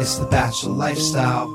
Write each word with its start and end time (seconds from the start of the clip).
It's 0.00 0.16
the 0.16 0.24
Bachelor 0.24 0.72
lifestyle. 0.72 1.54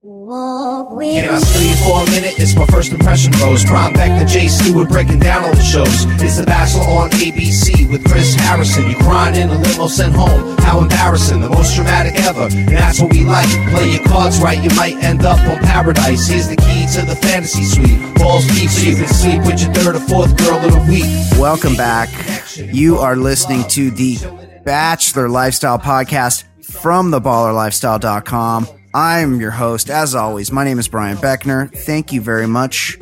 Can 0.00 1.28
I 1.28 1.38
steal 1.38 1.68
you 1.68 1.76
for 1.84 2.00
a 2.00 2.06
minute? 2.08 2.40
It's 2.40 2.56
my 2.56 2.64
first 2.64 2.92
impression 2.92 3.30
rose. 3.42 3.62
Prime 3.62 3.92
back 3.92 4.18
to 4.18 4.24
Jay 4.24 4.48
Stewart 4.48 4.88
breaking 4.88 5.18
down 5.18 5.44
all 5.44 5.54
the 5.54 5.60
shows. 5.60 6.06
It's 6.22 6.38
the 6.38 6.46
Bachelor 6.46 6.84
on 6.84 7.10
ABC 7.10 7.90
with 7.90 8.02
Chris 8.10 8.34
Harrison. 8.34 8.88
You 8.88 8.96
crying 8.96 9.36
in 9.36 9.50
a 9.50 9.58
limo 9.58 9.86
sent 9.86 10.14
home. 10.14 10.56
How 10.60 10.78
embarrassing. 10.78 11.42
The 11.42 11.50
most 11.50 11.74
dramatic 11.74 12.14
ever. 12.24 12.48
And 12.50 12.68
that's 12.68 13.02
what 13.02 13.12
we 13.12 13.22
like. 13.26 13.50
Play 13.68 13.90
your 13.90 14.04
cards 14.06 14.40
right, 14.40 14.56
you 14.58 14.70
might 14.74 14.96
end 15.04 15.26
up 15.26 15.40
on 15.40 15.58
paradise. 15.58 16.26
Here's 16.26 16.48
the 16.48 16.56
key 16.56 16.86
to 16.94 17.04
the 17.04 17.16
fantasy 17.16 17.64
suite. 17.64 18.14
Balls 18.14 18.46
deep 18.46 18.70
so 18.70 18.88
you 18.88 18.96
can 18.96 19.08
sleep 19.08 19.44
with 19.44 19.60
your 19.60 19.74
third 19.74 19.96
or 19.96 20.00
fourth 20.00 20.34
girl 20.38 20.56
of 20.56 20.72
the 20.72 20.86
week. 20.88 21.04
Welcome 21.38 21.76
back. 21.76 22.08
You 22.56 22.96
are 22.96 23.14
listening 23.14 23.68
to 23.68 23.90
the 23.90 24.16
Bachelor 24.64 25.28
Lifestyle 25.28 25.78
Podcast 25.78 26.44
from 26.72 27.10
theballerlifestyle.com. 27.10 28.66
I'm 28.94 29.40
your 29.40 29.50
host, 29.50 29.90
as 29.90 30.14
always. 30.14 30.50
My 30.52 30.64
name 30.64 30.78
is 30.78 30.88
Brian 30.88 31.16
Beckner. 31.16 31.70
Thank 31.74 32.12
you 32.12 32.20
very 32.20 32.46
much 32.46 32.98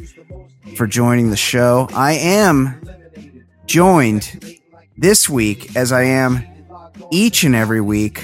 for 0.76 0.86
joining 0.86 1.30
the 1.30 1.36
show. 1.36 1.88
I 1.92 2.12
am 2.12 2.80
joined 3.66 4.60
this 4.96 5.28
week, 5.28 5.74
as 5.76 5.92
I 5.92 6.02
am 6.02 6.44
each 7.10 7.44
and 7.44 7.54
every 7.54 7.80
week, 7.80 8.22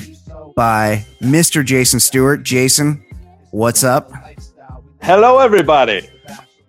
by 0.55 1.05
Mr. 1.21 1.65
Jason 1.65 2.01
Stewart. 2.01 2.43
Jason, 2.43 3.05
what's 3.51 3.83
up? 3.83 4.13
Hello, 5.03 5.39
everybody. 5.39 6.09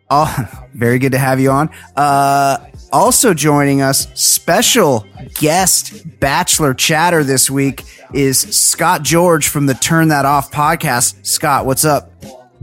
Oh, 0.09 0.65
very 0.73 0.99
good 0.99 1.11
to 1.11 1.17
have 1.17 1.39
you 1.39 1.51
on. 1.51 1.69
Uh, 1.95 2.57
also 2.91 3.33
joining 3.33 3.81
us, 3.81 4.07
special 4.13 5.05
guest 5.35 6.19
bachelor 6.19 6.73
chatter 6.73 7.23
this 7.23 7.49
week 7.49 7.83
is 8.13 8.39
Scott 8.39 9.03
George 9.03 9.47
from 9.47 9.65
the 9.65 9.73
Turn 9.73 10.07
That 10.07 10.25
Off 10.25 10.51
podcast. 10.51 11.25
Scott, 11.25 11.65
what's 11.65 11.85
up? 11.85 12.11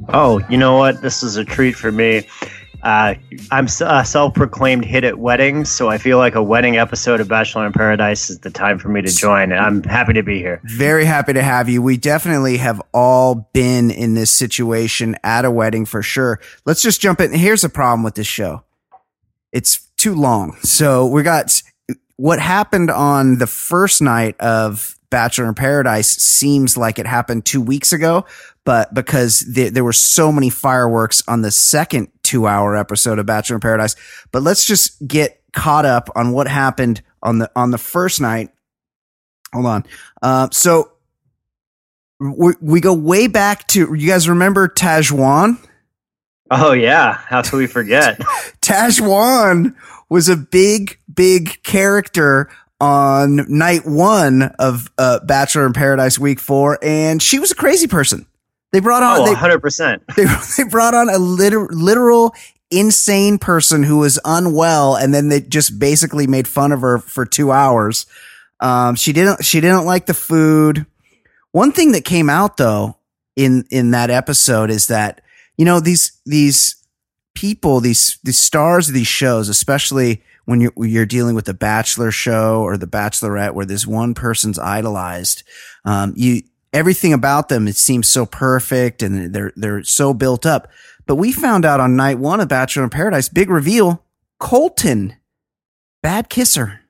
Oh, 0.09 0.41
you 0.49 0.57
know 0.57 0.77
what? 0.77 1.03
This 1.03 1.23
is 1.23 1.37
a 1.37 1.45
treat 1.45 1.77
for 1.77 1.93
me. 1.93 2.27
Uh, 2.83 3.15
I'm 3.51 3.67
a 3.81 4.05
self-proclaimed 4.05 4.85
hit 4.85 5.05
at 5.05 5.19
weddings, 5.19 5.71
so 5.71 5.89
I 5.89 5.97
feel 5.97 6.19
like 6.19 6.35
a 6.35 6.43
wedding 6.43 6.77
episode 6.77 7.19
of 7.19 7.29
Bachelor 7.29 7.67
in 7.67 7.73
Paradise 7.73 8.29
is 8.29 8.41
the 8.41 8.51
time 8.51 8.79
for 8.79 8.91
me 8.91 9.01
to 9.01 9.11
join. 9.11 9.53
And 9.53 9.61
I'm 9.61 9.83
happy 9.85 10.13
to 10.13 10.23
be 10.23 10.39
here. 10.39 10.61
Very 10.65 11.07
happy 11.07 11.33
to 11.33 11.43
have 11.43 11.71
you. 11.71 11.81
We 11.81 11.97
definitely 11.97 12.59
have 12.59 12.83
all 12.93 13.49
been 13.55 13.91
in 13.91 14.13
this 14.13 14.31
situation 14.31 15.17
at 15.25 15.47
a 15.47 15.51
wedding 15.51 15.87
for 15.87 16.03
sure. 16.03 16.41
Let's 16.67 16.83
just 16.83 17.01
jump 17.01 17.23
in. 17.23 17.33
Here's 17.33 17.63
the 17.63 17.71
problem 17.71 18.03
with 18.03 18.17
this 18.17 18.27
show. 18.27 18.65
It's 19.51 19.84
too 20.05 20.15
long. 20.15 20.55
So 20.61 21.07
we 21.07 21.23
got 21.23 21.63
what 22.17 22.39
happened 22.39 22.91
on 22.91 23.39
the 23.39 23.47
first 23.47 24.03
night 24.03 24.39
of 24.39 24.99
Bachelor 25.09 25.49
in 25.49 25.55
Paradise 25.55 26.09
seems 26.09 26.77
like 26.77 26.99
it 26.99 27.07
happened 27.07 27.47
two 27.47 27.63
weeks 27.63 27.91
ago, 27.91 28.27
but 28.67 28.93
because 28.93 29.41
there, 29.41 29.71
there 29.71 29.83
were 29.83 29.95
so 29.95 30.31
many 30.31 30.51
fireworks 30.51 31.23
on 31.27 31.41
the 31.41 31.51
second 31.51 32.09
two 32.23 32.47
hour 32.47 32.77
episode 32.77 33.19
of 33.19 33.25
Bachelor 33.25 33.57
in 33.57 33.61
Paradise, 33.61 33.97
but 34.31 34.43
let's 34.43 34.67
just 34.67 35.09
get 35.09 35.41
caught 35.55 35.87
up 35.87 36.11
on 36.15 36.33
what 36.33 36.49
happened 36.49 37.01
on 37.23 37.39
the, 37.39 37.51
on 37.57 37.71
the 37.71 37.79
first 37.79 38.21
night. 38.21 38.51
Hold 39.55 39.65
on. 39.65 39.87
Uh, 40.21 40.49
so 40.53 40.93
we, 42.21 42.53
we 42.61 42.81
go 42.83 42.93
way 42.93 43.27
back 43.27 43.67
to, 43.69 43.95
you 43.95 44.07
guys 44.07 44.29
remember 44.29 44.69
Tahzjuan? 44.69 45.57
Oh 46.51 46.73
yeah, 46.73 47.15
how 47.15 47.43
could 47.43 47.57
we 47.57 47.67
forget? 47.67 48.19
Tahzjuan 48.61 49.75
was 50.09 50.29
a 50.29 50.37
big, 50.37 50.99
big 51.13 51.63
character 51.63 52.51
on 52.81 53.37
night 53.49 53.87
one 53.87 54.43
of 54.59 54.91
uh, 54.99 55.21
Bachelor 55.25 55.67
in 55.67 55.73
Paradise 55.73 56.19
week 56.19 56.41
four, 56.41 56.79
and 56.83 57.23
she 57.23 57.39
was 57.39 57.51
a 57.51 57.55
crazy 57.55 57.87
person. 57.87 58.27
They 58.73 58.81
brought 58.81 59.03
on 59.03 59.21
Oh, 59.21 59.25
they, 59.25 59.31
100 59.31 59.61
percent. 59.61 60.03
they, 60.17 60.27
they 60.57 60.65
brought 60.65 60.95
on 60.95 61.09
a 61.09 61.19
liter- 61.19 61.69
literal 61.71 62.35
insane 62.71 63.39
person 63.39 63.83
who 63.83 63.99
was 63.99 64.19
unwell, 64.25 64.97
and 64.97 65.15
then 65.15 65.29
they 65.29 65.41
just 65.41 65.79
basically 65.79 66.27
made 66.27 66.49
fun 66.49 66.73
of 66.73 66.81
her 66.81 66.99
for 66.99 67.25
two 67.25 67.53
hours. 67.53 68.07
Um, 68.61 68.97
she 68.97 69.13
didn't 69.13 69.45
she 69.45 69.61
didn't 69.61 69.85
like 69.85 70.07
the 70.07 70.15
food. 70.15 70.87
One 71.53 71.73
thing 71.73 71.93
that 71.93 72.05
came 72.05 72.29
out 72.29 72.57
though 72.57 72.97
in 73.37 73.65
in 73.71 73.93
that 73.93 74.11
episode 74.11 74.71
is 74.71 74.89
that 74.89 75.21
you 75.57 75.65
know 75.65 75.81
these 75.81 76.21
these 76.27 76.77
people 77.35 77.81
these 77.81 78.19
these 78.23 78.39
stars 78.39 78.89
of 78.89 78.95
these 78.95 79.07
shows, 79.07 79.49
especially 79.49 80.23
when 80.45 80.61
you're 80.61 80.73
when 80.75 80.91
you're 80.91 81.07
dealing 81.07 81.35
with 81.35 81.45
the 81.47 81.55
Bachelor 81.55 82.11
show 82.11 82.63
or 82.63 82.77
the 82.77 82.87
Bachelorette, 82.87 83.55
where 83.55 83.67
this 83.67 83.87
one 83.87 84.15
person's 84.15 84.59
idolized, 84.59 85.43
um, 85.85 86.13
you 86.17 86.43
everything 86.73 87.13
about 87.13 87.49
them 87.49 87.69
it 87.69 87.77
seems 87.77 88.09
so 88.09 88.27
perfect 88.27 89.03
and 89.03 89.33
they're 89.35 89.53
they're 89.57 89.83
so 89.85 90.15
built 90.15 90.47
up. 90.47 90.69
But 91.07 91.17
we 91.17 91.33
found 91.33 91.65
out 91.65 91.81
on 91.81 91.97
night 91.97 92.19
one 92.19 92.41
of 92.41 92.49
Bachelor 92.49 92.85
in 92.85 92.91
Paradise, 92.91 93.29
big 93.29 93.51
reveal, 93.51 94.03
Colton, 94.39 95.17
bad 96.03 96.29
kisser. 96.29 96.81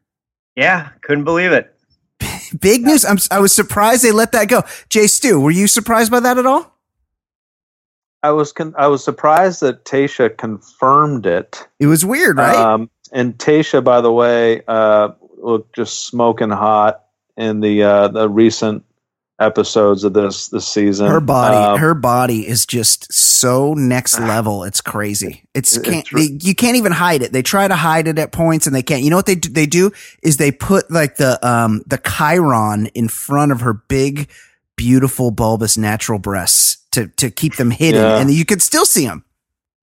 Yeah, 0.56 0.90
couldn't 1.02 1.24
believe 1.24 1.50
it. 1.52 1.74
Big 2.60 2.82
news. 2.82 3.04
I'm, 3.04 3.18
I 3.30 3.40
was 3.40 3.52
surprised 3.52 4.04
they 4.04 4.12
let 4.12 4.32
that 4.32 4.48
go. 4.48 4.62
Jay 4.88 5.08
Stu, 5.08 5.40
were 5.40 5.50
you 5.50 5.66
surprised 5.66 6.12
by 6.12 6.20
that 6.20 6.38
at 6.38 6.46
all? 6.46 6.73
I 8.24 8.30
was 8.30 8.52
con- 8.52 8.74
I 8.78 8.86
was 8.86 9.04
surprised 9.04 9.60
that 9.60 9.84
Tayshia 9.84 10.34
confirmed 10.34 11.26
it. 11.26 11.68
It 11.78 11.88
was 11.88 12.06
weird, 12.06 12.38
right? 12.38 12.56
Um, 12.56 12.88
and 13.12 13.36
Tayshia, 13.36 13.84
by 13.84 14.00
the 14.00 14.10
way, 14.10 14.62
uh, 14.66 15.10
looked 15.36 15.76
just 15.76 16.06
smoking 16.06 16.48
hot 16.48 17.04
in 17.36 17.60
the 17.60 17.82
uh, 17.82 18.08
the 18.08 18.30
recent 18.30 18.82
episodes 19.38 20.04
of 20.04 20.14
this 20.14 20.48
this 20.48 20.66
season. 20.66 21.08
her 21.08 21.20
body, 21.20 21.54
Um, 21.54 21.78
her 21.78 21.92
body 21.92 22.48
is 22.48 22.64
just 22.64 23.12
so 23.12 23.74
next 23.74 24.18
level. 24.32 24.64
It's 24.64 24.80
crazy. 24.80 25.42
It's 25.52 25.76
It's 25.76 25.86
can't 25.86 26.08
they, 26.10 26.38
you 26.40 26.54
can't 26.54 26.78
even 26.78 26.92
hide 26.92 27.20
it. 27.20 27.30
They 27.30 27.42
try 27.42 27.68
to 27.68 27.76
hide 27.76 28.08
it 28.08 28.18
at 28.18 28.32
points 28.32 28.66
and 28.66 28.74
they 28.74 28.82
can't. 28.82 29.02
You 29.02 29.10
know 29.10 29.16
what 29.16 29.26
they 29.26 29.34
do? 29.34 29.50
They 29.50 29.66
do 29.66 29.92
is 30.22 30.38
they 30.38 30.50
put 30.50 30.90
like 30.90 31.16
the 31.16 31.46
um 31.46 31.82
the 31.86 31.98
Chiron 31.98 32.86
in 32.94 33.08
front 33.08 33.52
of 33.52 33.60
her 33.60 33.74
big, 33.74 34.30
beautiful, 34.76 35.30
bulbous 35.30 35.76
natural 35.76 36.18
breasts 36.18 36.78
to 36.94 37.08
to 37.08 37.30
keep 37.30 37.56
them 37.56 37.70
hidden, 37.70 38.00
Yeah. 38.02 38.18
and 38.20 38.30
you 38.30 38.44
could 38.44 38.62
still 38.62 38.84
see 38.86 39.06
them. 39.06 39.24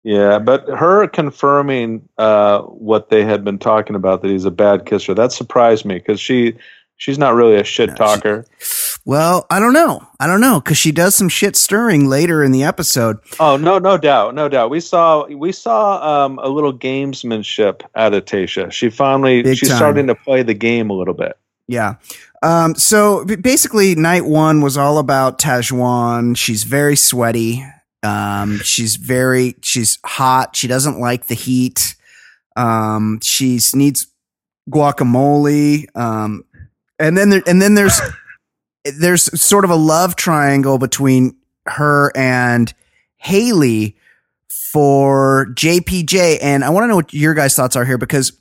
Yeah, 0.03 0.39
but 0.39 0.67
her 0.67 1.07
confirming 1.07 2.07
uh, 2.17 2.61
what 2.61 3.09
they 3.09 3.23
had 3.23 3.43
been 3.43 3.59
talking 3.59 3.95
about 3.95 4.23
that 4.23 4.31
he's 4.31 4.45
a 4.45 4.51
bad 4.51 4.85
kisser 4.87 5.13
that 5.13 5.31
surprised 5.31 5.85
me 5.85 5.95
because 5.99 6.19
she 6.19 6.55
she's 6.97 7.19
not 7.19 7.35
really 7.35 7.55
a 7.57 7.63
shit 7.63 7.89
No, 7.89 7.93
she- 7.93 7.97
talker. 7.99 8.45
Well, 9.03 9.47
I 9.49 9.59
don't 9.59 9.73
know. 9.73 10.07
I 10.19 10.27
don't 10.27 10.41
know 10.41 10.59
because 10.59 10.77
she 10.77 10.91
does 10.91 11.15
some 11.15 11.27
shit 11.29 11.55
stirring 11.55 12.07
later 12.07 12.43
in 12.43 12.51
the 12.51 12.63
episode. 12.63 13.17
Oh 13.39 13.57
no, 13.57 13.79
no 13.79 13.97
doubt, 13.97 14.35
no 14.35 14.47
doubt. 14.47 14.69
We 14.69 14.79
saw 14.79 15.25
we 15.27 15.51
saw 15.51 16.25
um, 16.25 16.39
a 16.39 16.47
little 16.49 16.71
gamesmanship 16.73 17.81
out 17.95 18.13
of 18.13 18.25
Tayshia. 18.25 18.71
She 18.71 18.89
finally 18.91 19.41
Big 19.43 19.57
she's 19.57 19.69
time. 19.69 19.77
starting 19.77 20.07
to 20.07 20.15
play 20.15 20.43
the 20.43 20.53
game 20.53 20.89
a 20.89 20.93
little 20.93 21.15
bit. 21.15 21.37
Yeah. 21.67 21.95
Um, 22.41 22.75
so 22.75 23.23
basically, 23.25 23.95
night 23.95 24.25
one 24.25 24.61
was 24.61 24.77
all 24.77 24.97
about 24.97 25.39
Tahzjuan. 25.39 26.35
She's 26.35 26.63
very 26.63 26.95
sweaty. 26.95 27.63
Um, 28.03 28.59
she's 28.59 28.95
very, 28.95 29.55
she's 29.61 29.99
hot. 30.03 30.55
She 30.55 30.67
doesn't 30.67 30.99
like 30.99 31.27
the 31.27 31.35
heat. 31.35 31.95
Um, 32.55 33.19
she's 33.21 33.75
needs 33.75 34.07
guacamole. 34.69 35.85
Um, 35.95 36.45
and 36.99 37.17
then 37.17 37.29
there, 37.29 37.43
and 37.45 37.61
then 37.61 37.75
there's 37.75 38.01
there's 38.85 39.39
sort 39.39 39.63
of 39.63 39.69
a 39.69 39.75
love 39.75 40.15
triangle 40.15 40.77
between 40.77 41.35
her 41.67 42.11
and 42.15 42.73
Haley 43.17 43.97
for 44.47 45.47
JPJ. 45.53 46.39
And 46.41 46.63
I 46.63 46.69
want 46.69 46.85
to 46.85 46.87
know 46.87 46.95
what 46.95 47.13
your 47.13 47.33
guys' 47.33 47.55
thoughts 47.55 47.75
are 47.75 47.85
here 47.85 47.97
because 47.97 48.33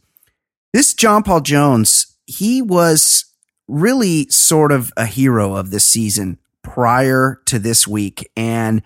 this 0.73 0.95
John 0.95 1.23
Paul 1.23 1.41
Jones, 1.41 2.17
he 2.27 2.63
was 2.63 3.25
really 3.71 4.29
sort 4.29 4.73
of 4.73 4.93
a 4.97 5.07
hero 5.07 5.55
of 5.55 5.71
this 5.71 5.87
season 5.87 6.39
prior 6.63 7.41
to 7.47 7.59
this 7.59 7.87
week. 7.87 8.31
And 8.37 8.83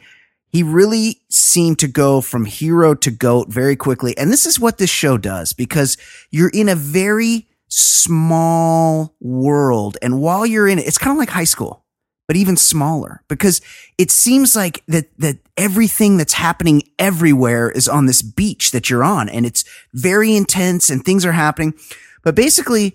he 0.48 0.62
really 0.62 1.22
seemed 1.30 1.80
to 1.80 1.88
go 1.88 2.20
from 2.20 2.44
hero 2.44 2.94
to 2.94 3.10
goat 3.10 3.48
very 3.48 3.74
quickly. 3.74 4.16
And 4.16 4.32
this 4.32 4.46
is 4.46 4.60
what 4.60 4.78
this 4.78 4.90
show 4.90 5.18
does 5.18 5.52
because 5.52 5.96
you're 6.30 6.50
in 6.50 6.68
a 6.68 6.76
very 6.76 7.48
small 7.68 9.16
world. 9.20 9.96
And 10.00 10.20
while 10.20 10.46
you're 10.46 10.68
in 10.68 10.78
it, 10.78 10.86
it's 10.86 10.98
kind 10.98 11.10
of 11.10 11.18
like 11.18 11.30
high 11.30 11.44
school, 11.44 11.84
but 12.28 12.36
even 12.36 12.56
smaller 12.56 13.22
because 13.26 13.60
it 13.98 14.12
seems 14.12 14.54
like 14.54 14.84
that, 14.86 15.06
that 15.18 15.38
everything 15.56 16.18
that's 16.18 16.34
happening 16.34 16.82
everywhere 17.00 17.68
is 17.68 17.88
on 17.88 18.06
this 18.06 18.22
beach 18.22 18.70
that 18.70 18.88
you're 18.88 19.02
on 19.02 19.28
and 19.28 19.44
it's 19.46 19.64
very 19.92 20.36
intense 20.36 20.88
and 20.88 21.04
things 21.04 21.26
are 21.26 21.32
happening. 21.32 21.74
But 22.22 22.36
basically, 22.36 22.94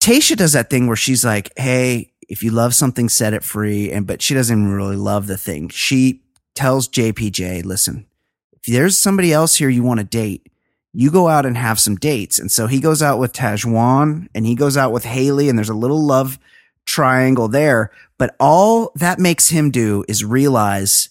Tayshia 0.00 0.36
does 0.36 0.52
that 0.52 0.70
thing 0.70 0.86
where 0.86 0.96
she's 0.96 1.24
like, 1.24 1.52
Hey, 1.56 2.12
if 2.28 2.42
you 2.42 2.50
love 2.50 2.74
something, 2.74 3.08
set 3.08 3.34
it 3.34 3.44
free. 3.44 3.90
And, 3.90 4.06
but 4.06 4.22
she 4.22 4.34
doesn't 4.34 4.70
really 4.70 4.96
love 4.96 5.26
the 5.26 5.36
thing. 5.36 5.68
She 5.68 6.22
tells 6.54 6.88
JPJ, 6.88 7.64
listen, 7.64 8.06
if 8.52 8.62
there's 8.62 8.98
somebody 8.98 9.32
else 9.32 9.56
here 9.56 9.68
you 9.68 9.82
want 9.82 10.00
to 10.00 10.04
date, 10.04 10.50
you 10.92 11.10
go 11.10 11.28
out 11.28 11.46
and 11.46 11.56
have 11.56 11.78
some 11.78 11.96
dates. 11.96 12.38
And 12.38 12.50
so 12.50 12.66
he 12.66 12.80
goes 12.80 13.02
out 13.02 13.18
with 13.18 13.32
Tahzjuan 13.32 14.28
and 14.34 14.46
he 14.46 14.54
goes 14.54 14.76
out 14.76 14.92
with 14.92 15.04
Haley 15.04 15.48
and 15.48 15.58
there's 15.58 15.68
a 15.68 15.74
little 15.74 16.02
love 16.02 16.38
triangle 16.86 17.48
there. 17.48 17.90
But 18.18 18.34
all 18.40 18.92
that 18.94 19.18
makes 19.18 19.50
him 19.50 19.70
do 19.70 20.04
is 20.08 20.24
realize 20.24 21.10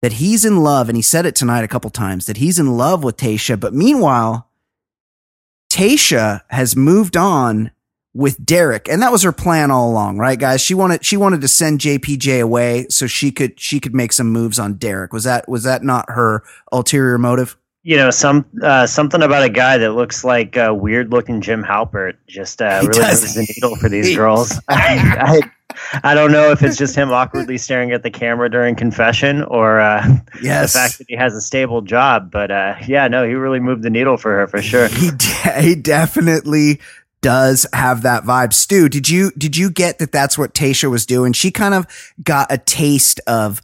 that 0.00 0.14
he's 0.14 0.44
in 0.44 0.58
love. 0.58 0.88
And 0.88 0.96
he 0.96 1.02
said 1.02 1.26
it 1.26 1.34
tonight 1.34 1.64
a 1.64 1.68
couple 1.68 1.90
times 1.90 2.26
that 2.26 2.36
he's 2.36 2.58
in 2.58 2.76
love 2.76 3.02
with 3.02 3.16
Tayshia. 3.16 3.58
But 3.58 3.74
meanwhile, 3.74 4.48
Tayshia 5.70 6.42
has 6.48 6.76
moved 6.76 7.16
on 7.16 7.72
with 8.12 8.44
Derek. 8.44 8.88
And 8.88 9.02
that 9.02 9.12
was 9.12 9.22
her 9.22 9.32
plan 9.32 9.70
all 9.70 9.90
along, 9.90 10.18
right, 10.18 10.38
guys? 10.38 10.60
She 10.60 10.74
wanted, 10.74 11.04
she 11.04 11.16
wanted 11.16 11.40
to 11.42 11.48
send 11.48 11.80
JPJ 11.80 12.42
away 12.42 12.86
so 12.88 13.06
she 13.06 13.30
could, 13.30 13.58
she 13.60 13.80
could 13.80 13.94
make 13.94 14.12
some 14.12 14.30
moves 14.30 14.58
on 14.58 14.74
Derek. 14.74 15.12
Was 15.12 15.24
that, 15.24 15.48
was 15.48 15.62
that 15.64 15.82
not 15.82 16.06
her 16.08 16.42
ulterior 16.72 17.18
motive? 17.18 17.56
you 17.82 17.96
know 17.96 18.10
some 18.10 18.44
uh, 18.62 18.86
something 18.86 19.22
about 19.22 19.42
a 19.42 19.48
guy 19.48 19.78
that 19.78 19.92
looks 19.92 20.22
like 20.22 20.56
a 20.56 20.72
weird 20.74 21.10
looking 21.10 21.40
Jim 21.40 21.64
Halpert 21.64 22.16
just 22.26 22.60
uh, 22.60 22.80
really 22.82 22.98
moves 22.98 23.34
the 23.34 23.54
needle 23.54 23.76
for 23.76 23.88
these 23.88 24.14
girls. 24.14 24.52
I, 24.68 25.40
I, 25.42 25.50
I 26.04 26.14
don't 26.14 26.32
know 26.32 26.50
if 26.50 26.62
it's 26.62 26.76
just 26.76 26.94
him 26.94 27.10
awkwardly 27.10 27.56
staring 27.58 27.92
at 27.92 28.02
the 28.02 28.10
camera 28.10 28.50
during 28.50 28.74
confession 28.74 29.42
or 29.44 29.80
uh, 29.80 30.06
yes. 30.42 30.72
the 30.72 30.78
fact 30.78 30.98
that 30.98 31.06
he 31.08 31.16
has 31.16 31.34
a 31.34 31.40
stable 31.40 31.80
job. 31.80 32.30
But 32.30 32.50
uh, 32.50 32.76
yeah, 32.86 33.08
no, 33.08 33.26
he 33.26 33.34
really 33.34 33.60
moved 33.60 33.82
the 33.82 33.90
needle 33.90 34.16
for 34.16 34.30
her 34.32 34.46
for 34.46 34.60
sure. 34.60 34.88
He 34.88 35.10
de- 35.10 35.62
he 35.62 35.74
definitely 35.74 36.80
does 37.22 37.66
have 37.72 38.02
that 38.02 38.24
vibe. 38.24 38.52
Stu, 38.52 38.88
did 38.88 39.08
you 39.08 39.30
did 39.32 39.56
you 39.56 39.70
get 39.70 39.98
that? 39.98 40.12
That's 40.12 40.38
what 40.38 40.54
Tayshia 40.54 40.90
was 40.90 41.06
doing. 41.06 41.32
She 41.32 41.50
kind 41.50 41.74
of 41.74 41.86
got 42.22 42.50
a 42.50 42.58
taste 42.58 43.20
of 43.26 43.60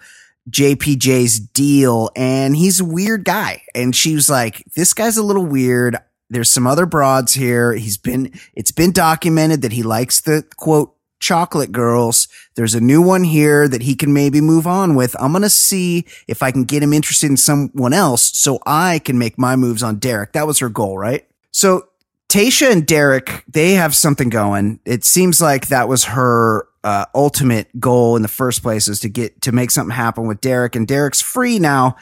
JPJ's 0.50 1.40
deal 1.40 2.10
and 2.14 2.56
he's 2.56 2.80
a 2.80 2.84
weird 2.84 3.24
guy. 3.24 3.62
And 3.74 3.94
she 3.94 4.14
was 4.14 4.30
like, 4.30 4.64
this 4.76 4.92
guy's 4.92 5.16
a 5.16 5.22
little 5.22 5.44
weird. 5.44 5.96
There's 6.30 6.50
some 6.50 6.66
other 6.66 6.86
broads 6.86 7.34
here. 7.34 7.72
He's 7.74 7.96
been, 7.96 8.32
it's 8.54 8.72
been 8.72 8.92
documented 8.92 9.62
that 9.62 9.72
he 9.72 9.82
likes 9.82 10.20
the 10.20 10.44
quote 10.56 10.94
chocolate 11.18 11.72
girls. 11.72 12.28
There's 12.54 12.74
a 12.74 12.80
new 12.80 13.00
one 13.00 13.24
here 13.24 13.68
that 13.68 13.82
he 13.82 13.94
can 13.94 14.12
maybe 14.12 14.40
move 14.40 14.66
on 14.66 14.94
with. 14.94 15.16
I'm 15.20 15.32
going 15.32 15.42
to 15.42 15.50
see 15.50 16.04
if 16.28 16.42
I 16.42 16.50
can 16.50 16.64
get 16.64 16.82
him 16.82 16.92
interested 16.92 17.30
in 17.30 17.36
someone 17.36 17.92
else 17.92 18.36
so 18.36 18.60
I 18.66 19.00
can 19.00 19.18
make 19.18 19.38
my 19.38 19.56
moves 19.56 19.82
on 19.82 19.98
Derek. 19.98 20.32
That 20.32 20.46
was 20.46 20.58
her 20.58 20.68
goal, 20.68 20.98
right? 20.98 21.26
So 21.52 21.88
Tayshia 22.36 22.70
and 22.70 22.86
Derek, 22.86 23.44
they 23.48 23.72
have 23.72 23.94
something 23.94 24.28
going. 24.28 24.78
It 24.84 25.04
seems 25.04 25.40
like 25.40 25.68
that 25.68 25.88
was 25.88 26.04
her 26.04 26.68
uh, 26.84 27.06
ultimate 27.14 27.80
goal 27.80 28.14
in 28.14 28.20
the 28.20 28.28
first 28.28 28.62
place 28.62 28.88
is 28.88 29.00
to 29.00 29.08
get 29.08 29.40
to 29.40 29.52
make 29.52 29.70
something 29.70 29.96
happen 29.96 30.26
with 30.26 30.42
Derek. 30.42 30.76
And 30.76 30.86
Derek's 30.86 31.22
free 31.22 31.58
now, 31.58 31.96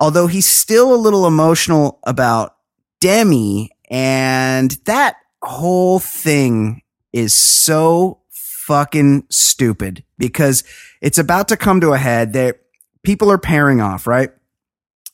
although 0.00 0.26
he's 0.26 0.46
still 0.46 0.92
a 0.92 0.98
little 0.98 1.28
emotional 1.28 2.00
about 2.02 2.56
Demi. 2.98 3.70
And 3.88 4.72
that 4.86 5.14
whole 5.42 6.00
thing 6.00 6.82
is 7.12 7.32
so 7.32 8.18
fucking 8.30 9.26
stupid 9.30 10.02
because 10.18 10.64
it's 11.00 11.18
about 11.18 11.46
to 11.48 11.56
come 11.56 11.80
to 11.82 11.92
a 11.92 11.98
head 11.98 12.32
that 12.32 12.62
people 13.04 13.30
are 13.30 13.38
pairing 13.38 13.80
off, 13.80 14.08
right? 14.08 14.32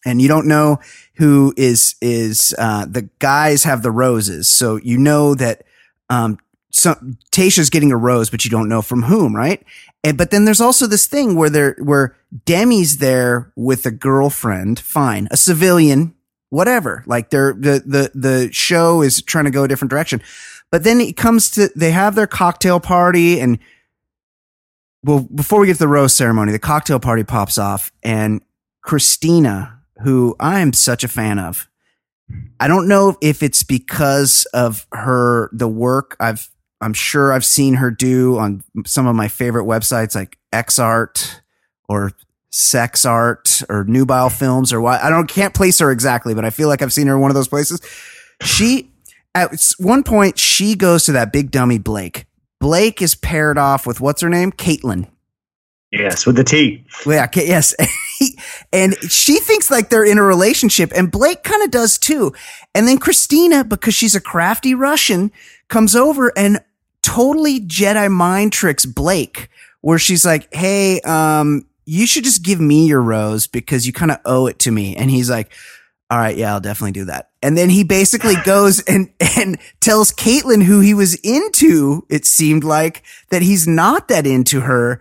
And 0.04 0.20
you 0.20 0.28
don't 0.28 0.46
know 0.46 0.80
who 1.14 1.54
is, 1.56 1.94
is, 2.00 2.54
uh, 2.58 2.86
the 2.86 3.08
guys 3.18 3.64
have 3.64 3.82
the 3.82 3.90
roses. 3.90 4.48
So 4.48 4.76
you 4.76 4.98
know 4.98 5.34
that, 5.34 5.64
um, 6.10 6.38
some 6.74 7.18
Tayshia's 7.30 7.70
getting 7.70 7.92
a 7.92 7.96
rose, 7.96 8.30
but 8.30 8.44
you 8.44 8.50
don't 8.50 8.68
know 8.68 8.82
from 8.82 9.04
whom, 9.04 9.34
right? 9.34 9.64
And 10.02 10.18
but 10.18 10.30
then 10.30 10.44
there's 10.44 10.60
also 10.60 10.86
this 10.86 11.06
thing 11.06 11.36
where 11.36 11.48
there 11.48 11.76
where 11.80 12.16
Demi's 12.44 12.98
there 12.98 13.52
with 13.56 13.86
a 13.86 13.90
girlfriend, 13.90 14.80
fine, 14.80 15.28
a 15.30 15.36
civilian, 15.36 16.14
whatever. 16.50 17.04
Like 17.06 17.30
they're 17.30 17.54
the 17.54 17.82
the 17.86 18.10
the 18.14 18.52
show 18.52 19.02
is 19.02 19.22
trying 19.22 19.44
to 19.44 19.50
go 19.50 19.64
a 19.64 19.68
different 19.68 19.90
direction. 19.90 20.20
But 20.70 20.82
then 20.82 21.00
it 21.00 21.16
comes 21.16 21.50
to 21.52 21.70
they 21.76 21.92
have 21.92 22.16
their 22.16 22.26
cocktail 22.26 22.80
party 22.80 23.40
and 23.40 23.58
well, 25.04 25.20
before 25.20 25.60
we 25.60 25.66
get 25.66 25.74
to 25.74 25.78
the 25.80 25.88
rose 25.88 26.14
ceremony, 26.14 26.50
the 26.50 26.58
cocktail 26.58 26.98
party 26.98 27.24
pops 27.24 27.56
off 27.58 27.92
and 28.02 28.42
Kristina, 28.84 29.78
who 30.04 30.36
I 30.38 30.60
am 30.60 30.72
such 30.72 31.02
a 31.02 31.08
fan 31.08 31.38
of, 31.38 31.68
I 32.60 32.68
don't 32.68 32.88
know 32.88 33.16
if 33.20 33.42
it's 33.42 33.62
because 33.62 34.46
of 34.54 34.86
her 34.92 35.50
the 35.52 35.68
work 35.68 36.16
I've 36.20 36.48
I'm 36.80 36.92
sure 36.92 37.32
I've 37.32 37.44
seen 37.44 37.74
her 37.74 37.90
do 37.90 38.36
on 38.38 38.62
some 38.84 39.06
of 39.06 39.16
my 39.16 39.28
favorite 39.28 39.64
websites 39.64 40.14
like 40.14 40.36
X-Art 40.52 41.40
or 41.88 42.12
Sex 42.50 43.06
Art 43.06 43.62
or 43.70 43.84
Nubile 43.84 44.28
Films 44.28 44.72
or 44.72 44.80
what. 44.82 45.02
I 45.02 45.08
don't 45.08 45.26
can't 45.26 45.54
place 45.54 45.78
her 45.78 45.90
exactly, 45.90 46.34
but 46.34 46.44
I 46.44 46.50
feel 46.50 46.68
like 46.68 46.82
I've 46.82 46.92
seen 46.92 47.06
her 47.06 47.14
in 47.14 47.20
one 47.20 47.30
of 47.30 47.34
those 47.34 47.48
places. 47.48 47.80
She 48.42 48.90
at 49.34 49.72
one 49.78 50.02
point 50.02 50.38
she 50.38 50.74
goes 50.74 51.04
to 51.06 51.12
that 51.12 51.32
big 51.32 51.50
dummy 51.50 51.78
Blake. 51.78 52.26
Blake 52.60 53.00
is 53.00 53.14
paired 53.14 53.58
off 53.58 53.86
with 53.86 54.00
what's 54.00 54.20
her 54.20 54.28
name? 54.28 54.52
Caitlin. 54.52 55.08
Yes, 55.94 56.26
with 56.26 56.36
the 56.36 56.44
T. 56.44 56.84
Yeah, 57.06 57.28
yes. 57.34 57.74
and 58.72 58.96
she 59.10 59.38
thinks 59.38 59.70
like 59.70 59.90
they're 59.90 60.04
in 60.04 60.18
a 60.18 60.22
relationship 60.22 60.90
and 60.94 61.10
Blake 61.10 61.44
kind 61.44 61.62
of 61.62 61.70
does 61.70 61.98
too. 61.98 62.32
And 62.74 62.88
then 62.88 62.98
Kristina, 62.98 63.68
because 63.68 63.94
she's 63.94 64.16
a 64.16 64.20
crafty 64.20 64.74
Russian, 64.74 65.30
comes 65.68 65.94
over 65.94 66.32
and 66.36 66.60
totally 67.02 67.60
Jedi 67.60 68.10
mind 68.10 68.52
tricks 68.52 68.84
Blake, 68.84 69.48
where 69.82 69.98
she's 69.98 70.24
like, 70.24 70.52
Hey, 70.52 71.00
um, 71.02 71.64
you 71.86 72.06
should 72.06 72.24
just 72.24 72.42
give 72.42 72.60
me 72.60 72.86
your 72.86 73.02
rose 73.02 73.46
because 73.46 73.86
you 73.86 73.92
kind 73.92 74.10
of 74.10 74.18
owe 74.24 74.46
it 74.46 74.58
to 74.60 74.72
me. 74.72 74.96
And 74.96 75.10
he's 75.10 75.30
like, 75.30 75.52
all 76.10 76.18
right, 76.18 76.36
yeah, 76.36 76.52
I'll 76.52 76.60
definitely 76.60 76.92
do 76.92 77.06
that. 77.06 77.30
And 77.42 77.56
then 77.56 77.70
he 77.70 77.82
basically 77.84 78.34
goes 78.44 78.82
and, 78.84 79.10
and 79.38 79.58
tells 79.80 80.12
Caitlin 80.12 80.62
who 80.62 80.80
he 80.80 80.94
was 80.94 81.14
into, 81.16 82.06
it 82.08 82.24
seemed 82.24 82.64
like 82.64 83.02
that 83.30 83.42
he's 83.42 83.66
not 83.66 84.08
that 84.08 84.26
into 84.26 84.60
her 84.60 85.00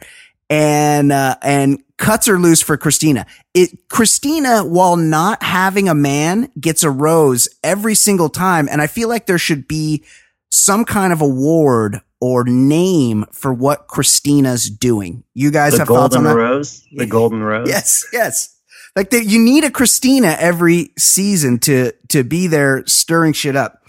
and, 0.50 1.12
uh, 1.12 1.36
and 1.42 1.84
cuts 1.98 2.28
her 2.28 2.38
loose 2.38 2.62
for 2.62 2.78
Kristina. 2.78 3.26
It, 3.54 3.88
Kristina, 3.88 4.68
while 4.68 4.98
not 4.98 5.42
having 5.44 5.88
a 5.88 5.96
man, 5.96 6.52
gets 6.60 6.84
a 6.84 6.90
rose 6.90 7.48
every 7.64 7.96
single 7.96 8.30
time. 8.30 8.68
And 8.70 8.82
I 8.82 8.88
feel 8.88 9.10
like 9.10 9.26
there 9.26 9.38
should 9.38 9.68
be 9.68 10.04
some 10.52 10.86
kind 10.86 11.12
of 11.14 11.22
award 11.22 12.02
or 12.20 12.44
name 12.46 13.26
for 13.32 13.54
what 13.54 13.88
Kristina's 13.88 14.70
doing. 14.70 15.24
You 15.34 15.52
guys 15.52 15.74
the 15.74 15.80
have 15.80 15.88
golden 15.88 16.04
thoughts 16.04 16.16
on 16.16 16.24
that? 16.24 16.36
rose? 16.36 16.86
The 16.96 17.06
golden 17.06 17.42
rose? 17.42 17.68
Yes, 17.68 18.06
yes. 18.14 18.58
Like 18.96 19.12
you 19.12 19.40
need 19.40 19.64
a 19.64 19.70
Kristina 19.70 20.36
every 20.38 20.92
season 20.98 21.58
to 21.60 21.94
to 22.10 22.24
be 22.24 22.48
there 22.48 22.84
stirring 22.86 23.34
shit 23.34 23.56
up. 23.56 23.80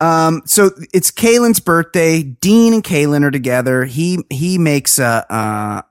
Um, 0.00 0.42
so 0.44 0.70
it's 0.92 1.10
Caelynn's 1.10 1.60
birthday. 1.60 2.22
Dean 2.22 2.74
and 2.74 2.84
Caelynn 2.84 3.24
are 3.24 3.30
together. 3.30 3.84
He 3.84 4.18
he 4.28 4.58
makes 4.58 4.98
a, 4.98 5.24
a, 5.30 5.84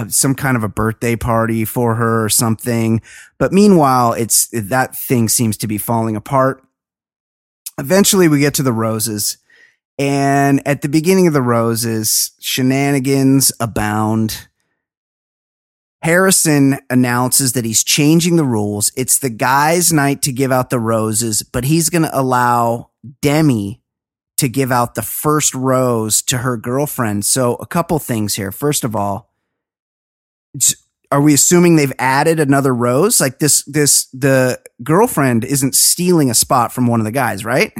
a 0.00 0.10
some 0.10 0.34
kind 0.34 0.56
of 0.56 0.62
a 0.62 0.68
birthday 0.68 1.16
party 1.16 1.64
for 1.64 1.94
her 1.96 2.24
or 2.24 2.28
something. 2.28 3.00
But 3.38 3.52
meanwhile, 3.52 4.12
it's 4.12 4.48
that 4.52 4.94
thing 4.94 5.28
seems 5.28 5.56
to 5.58 5.66
be 5.66 5.78
falling 5.78 6.14
apart 6.14 6.62
eventually 7.78 8.28
we 8.28 8.40
get 8.40 8.54
to 8.54 8.62
the 8.62 8.72
roses. 8.72 9.38
And 9.98 10.66
at 10.66 10.82
the 10.82 10.88
beginning 10.88 11.26
of 11.26 11.32
the 11.32 11.42
roses, 11.42 12.32
shenanigans 12.40 13.52
abound. 13.58 14.48
Harrison 16.02 16.78
announces 16.90 17.54
that 17.54 17.64
he's 17.64 17.82
changing 17.82 18.36
the 18.36 18.44
rules. 18.44 18.92
It's 18.96 19.18
the 19.18 19.30
guy's 19.30 19.92
night 19.92 20.22
to 20.22 20.32
give 20.32 20.52
out 20.52 20.70
the 20.70 20.78
roses, 20.78 21.42
but 21.42 21.64
he's 21.64 21.90
going 21.90 22.02
to 22.02 22.18
allow 22.18 22.90
Demi 23.20 23.82
to 24.36 24.48
give 24.48 24.70
out 24.70 24.94
the 24.94 25.02
first 25.02 25.54
rose 25.54 26.22
to 26.22 26.38
her 26.38 26.56
girlfriend. 26.56 27.24
So 27.24 27.56
a 27.56 27.66
couple 27.66 27.98
things 27.98 28.36
here. 28.36 28.52
First 28.52 28.84
of 28.84 28.94
all, 28.94 29.32
are 31.10 31.20
we 31.20 31.34
assuming 31.34 31.74
they've 31.76 31.92
added 31.98 32.38
another 32.38 32.72
rose? 32.72 33.20
Like 33.20 33.40
this, 33.40 33.64
this, 33.64 34.06
the 34.12 34.60
girlfriend 34.82 35.44
isn't 35.44 35.74
stealing 35.74 36.30
a 36.30 36.34
spot 36.34 36.72
from 36.72 36.86
one 36.86 37.00
of 37.00 37.04
the 37.04 37.12
guys, 37.12 37.44
right? 37.44 37.72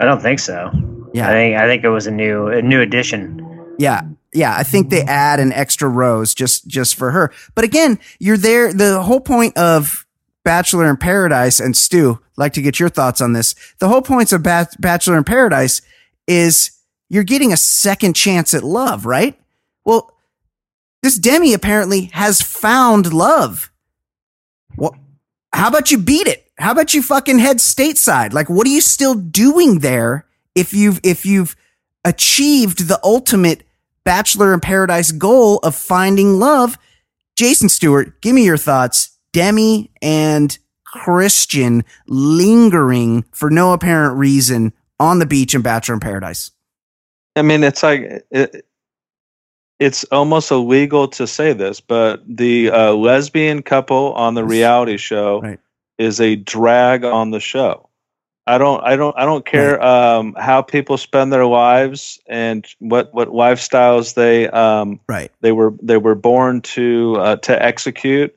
I 0.00 0.04
don't 0.06 0.22
think 0.22 0.38
so. 0.38 0.70
Yeah. 1.12 1.28
I 1.28 1.32
think 1.32 1.56
I 1.56 1.66
think 1.66 1.84
it 1.84 1.88
was 1.88 2.06
a 2.06 2.10
new 2.10 2.46
a 2.48 2.62
new 2.62 2.80
addition. 2.80 3.74
Yeah. 3.78 4.02
Yeah, 4.32 4.54
I 4.56 4.62
think 4.62 4.90
they 4.90 5.00
mm-hmm. 5.00 5.08
add 5.08 5.40
an 5.40 5.52
extra 5.52 5.88
rose 5.88 6.34
just 6.34 6.66
just 6.68 6.94
for 6.94 7.10
her. 7.10 7.32
But 7.54 7.64
again, 7.64 7.98
you're 8.18 8.36
there 8.36 8.72
the 8.72 9.02
whole 9.02 9.20
point 9.20 9.56
of 9.56 10.06
Bachelor 10.44 10.88
in 10.88 10.96
Paradise 10.96 11.60
and 11.60 11.76
Stu, 11.76 12.20
like 12.36 12.52
to 12.54 12.62
get 12.62 12.80
your 12.80 12.88
thoughts 12.88 13.20
on 13.20 13.32
this. 13.32 13.54
The 13.78 13.88
whole 13.88 14.02
points 14.02 14.32
of 14.32 14.42
ba- 14.42 14.68
Bachelor 14.78 15.18
in 15.18 15.24
Paradise 15.24 15.82
is 16.26 16.70
you're 17.08 17.24
getting 17.24 17.52
a 17.52 17.56
second 17.56 18.14
chance 18.14 18.54
at 18.54 18.62
love, 18.62 19.04
right? 19.04 19.38
Well, 19.84 20.12
this 21.02 21.18
Demi 21.18 21.52
apparently 21.52 22.10
has 22.12 22.40
found 22.40 23.12
love. 23.12 23.70
Well, 24.76 24.96
how 25.52 25.68
about 25.68 25.90
you 25.90 25.98
beat 25.98 26.28
it? 26.28 26.46
How 26.58 26.72
about 26.72 26.94
you 26.94 27.02
fucking 27.02 27.38
head 27.38 27.56
stateside? 27.56 28.32
Like, 28.32 28.48
what 28.48 28.66
are 28.66 28.70
you 28.70 28.80
still 28.80 29.14
doing 29.14 29.80
there 29.80 30.26
if 30.54 30.72
you've, 30.72 31.00
if 31.02 31.26
you've 31.26 31.56
achieved 32.04 32.86
the 32.86 33.00
ultimate 33.02 33.64
Bachelor 34.04 34.54
in 34.54 34.60
Paradise 34.60 35.12
goal 35.12 35.58
of 35.58 35.74
finding 35.74 36.38
love? 36.38 36.78
Jason 37.36 37.68
Stewart, 37.68 38.20
give 38.20 38.34
me 38.34 38.44
your 38.44 38.56
thoughts. 38.56 39.16
Demi 39.32 39.90
and 40.02 40.58
Kristian 40.94 41.84
lingering 42.08 43.24
for 43.32 43.50
no 43.50 43.72
apparent 43.72 44.16
reason 44.18 44.72
on 44.98 45.18
the 45.18 45.26
beach 45.26 45.54
in 45.54 45.62
Bachelor 45.62 45.94
in 45.94 46.00
Paradise. 46.00 46.50
I 47.36 47.42
mean, 47.42 47.62
it's 47.62 47.82
like 47.82 48.24
it, 48.30 48.66
it's 49.78 50.04
almost 50.04 50.50
illegal 50.50 51.08
to 51.08 51.26
say 51.26 51.52
this, 51.52 51.80
but 51.80 52.22
the 52.26 52.70
uh, 52.70 52.92
lesbian 52.92 53.62
couple 53.62 54.12
on 54.14 54.34
the 54.34 54.44
reality 54.44 54.96
show 54.96 55.40
Right. 55.40 55.60
is 55.98 56.20
a 56.20 56.34
drag 56.36 57.04
on 57.04 57.30
the 57.30 57.40
show. 57.40 57.88
I 58.46 58.58
don't, 58.58 58.82
I 58.82 58.96
don't, 58.96 59.16
I 59.16 59.24
don't 59.24 59.44
care 59.44 59.80
um, 59.82 60.34
how 60.38 60.62
people 60.62 60.96
spend 60.96 61.32
their 61.32 61.46
lives 61.46 62.18
and 62.26 62.66
what 62.78 63.12
what 63.14 63.28
lifestyles 63.28 64.14
they 64.14 64.48
um, 64.48 65.00
Right. 65.08 65.30
they 65.40 65.52
were 65.52 65.74
they 65.82 65.98
were 65.98 66.14
born 66.14 66.62
to 66.62 67.16
uh, 67.18 67.36
to 67.36 67.62
execute. 67.62 68.34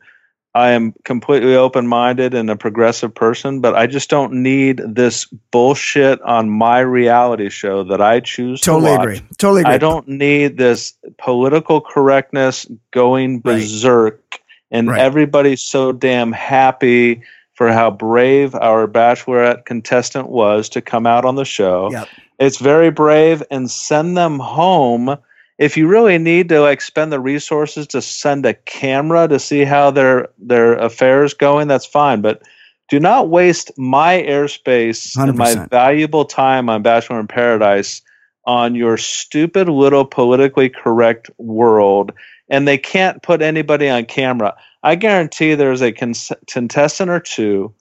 I 0.55 0.71
am 0.71 0.93
completely 1.03 1.55
open 1.55 1.87
minded 1.87 2.35
and 2.35 2.47
a 2.51 2.55
progressive 2.55 3.15
person, 3.15 3.59
but 3.59 3.73
I 3.73 3.87
just 3.87 4.07
don't 4.11 4.33
need 4.43 4.83
this 4.85 5.25
bullshit 5.51 6.21
on 6.21 6.47
my 6.47 6.79
reality 6.79 7.49
show 7.49 7.83
that 7.85 8.01
I 8.01 8.19
choose 8.19 8.61
Totally 8.61 8.91
to 8.91 8.97
watch. 8.97 9.03
agree. 9.05 9.21
Totally 9.39 9.61
agree. 9.61 9.73
I 9.73 9.77
don't 9.79 10.07
need 10.07 10.57
this 10.57 10.93
political 11.17 11.81
correctness 11.81 12.67
going 12.91 13.41
Right. 13.43 13.61
berserk 13.61 14.39
and 14.69 14.89
Right. 14.89 15.01
everybody's 15.01 15.63
so 15.63 15.91
damn 15.91 16.31
happy 16.31 17.23
for 17.53 17.71
how 17.71 17.91
brave 17.91 18.55
our 18.55 18.87
bachelorette 18.87 19.65
contestant 19.65 20.29
was 20.29 20.69
to 20.69 20.81
come 20.81 21.05
out 21.05 21.25
on 21.25 21.35
the 21.35 21.45
show. 21.45 21.91
Yep. 21.91 22.07
It's 22.39 22.57
very 22.57 22.89
brave 22.89 23.43
and 23.51 23.69
send 23.69 24.17
them 24.17 24.39
home. 24.39 25.17
If 25.59 25.77
you 25.77 25.87
really 25.87 26.17
need 26.17 26.49
to 26.49 26.61
like 26.61 26.81
spend 26.81 27.11
the 27.11 27.19
resources 27.19 27.87
to 27.87 28.01
send 28.01 28.45
a 28.45 28.55
camera 28.55 29.27
to 29.27 29.39
see 29.39 29.63
how 29.63 29.91
their 29.91 30.29
their 30.39 30.73
affairs 30.73 31.33
going, 31.33 31.67
that's 31.67 31.85
fine. 31.85 32.21
But 32.21 32.41
do 32.89 32.99
not 32.99 33.29
waste 33.29 33.71
my 33.77 34.23
airspace 34.27 35.15
and 35.15 35.37
my 35.37 35.67
valuable 35.67 36.25
time 36.25 36.69
on 36.69 36.81
Bachelor 36.81 37.19
in 37.19 37.27
Paradise 37.27 38.01
on 38.45 38.75
your 38.75 38.97
stupid 38.97 39.69
little 39.69 40.05
politically 40.05 40.69
correct 40.69 41.29
world. 41.37 42.11
And 42.49 42.67
they 42.67 42.77
can't 42.77 43.23
put 43.23 43.41
anybody 43.41 43.89
on 43.89 44.05
camera. 44.05 44.55
I 44.83 44.95
guarantee 44.95 45.55
there's 45.55 45.81
a 45.81 45.91
cons- 45.91 46.31
contestant 46.47 47.09
or 47.09 47.19
two 47.19 47.73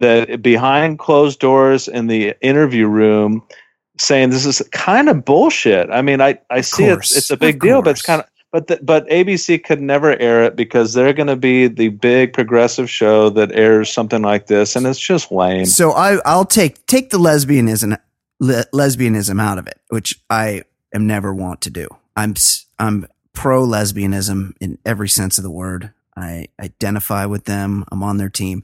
that 0.00 0.42
behind 0.42 0.98
closed 0.98 1.40
doors 1.40 1.88
in 1.88 2.06
the 2.06 2.34
interview 2.40 2.86
room 2.86 3.42
saying 3.98 4.30
this 4.30 4.46
is 4.46 4.62
kind 4.72 5.08
of 5.08 5.24
bullshit. 5.24 5.90
I 5.90 6.02
mean, 6.02 6.20
I, 6.20 6.38
I 6.50 6.60
see 6.62 6.86
course, 6.86 7.10
it's, 7.10 7.18
it's 7.18 7.30
a 7.30 7.36
big 7.36 7.60
deal, 7.60 7.82
but 7.82 7.90
it's 7.90 8.02
kind 8.02 8.22
of 8.22 8.28
but 8.54 8.68
the, 8.68 8.78
but 8.80 9.08
ABC 9.08 9.64
could 9.64 9.80
never 9.80 10.16
air 10.20 10.44
it 10.44 10.54
because 10.54 10.94
they're 10.94 11.12
going 11.12 11.26
to 11.26 11.34
be 11.34 11.66
the 11.66 11.88
big 11.88 12.32
progressive 12.32 12.88
show 12.88 13.28
that 13.30 13.50
airs 13.50 13.92
something 13.92 14.22
like 14.22 14.46
this, 14.46 14.76
and 14.76 14.86
it's 14.86 15.00
just 15.00 15.32
lame. 15.32 15.66
So 15.66 15.90
I 15.90 16.20
I'll 16.24 16.44
take 16.44 16.86
take 16.86 17.10
the 17.10 17.18
lesbianism 17.18 17.98
le- 18.38 18.64
lesbianism 18.72 19.42
out 19.42 19.58
of 19.58 19.66
it, 19.66 19.80
which 19.88 20.20
I 20.30 20.62
am 20.94 21.04
never 21.08 21.34
want 21.34 21.62
to 21.62 21.70
do. 21.70 21.88
I'm 22.14 22.34
I'm 22.78 23.08
pro 23.32 23.66
lesbianism 23.66 24.54
in 24.60 24.78
every 24.86 25.08
sense 25.08 25.36
of 25.36 25.42
the 25.42 25.50
word. 25.50 25.92
I 26.16 26.46
identify 26.60 27.26
with 27.26 27.44
them. 27.44 27.84
I'm 27.90 28.02
on 28.02 28.18
their 28.18 28.28
team. 28.30 28.62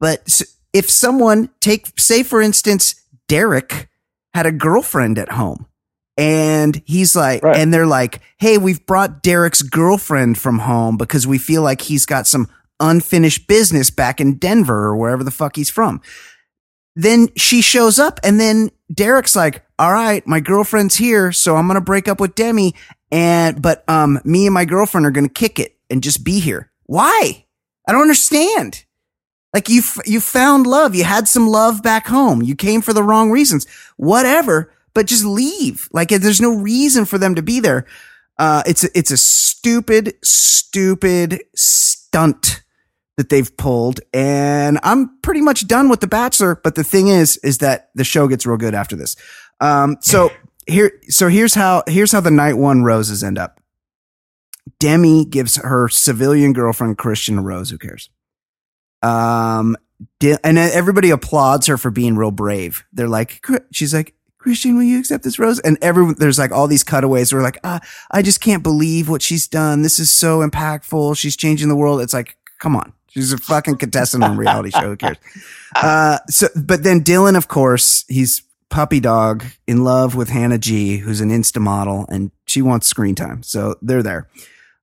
But 0.00 0.42
if 0.72 0.90
someone 0.90 1.50
take 1.60 1.98
say 1.98 2.22
for 2.22 2.40
instance 2.40 2.94
Derek 3.28 3.88
had 4.34 4.46
a 4.46 4.52
girlfriend 4.52 5.18
at 5.18 5.32
home 5.32 5.66
and 6.16 6.82
he's 6.86 7.14
like 7.16 7.42
Right. 7.42 7.56
and 7.56 7.72
they're 7.72 7.86
like, 7.86 8.20
"Hey, 8.38 8.58
we've 8.58 8.84
brought 8.86 9.22
Derek's 9.22 9.62
girlfriend 9.62 10.38
from 10.38 10.60
home 10.60 10.96
because 10.96 11.26
we 11.26 11.38
feel 11.38 11.62
like 11.62 11.80
he's 11.82 12.06
got 12.06 12.26
some 12.26 12.48
unfinished 12.80 13.46
business 13.48 13.90
back 13.90 14.20
in 14.20 14.34
Denver 14.38 14.84
or 14.86 14.96
wherever 14.96 15.24
the 15.24 15.30
fuck 15.30 15.56
he's 15.56 15.70
from." 15.70 16.00
then 17.00 17.28
she 17.36 17.62
shows 17.62 18.00
up 18.00 18.18
and 18.24 18.40
then 18.40 18.70
Derek's 18.92 19.36
like, 19.36 19.64
all 19.78 19.92
right, 19.92 20.26
my 20.26 20.40
girlfriend's 20.40 20.96
here. 20.96 21.30
So 21.30 21.54
I'm 21.54 21.68
going 21.68 21.76
to 21.76 21.80
break 21.80 22.08
up 22.08 22.18
with 22.18 22.34
Demi. 22.34 22.74
And, 23.12 23.62
but, 23.62 23.88
um, 23.88 24.18
me 24.24 24.46
and 24.48 24.54
my 24.54 24.64
girlfriend 24.64 25.06
are 25.06 25.12
going 25.12 25.28
to 25.28 25.32
kick 25.32 25.60
it 25.60 25.76
and 25.88 26.02
just 26.02 26.24
be 26.24 26.40
here. 26.40 26.72
Why? 26.88 27.44
I 27.86 27.92
don't 27.92 28.00
understand. 28.00 28.84
Like 29.54 29.68
you, 29.68 29.80
f- 29.80 30.06
you 30.06 30.20
found 30.20 30.66
love. 30.66 30.94
You 30.94 31.04
had 31.04 31.28
some 31.28 31.46
love 31.46 31.82
back 31.82 32.06
home. 32.06 32.42
You 32.42 32.56
came 32.56 32.80
for 32.80 32.92
the 32.92 33.02
wrong 33.02 33.30
reasons, 33.30 33.66
whatever, 33.96 34.72
but 34.94 35.06
just 35.06 35.24
leave. 35.24 35.88
Like 35.92 36.08
there's 36.08 36.40
no 36.40 36.56
reason 36.56 37.04
for 37.04 37.18
them 37.18 37.34
to 37.34 37.42
be 37.42 37.60
there. 37.60 37.86
Uh, 38.38 38.62
it's, 38.66 38.84
a, 38.84 38.88
it's 38.98 39.10
a 39.10 39.16
stupid, 39.16 40.14
stupid 40.24 41.42
stunt 41.54 42.62
that 43.18 43.28
they've 43.28 43.54
pulled 43.56 44.00
and 44.14 44.78
I'm 44.82 45.18
pretty 45.20 45.40
much 45.42 45.66
done 45.66 45.88
with 45.90 46.00
The 46.00 46.06
Bachelor. 46.06 46.56
But 46.56 46.74
the 46.74 46.84
thing 46.84 47.08
is, 47.08 47.36
is 47.38 47.58
that 47.58 47.90
the 47.94 48.04
show 48.04 48.28
gets 48.28 48.46
real 48.46 48.56
good 48.56 48.74
after 48.74 48.96
this. 48.96 49.14
Um, 49.60 49.98
so 50.00 50.30
here, 50.66 50.92
so 51.08 51.28
here's 51.28 51.54
how, 51.54 51.82
here's 51.86 52.12
how 52.12 52.20
the 52.20 52.30
night 52.30 52.54
one 52.54 52.82
roses 52.82 53.22
end 53.22 53.36
up. 53.36 53.60
Demi 54.78 55.24
gives 55.24 55.56
her 55.56 55.88
civilian 55.88 56.52
girlfriend 56.52 56.98
Kristian 56.98 57.38
a 57.38 57.42
rose. 57.42 57.70
Who 57.70 57.78
cares? 57.78 58.10
Um, 59.02 59.76
and 60.20 60.58
everybody 60.58 61.10
applauds 61.10 61.66
her 61.66 61.76
for 61.76 61.90
being 61.90 62.16
real 62.16 62.30
brave. 62.30 62.84
They're 62.92 63.08
like, 63.08 63.44
she's 63.72 63.94
like, 63.94 64.14
Kristian, 64.40 64.76
will 64.76 64.84
you 64.84 64.98
accept 64.98 65.24
this 65.24 65.38
rose? 65.38 65.58
And 65.60 65.76
everyone, 65.82 66.14
there's 66.18 66.38
like 66.38 66.52
all 66.52 66.68
these 66.68 66.84
cutaways 66.84 67.32
where 67.32 67.42
like, 67.42 67.58
ah, 67.64 67.80
I 68.10 68.22
just 68.22 68.40
can't 68.40 68.62
believe 68.62 69.08
what 69.08 69.22
she's 69.22 69.48
done. 69.48 69.82
This 69.82 69.98
is 69.98 70.10
so 70.10 70.48
impactful. 70.48 71.16
She's 71.16 71.36
changing 71.36 71.68
the 71.68 71.76
world. 71.76 72.00
It's 72.00 72.14
like, 72.14 72.36
come 72.58 72.76
on. 72.76 72.92
She's 73.08 73.32
a 73.32 73.38
fucking 73.38 73.78
contestant 73.78 74.22
on 74.22 74.36
reality 74.36 74.70
show. 74.70 74.90
Who 74.90 74.96
cares? 74.96 75.16
Uh, 75.76 76.16
so, 76.30 76.48
but 76.56 76.82
then 76.82 77.04
Dylan, 77.04 77.36
of 77.36 77.46
course, 77.46 78.06
he's 78.08 78.42
puppy 78.70 79.00
dog 79.00 79.44
in 79.66 79.84
love 79.84 80.14
with 80.14 80.30
Hannah 80.30 80.56
G, 80.56 80.96
who's 80.96 81.20
an 81.20 81.28
Insta 81.28 81.60
model 81.60 82.06
and 82.08 82.30
she 82.46 82.62
wants 82.62 82.86
screen 82.86 83.14
time. 83.14 83.42
So 83.42 83.76
they're 83.82 84.02
there. 84.02 84.28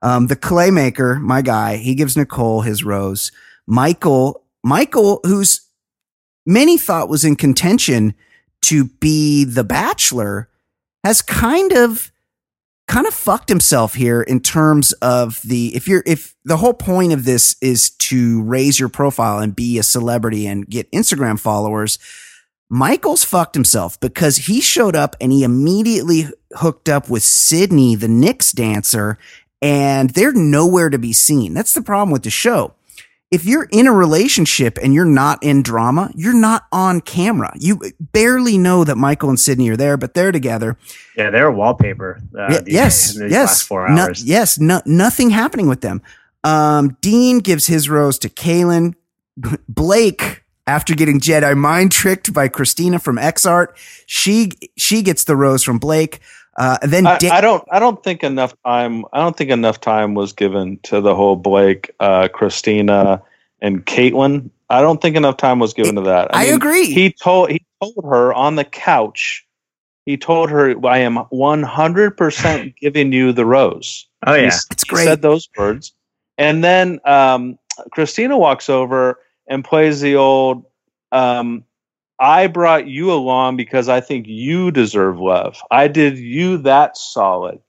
Um, 0.05 0.27
the 0.27 0.35
claymaker, 0.35 1.19
my 1.19 1.41
guy, 1.41 1.77
he 1.77 1.95
gives 1.95 2.15
Nicole 2.15 2.61
his 2.61 2.83
rose. 2.83 3.31
Michael, 3.65 4.43
Michael, 4.63 5.19
who's 5.23 5.67
many 6.45 6.77
thought 6.77 7.09
was 7.09 7.25
in 7.25 7.35
contention 7.35 8.13
to 8.61 8.85
be 8.85 9.45
the 9.45 9.63
bachelor, 9.63 10.47
has 11.03 11.23
kind 11.23 11.71
of 11.71 12.11
kind 12.87 13.07
of 13.07 13.15
fucked 13.15 13.49
himself 13.49 13.95
here 13.95 14.21
in 14.21 14.39
terms 14.41 14.93
of 14.93 15.41
the 15.41 15.75
if 15.75 15.87
you're 15.87 16.03
if 16.05 16.35
the 16.45 16.57
whole 16.57 16.75
point 16.75 17.11
of 17.11 17.25
this 17.25 17.55
is 17.59 17.89
to 17.89 18.43
raise 18.43 18.79
your 18.79 18.89
profile 18.89 19.39
and 19.39 19.55
be 19.55 19.79
a 19.79 19.83
celebrity 19.83 20.45
and 20.45 20.69
get 20.69 20.91
Instagram 20.91 21.39
followers, 21.39 21.97
Michael's 22.69 23.23
fucked 23.23 23.55
himself 23.55 23.99
because 23.99 24.37
he 24.37 24.61
showed 24.61 24.95
up 24.95 25.15
and 25.19 25.31
he 25.31 25.43
immediately 25.43 26.27
hooked 26.57 26.89
up 26.89 27.09
with 27.09 27.23
Sydney, 27.23 27.95
the 27.95 28.07
Knicks 28.07 28.51
dancer, 28.51 29.17
and 29.61 30.09
they're 30.11 30.33
nowhere 30.33 30.89
to 30.89 30.97
be 30.99 31.13
seen. 31.13 31.53
That's 31.53 31.73
the 31.73 31.81
problem 31.81 32.11
with 32.11 32.23
the 32.23 32.29
show. 32.29 32.73
If 33.31 33.43
you're 33.43 33.67
in 33.71 33.87
a 33.87 33.91
relationship 33.91 34.77
and 34.81 34.93
you're 34.93 35.03
not 35.03 35.41
in 35.43 35.63
drama, 35.63 36.11
you're 36.15 36.33
not 36.39 36.67
on 36.71 37.01
camera. 37.01 37.51
You 37.59 37.79
barely 37.99 38.57
know 38.57 38.83
that 38.83 38.97
Michael 38.97 39.29
and 39.29 39.39
Sydney 39.39 39.67
are 39.69 39.75
there, 39.75 39.97
but 39.97 40.13
they're 40.13 40.31
together. 40.31 40.77
Yeah, 41.17 41.31
they're 41.31 41.51
wallpaper. 41.51 42.21
Uh, 42.37 42.47
Yeah, 42.51 42.59
these- 42.61 42.73
yes, 42.73 43.13
these 43.15 43.31
yes, 43.31 43.47
last 43.49 43.63
four 43.63 43.89
No- 43.89 44.03
hours. 44.03 44.23
yes, 44.23 44.59
no, 44.59 44.81
nothing 44.85 45.31
happening 45.31 45.67
with 45.67 45.81
them. 45.81 46.01
Um, 46.43 46.95
Dean 47.01 47.39
gives 47.39 47.65
his 47.65 47.89
rose 47.89 48.19
to 48.19 48.29
Caelynn. 48.29 48.93
Blake, 49.67 50.43
after 50.67 50.93
getting 50.95 51.19
Jedi 51.19 51.57
mind 51.57 51.91
tricked 51.91 52.31
by 52.33 52.47
Kristina 52.47 53.01
from 53.01 53.17
X 53.17 53.45
Art. 53.45 53.75
She 54.05 54.51
she 54.77 55.01
gets 55.01 55.23
the 55.25 55.35
rose 55.35 55.63
from 55.63 55.77
Blake. 55.79 56.19
Uh, 56.57 56.77
and 56.81 56.91
then 56.91 57.05
I, 57.05 57.17
Da- 57.17 57.29
I 57.31 57.41
don't. 57.41 57.63
I 57.71 57.79
don't 57.79 58.01
think 58.03 58.23
enough 58.23 58.53
time. 58.63 59.03
I 59.13 59.19
don't 59.19 59.35
think 59.35 59.49
enough 59.49 59.81
time 59.81 60.13
was 60.13 60.31
given 60.33 60.77
to 60.83 61.01
the 61.01 61.13
whole 61.15 61.35
Blake, 61.35 61.91
uh, 61.99 62.29
Kristina, 62.33 63.21
and 63.61 63.85
Caitlin. 63.85 64.49
I 64.69 64.81
don't 64.81 65.01
think 65.01 65.15
enough 65.15 65.37
time 65.37 65.59
was 65.59 65.73
given 65.73 65.95
to 65.95 66.01
that. 66.01 66.35
I 66.35 66.45
agree. 66.45 66.91
He 66.93 67.11
told 67.11 67.49
he 67.51 67.65
told 67.81 68.05
her 68.05 68.33
on 68.33 68.55
the 68.55 68.63
couch. 68.63 69.45
He 70.05 70.17
told 70.17 70.49
her, 70.49 70.75
"I 70.85 70.99
am 70.99 71.17
one 71.29 71.61
hundred 71.63 72.15
percent 72.15 72.75
giving 72.81 73.11
you 73.11 73.33
the 73.33 73.45
rose." 73.45 74.07
Oh 74.25 74.33
yeah. 74.33 74.47
s- 74.47 74.65
It's 74.71 74.83
he 74.83 74.89
great. 74.89 75.03
said 75.05 75.21
those 75.21 75.49
words, 75.57 75.93
and 76.37 76.63
then 76.63 76.99
um, 77.05 77.59
Kristina 77.95 78.39
walks 78.39 78.69
over 78.69 79.19
and 79.47 79.63
plays 79.63 79.99
the 79.99 80.15
old. 80.15 80.65
Um, 81.11 81.65
I 82.19 82.47
brought 82.47 82.87
you 82.87 83.11
along 83.11 83.57
because 83.57 83.89
I 83.89 84.01
think 84.01 84.25
you 84.27 84.71
deserve 84.71 85.19
love. 85.19 85.61
I 85.71 85.87
did 85.87 86.17
you 86.17 86.57
that 86.59 86.97
solid, 86.97 87.59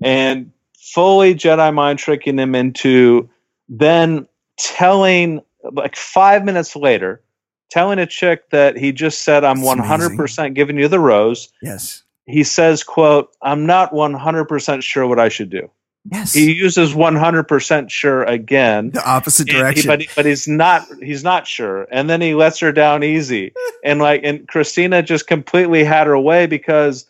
and 0.00 0.52
fully 0.78 1.34
Jedi 1.34 1.74
mind 1.74 1.98
tricking 1.98 2.38
him 2.38 2.54
into 2.54 3.28
then 3.68 4.26
telling 4.56 5.42
like 5.72 5.96
five 5.96 6.44
minutes 6.44 6.76
later, 6.76 7.22
telling 7.70 7.98
a 7.98 8.06
chick 8.06 8.50
that 8.50 8.76
he 8.76 8.92
just 8.92 9.22
said, 9.22 9.44
"I'm 9.44 9.62
one 9.62 9.78
hundred 9.78 10.16
percent 10.16 10.54
giving 10.54 10.78
you 10.78 10.88
the 10.88 11.00
rose." 11.00 11.52
yes, 11.62 12.02
He 12.26 12.44
says, 12.44 12.84
"quote 12.84 13.30
I'm 13.42 13.66
not 13.66 13.92
one 13.92 14.14
hundred 14.14 14.44
percent 14.44 14.84
sure 14.84 15.06
what 15.06 15.18
I 15.18 15.28
should 15.28 15.50
do." 15.50 15.70
Yes, 16.10 16.32
He 16.32 16.52
uses 16.52 16.94
100% 16.94 17.90
sure 17.90 18.22
again. 18.24 18.90
the 18.90 19.04
opposite 19.08 19.48
And 19.48 19.56
he- 19.56 19.62
direction. 19.62 19.86
but, 19.88 20.02
but 20.16 20.26
he's 20.26 20.46
not 20.48 20.86
he's 21.02 21.22
not 21.24 21.46
sure. 21.46 21.86
And 21.90 22.08
then 22.08 22.20
he 22.20 22.34
lets 22.34 22.58
her 22.60 22.72
down 22.72 23.02
easy. 23.04 23.52
And 23.84 24.00
like 24.00 24.22
and 24.24 24.46
kristina 24.48 25.04
just 25.04 25.26
completely 25.28 25.84
had 25.84 26.06
her 26.08 26.18
way 26.18 26.46
because 26.46 27.06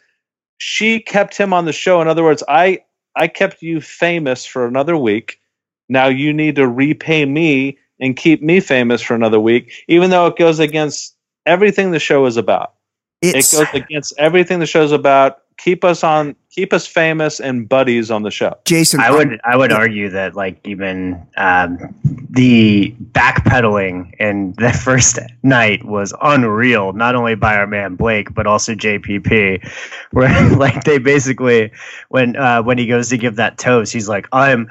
she 0.59 1.01
kept 1.01 1.37
him 1.37 1.53
on 1.53 1.65
the 1.65 1.73
show. 1.73 2.01
In 2.03 2.09
other 2.09 2.23
words 2.23 2.43
i 2.49 2.81
i 3.17 3.27
kept 3.29 3.63
you 3.63 3.81
famous 3.81 4.45
for 4.45 4.67
another 4.67 4.97
week. 4.97 5.41
Now 5.89 6.07
you 6.09 6.33
need 6.33 6.57
to 6.57 6.69
repay 6.69 7.25
me 7.25 7.79
and 8.01 8.17
keep 8.17 8.43
me 8.43 8.61
famous 8.61 9.01
for 9.03 9.15
another 9.15 9.41
week 9.41 9.85
even 9.89 10.11
though 10.11 10.27
it 10.27 10.37
goes 10.37 10.59
against 10.59 11.17
everything 11.47 11.91
the 11.91 11.99
show 11.99 12.27
is 12.27 12.37
about. 12.37 12.75
It's 13.23 13.53
it 13.53 13.57
goes 13.57 13.69
against 13.83 14.13
everything 14.19 14.59
the 14.61 14.67
show's 14.67 14.93
about 14.93 15.39
keep 15.59 15.85
us 15.85 16.03
on 16.03 16.35
keep 16.51 16.73
us 16.73 16.87
famous 16.87 17.41
and 17.41 17.69
buddies 17.69 18.11
on 18.11 18.23
the 18.23 18.31
show 18.31 18.57
Jason. 18.65 19.01
I 19.01 19.11
would 19.11 19.41
I 19.45 19.57
would 19.57 19.73
argue 19.73 20.09
that 20.11 20.35
like 20.35 20.59
even 20.67 21.27
um, 21.37 21.95
the 22.31 22.95
backpedaling 23.13 24.15
in 24.19 24.53
the 24.55 24.73
first 24.85 25.19
night 25.43 25.85
was 25.85 26.15
unreal, 26.23 26.93
not 26.93 27.15
only 27.15 27.35
by 27.35 27.57
our 27.57 27.67
man 27.67 27.97
Blake 27.97 28.35
but 28.35 28.47
also 28.47 28.75
JPP, 28.75 29.69
where 30.13 30.57
like 30.57 30.85
they 30.85 30.99
basically 30.99 31.73
when 32.09 32.37
uh, 32.37 32.63
when 32.63 32.79
he 32.79 32.87
goes 32.87 33.11
to 33.11 33.19
give 33.19 33.37
that 33.37 33.59
toast, 33.59 33.93
he's 33.93 34.09
like, 34.09 34.29
I'm 34.33 34.71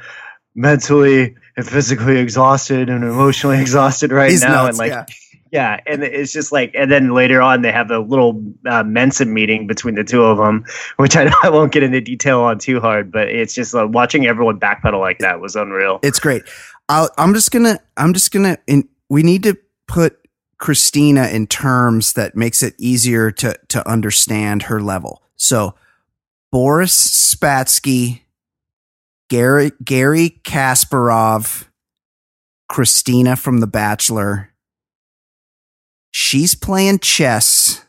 mentally 0.56 1.36
and 1.56 1.67
physically 1.67 2.17
exhausted 2.20 2.89
and 2.89 3.03
emotionally 3.03 3.60
exhausted 3.62 4.12
right 4.12 4.32
He's 4.32 4.44
now, 4.44 4.65
nuts, 4.65 4.70
and 4.70 4.77
like 4.77 4.91
yeah. 4.91 5.06
Yeah, 5.51 5.80
and 5.86 6.04
it's 6.04 6.34
just 6.34 6.51
like, 6.51 6.72
and 6.74 6.92
then 6.92 7.13
later 7.13 7.42
on 7.42 7.62
they 7.62 7.72
have 7.72 7.92
a 7.92 8.00
little 8.00 8.44
uh, 8.66 8.84
Mensa 8.84 9.25
meeting 9.25 9.68
between 9.68 9.96
the 9.96 10.04
two 10.04 10.24
of 10.24 10.38
them, 10.38 10.66
which 10.98 11.16
I, 11.16 11.32
I 11.44 11.50
won't 11.50 11.72
get 11.72 11.84
into 11.84 12.01
detail 12.01 12.42
on 12.42 12.60
too 12.60 12.80
hard, 12.80 13.12
but 13.12 13.27
it's 13.27 13.54
just 13.54 13.74
uh, 13.75 13.88
watching 13.88 14.25
everyone 14.25 14.60
backpedal 14.60 15.00
like 15.00 15.20
that 15.20 15.39
was 15.39 15.56
unreal. 15.56 16.00
It's 16.04 16.20
great. 16.20 16.44
I'll, 16.89 17.10
I'm 17.18 17.34
just 17.34 17.51
gonna. 17.51 17.80
I'm 17.98 18.13
just 18.13 18.32
gonna. 18.32 18.58
In, 18.68 18.88
we 19.10 19.24
need 19.24 19.44
to 19.44 19.58
put 19.88 20.18
Kristina 20.60 21.32
in 21.32 21.48
terms 21.48 22.13
that 22.13 22.36
makes 22.36 22.63
it 22.63 22.75
easier 22.77 23.32
to 23.32 23.58
to 23.70 23.88
understand 23.89 24.63
her 24.63 24.82
level. 24.82 25.22
So, 25.36 25.75
Boris 26.51 27.36
Spassky, 27.36 28.21
Gary 29.30 29.71
Gary 29.84 30.39
Kasparov, 30.43 31.67
Kristina 32.71 33.38
from 33.38 33.60
The 33.60 33.67
Bachelor. 33.67 34.54
She's 36.12 36.56
playing 36.56 37.00
chess. 37.00 37.84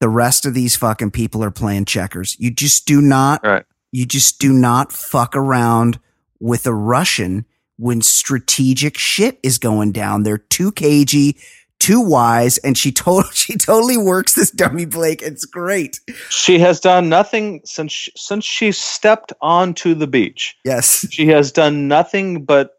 The 0.00 0.08
rest 0.08 0.44
of 0.44 0.54
these 0.54 0.76
fucking 0.76 1.12
people 1.12 1.42
are 1.42 1.50
playing 1.50 1.86
checkers. 1.86 2.36
You 2.38 2.50
just 2.50 2.86
do 2.86 3.00
not 3.00 3.40
Right. 3.44 3.64
you 3.92 4.04
just 4.04 4.38
do 4.38 4.52
not 4.52 4.92
fuck 4.92 5.34
around 5.34 5.98
with 6.38 6.66
a 6.66 6.74
Russian 6.74 7.46
when 7.78 8.02
strategic 8.02 8.98
shit 8.98 9.38
is 9.42 9.58
going 9.58 9.92
down. 9.92 10.22
They're 10.22 10.36
too 10.38 10.72
cagey, 10.72 11.38
too 11.78 12.00
wise, 12.00 12.58
and 12.58 12.76
she 12.76 12.92
told 12.92 13.24
she 13.34 13.56
totally 13.56 13.96
works 13.96 14.34
this 14.34 14.50
dummy 14.50 14.84
Blake. 14.84 15.22
It's 15.22 15.46
great. 15.46 16.00
She 16.28 16.58
has 16.58 16.78
done 16.80 17.08
nothing 17.08 17.62
since 17.64 17.92
she, 17.92 18.12
since 18.16 18.44
she 18.44 18.72
stepped 18.72 19.32
onto 19.40 19.94
the 19.94 20.06
beach. 20.06 20.56
Yes. 20.64 21.06
She 21.10 21.26
has 21.28 21.52
done 21.52 21.88
nothing 21.88 22.44
but 22.44 22.72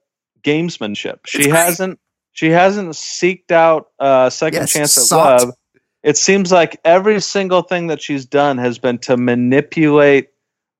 gamesmanship. 0.44 1.20
She 1.26 1.50
hasn't 1.50 2.00
she 2.38 2.52
hasn't 2.52 2.90
seeked 2.90 3.50
out 3.50 3.88
a 3.98 4.30
second 4.32 4.62
Yes, 4.62 4.74
chance 4.74 4.98
at 4.98 5.04
sought. 5.06 5.42
love. 5.42 5.56
It 6.04 6.18
seems 6.18 6.52
like 6.52 6.80
every 6.86 7.20
single 7.20 7.64
thing 7.64 7.88
that 7.88 8.00
she's 8.00 8.26
done 8.26 8.60
has 8.60 8.78
been 8.78 9.00
to 9.00 9.18
manipulate 9.18 10.30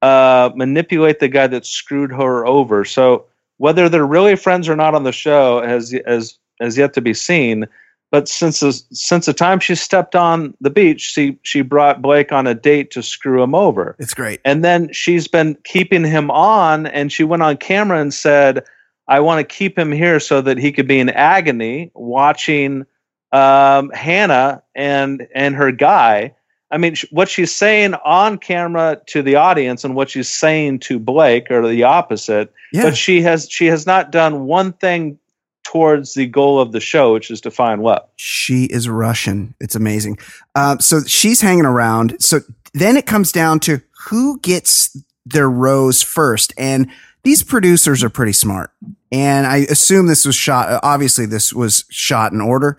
uh, 0.04 0.52
manipulate 0.56 1.20
the 1.20 1.28
guy 1.28 1.48
that 1.48 1.66
screwed 1.66 2.12
her 2.12 2.46
over. 2.46 2.86
So 2.86 3.26
whether 3.58 3.90
they're 3.90 4.06
really 4.06 4.36
friends 4.36 4.70
or 4.70 4.76
not 4.76 4.94
on 4.94 5.04
the 5.04 5.12
show 5.12 5.64
has 5.64 5.96
has 6.06 6.38
has 6.62 6.78
yet 6.78 6.94
to 6.94 7.02
be 7.02 7.16
seen. 7.16 7.66
But 8.12 8.30
since 8.30 8.60
the, 8.60 8.72
since 8.92 9.26
the 9.26 9.34
time 9.34 9.60
she 9.60 9.74
stepped 9.74 10.16
on 10.16 10.54
the 10.62 10.70
beach, 10.70 11.02
she 11.02 11.40
she 11.42 11.64
brought 11.64 12.04
Blake 12.04 12.32
on 12.32 12.46
a 12.46 12.54
date 12.54 12.92
to 12.92 13.02
screw 13.02 13.42
him 13.42 13.56
over. 13.56 13.96
It's 13.98 14.14
great. 14.14 14.42
And 14.46 14.64
then 14.64 14.94
she's 14.94 15.28
been 15.28 15.58
keeping 15.64 16.06
him 16.06 16.30
on, 16.30 16.86
and 16.86 17.12
she 17.12 17.24
went 17.24 17.42
on 17.42 17.58
camera 17.58 18.00
and 18.00 18.14
said, 18.14 18.64
I 19.08 19.22
want 19.22 19.48
to 19.48 19.56
keep 19.56 19.78
him 19.78 19.92
here 19.92 20.20
so 20.20 20.42
that 20.42 20.58
he 20.58 20.72
could 20.72 20.88
be 20.88 21.00
in 21.00 21.10
agony 21.10 21.92
watching 21.94 22.86
um, 23.32 23.90
Hannah 23.92 24.64
and 24.76 25.28
and 25.34 25.56
her 25.56 25.72
guy. 25.72 26.36
I 26.70 26.78
mean, 26.78 26.96
sh- 26.96 27.06
what 27.12 27.30
she's 27.30 27.56
saying 27.56 27.94
on 27.94 28.38
camera 28.38 29.02
to 29.08 29.22
the 29.22 29.36
audience 29.36 29.86
and 29.86 29.96
what 29.96 30.10
she's 30.10 30.30
saying 30.30 30.80
to 30.80 31.00
Blake 31.00 31.50
are 31.50 31.66
the 31.66 31.84
opposite. 31.84 32.52
Yeah. 32.74 32.84
But 32.84 32.98
she 32.98 33.22
has 33.22 33.50
she 33.50 33.68
has 33.68 33.86
not 33.86 34.12
done 34.12 34.46
one 34.46 34.74
thing 34.74 35.20
towards 35.64 36.14
the 36.14 36.26
goal 36.26 36.60
of 36.60 36.72
the 36.72 36.80
show, 36.80 37.14
which 37.14 37.30
is 37.30 37.42
to 37.42 37.52
find 37.52 37.84
love. 37.84 38.08
She 38.16 38.66
is 38.66 38.88
Russian. 38.88 39.54
It's 39.60 39.76
amazing. 39.76 40.18
Um, 40.56 40.80
so 40.80 41.02
she's 41.06 41.42
hanging 41.42 41.66
around. 41.66 42.22
So 42.22 42.40
then 42.74 42.96
it 42.96 43.06
comes 43.06 43.32
down 43.32 43.60
to 43.62 43.82
who 44.06 44.40
gets 44.40 44.98
their 45.26 45.50
rose 45.50 46.02
first. 46.02 46.54
And 46.58 46.90
these 47.28 47.44
producers 47.44 48.06
are 48.06 48.10
pretty 48.10 48.32
smart. 48.32 48.72
And 49.12 49.46
I 49.46 49.58
assume 49.58 50.08
this 50.08 50.26
was 50.26 50.34
shot. 50.34 50.80
Obviously, 50.82 51.26
this 51.26 51.52
was 51.52 51.84
shot 51.90 52.32
in 52.32 52.40
order. 52.40 52.78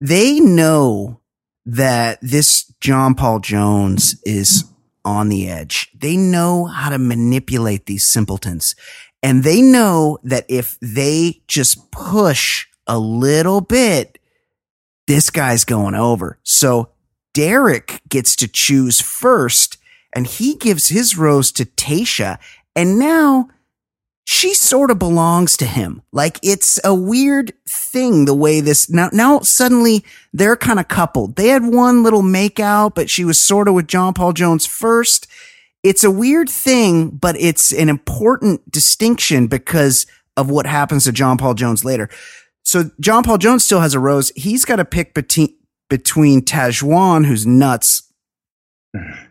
They 0.00 0.40
know 0.40 1.20
that 1.64 2.18
this 2.20 2.64
John 2.80 3.14
Paul 3.14 3.38
Jones 3.38 4.20
is 4.24 4.64
on 5.04 5.28
the 5.28 5.48
edge. 5.48 5.92
They 5.96 6.16
know 6.16 6.64
how 6.64 6.90
to 6.90 6.98
manipulate 6.98 7.86
these 7.86 8.04
simpletons. 8.04 8.74
And 9.22 9.44
they 9.44 9.62
know 9.62 10.18
that 10.24 10.44
if 10.48 10.76
they 10.82 11.40
just 11.46 11.92
push 11.92 12.66
a 12.88 12.98
little 12.98 13.60
bit, 13.60 14.18
this 15.06 15.30
guy's 15.30 15.64
going 15.64 15.94
over. 15.94 16.40
So 16.42 16.90
Derek 17.32 18.02
gets 18.08 18.34
to 18.36 18.48
choose 18.48 19.00
first 19.00 19.78
and 20.16 20.26
he 20.26 20.54
gives 20.54 20.88
his 20.88 21.18
rose 21.18 21.52
to 21.52 21.66
Tayshia. 21.66 22.38
And 22.76 22.98
now 22.98 23.48
she 24.24 24.54
sort 24.54 24.90
of 24.90 24.98
belongs 24.98 25.56
to 25.56 25.66
him. 25.66 26.02
Like 26.12 26.38
it's 26.42 26.78
a 26.84 26.94
weird 26.94 27.52
thing 27.68 28.24
the 28.24 28.34
way 28.34 28.60
this 28.60 28.90
now, 28.90 29.08
now 29.12 29.40
suddenly 29.40 30.04
they're 30.32 30.56
kind 30.56 30.78
of 30.78 30.88
coupled. 30.88 31.36
They 31.36 31.48
had 31.48 31.64
one 31.64 32.02
little 32.02 32.22
make 32.22 32.60
out, 32.60 32.94
but 32.94 33.08
she 33.08 33.24
was 33.24 33.40
sort 33.40 33.66
of 33.66 33.74
with 33.74 33.86
John 33.86 34.14
Paul 34.14 34.32
Jones 34.32 34.66
first. 34.66 35.26
It's 35.82 36.04
a 36.04 36.10
weird 36.10 36.50
thing, 36.50 37.10
but 37.10 37.36
it's 37.40 37.72
an 37.72 37.88
important 37.88 38.70
distinction 38.70 39.46
because 39.46 40.06
of 40.36 40.50
what 40.50 40.66
happens 40.66 41.04
to 41.04 41.12
John 41.12 41.38
Paul 41.38 41.54
Jones 41.54 41.84
later. 41.84 42.10
So 42.64 42.90
John 43.00 43.22
Paul 43.22 43.38
Jones 43.38 43.64
still 43.64 43.80
has 43.80 43.94
a 43.94 44.00
rose. 44.00 44.32
He's 44.34 44.64
got 44.64 44.76
to 44.76 44.84
pick 44.84 45.14
between 45.14 45.56
between 45.88 46.42
Tahzjuan, 46.42 47.26
who's 47.26 47.46
nuts, 47.46 48.05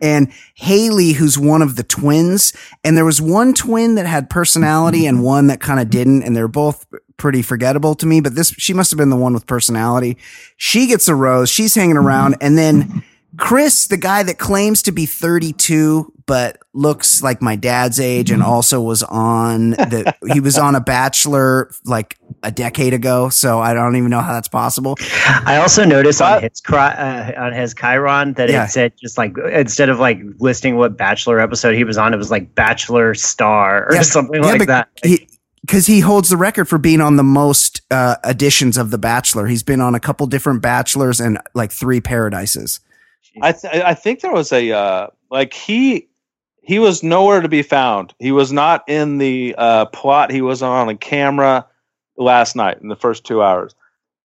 and 0.00 0.32
Haley, 0.54 1.12
who's 1.12 1.38
one 1.38 1.62
of 1.62 1.76
the 1.76 1.82
twins. 1.82 2.52
And 2.84 2.96
there 2.96 3.04
was 3.04 3.20
one 3.20 3.54
twin 3.54 3.94
that 3.96 4.06
had 4.06 4.30
personality 4.30 5.06
and 5.06 5.22
one 5.24 5.48
that 5.48 5.60
kind 5.60 5.80
of 5.80 5.90
didn't, 5.90 6.22
and 6.22 6.36
they're 6.36 6.48
both 6.48 6.86
pretty 7.16 7.42
forgettable 7.42 7.94
to 7.96 8.06
me. 8.06 8.20
But 8.20 8.34
this, 8.34 8.50
she 8.58 8.72
must 8.72 8.90
have 8.90 8.98
been 8.98 9.10
the 9.10 9.16
one 9.16 9.34
with 9.34 9.46
personality. 9.46 10.16
She 10.56 10.86
gets 10.86 11.08
a 11.08 11.14
rose. 11.14 11.50
She's 11.50 11.74
hanging 11.74 11.96
mm-hmm. 11.96 12.06
around, 12.06 12.36
and 12.40 12.56
then 12.56 13.04
Chris, 13.36 13.86
the 13.86 13.96
guy 13.96 14.22
that 14.22 14.38
claims 14.38 14.82
to 14.82 14.92
be 14.92 15.06
32 15.06 16.12
but 16.26 16.58
looks 16.74 17.22
like 17.22 17.40
my 17.40 17.54
dad's 17.54 18.00
age 18.00 18.30
and 18.30 18.42
mm-hmm. 18.42 18.50
also 18.50 18.80
was 18.80 19.02
on 19.04 19.70
the 19.70 20.14
he 20.32 20.40
was 20.40 20.58
on 20.58 20.74
a 20.74 20.80
bachelor 20.80 21.70
like 21.84 22.18
a 22.46 22.50
decade 22.52 22.94
ago. 22.94 23.28
So 23.28 23.58
I 23.58 23.74
don't 23.74 23.96
even 23.96 24.08
know 24.08 24.20
how 24.20 24.32
that's 24.32 24.48
possible. 24.48 24.96
I 25.44 25.56
also 25.56 25.84
noticed 25.84 26.22
on 26.22 26.42
his 26.42 26.62
uh, 26.70 27.32
on 27.36 27.52
his 27.52 27.74
Chiron 27.74 28.34
that 28.34 28.48
Yeah. 28.48 28.64
it 28.64 28.68
said 28.70 28.92
just 29.00 29.18
like 29.18 29.34
instead 29.52 29.88
of 29.88 29.98
like 29.98 30.20
listing 30.38 30.76
what 30.76 30.96
Bachelor 30.96 31.40
episode 31.40 31.74
he 31.74 31.84
was 31.84 31.98
on, 31.98 32.14
it 32.14 32.16
was 32.16 32.30
like 32.30 32.54
Bachelor 32.54 33.14
Star 33.14 33.88
or 33.88 33.94
Yeah, 33.94 34.02
something 34.02 34.42
yeah, 34.42 34.50
like 34.50 34.58
but 34.60 34.66
that. 34.68 34.88
He, 35.02 35.28
because 35.62 35.86
he 35.86 35.98
holds 35.98 36.28
the 36.28 36.36
record 36.36 36.66
for 36.68 36.78
being 36.78 37.00
on 37.00 37.16
the 37.16 37.24
most 37.24 37.82
uh, 37.90 38.14
editions 38.24 38.76
of 38.76 38.92
The 38.92 38.98
Bachelor. 38.98 39.48
He's 39.48 39.64
been 39.64 39.80
on 39.80 39.96
a 39.96 40.00
couple 40.00 40.24
different 40.28 40.62
Bachelors 40.62 41.18
and 41.20 41.40
like 41.54 41.72
three 41.72 42.00
Paradises. 42.00 42.78
I 43.42 43.50
th- 43.50 43.74
I 43.84 43.92
think 43.94 44.20
there 44.20 44.32
was 44.32 44.52
a 44.52 44.70
uh, 44.70 45.08
like 45.30 45.52
he 45.52 46.06
he 46.62 46.78
was 46.78 47.02
nowhere 47.02 47.40
to 47.40 47.48
be 47.48 47.62
found. 47.62 48.14
He 48.20 48.30
was 48.30 48.52
not 48.52 48.84
in 48.88 49.18
the 49.18 49.54
uh, 49.58 49.86
plot. 49.86 50.30
He 50.30 50.40
wasn't 50.40 50.70
on 50.70 50.88
a 50.88 50.96
camera 50.96 51.66
last 52.16 52.56
night 52.56 52.78
in 52.82 52.88
the 52.88 52.96
first 52.96 53.24
two 53.24 53.42
hours. 53.42 53.74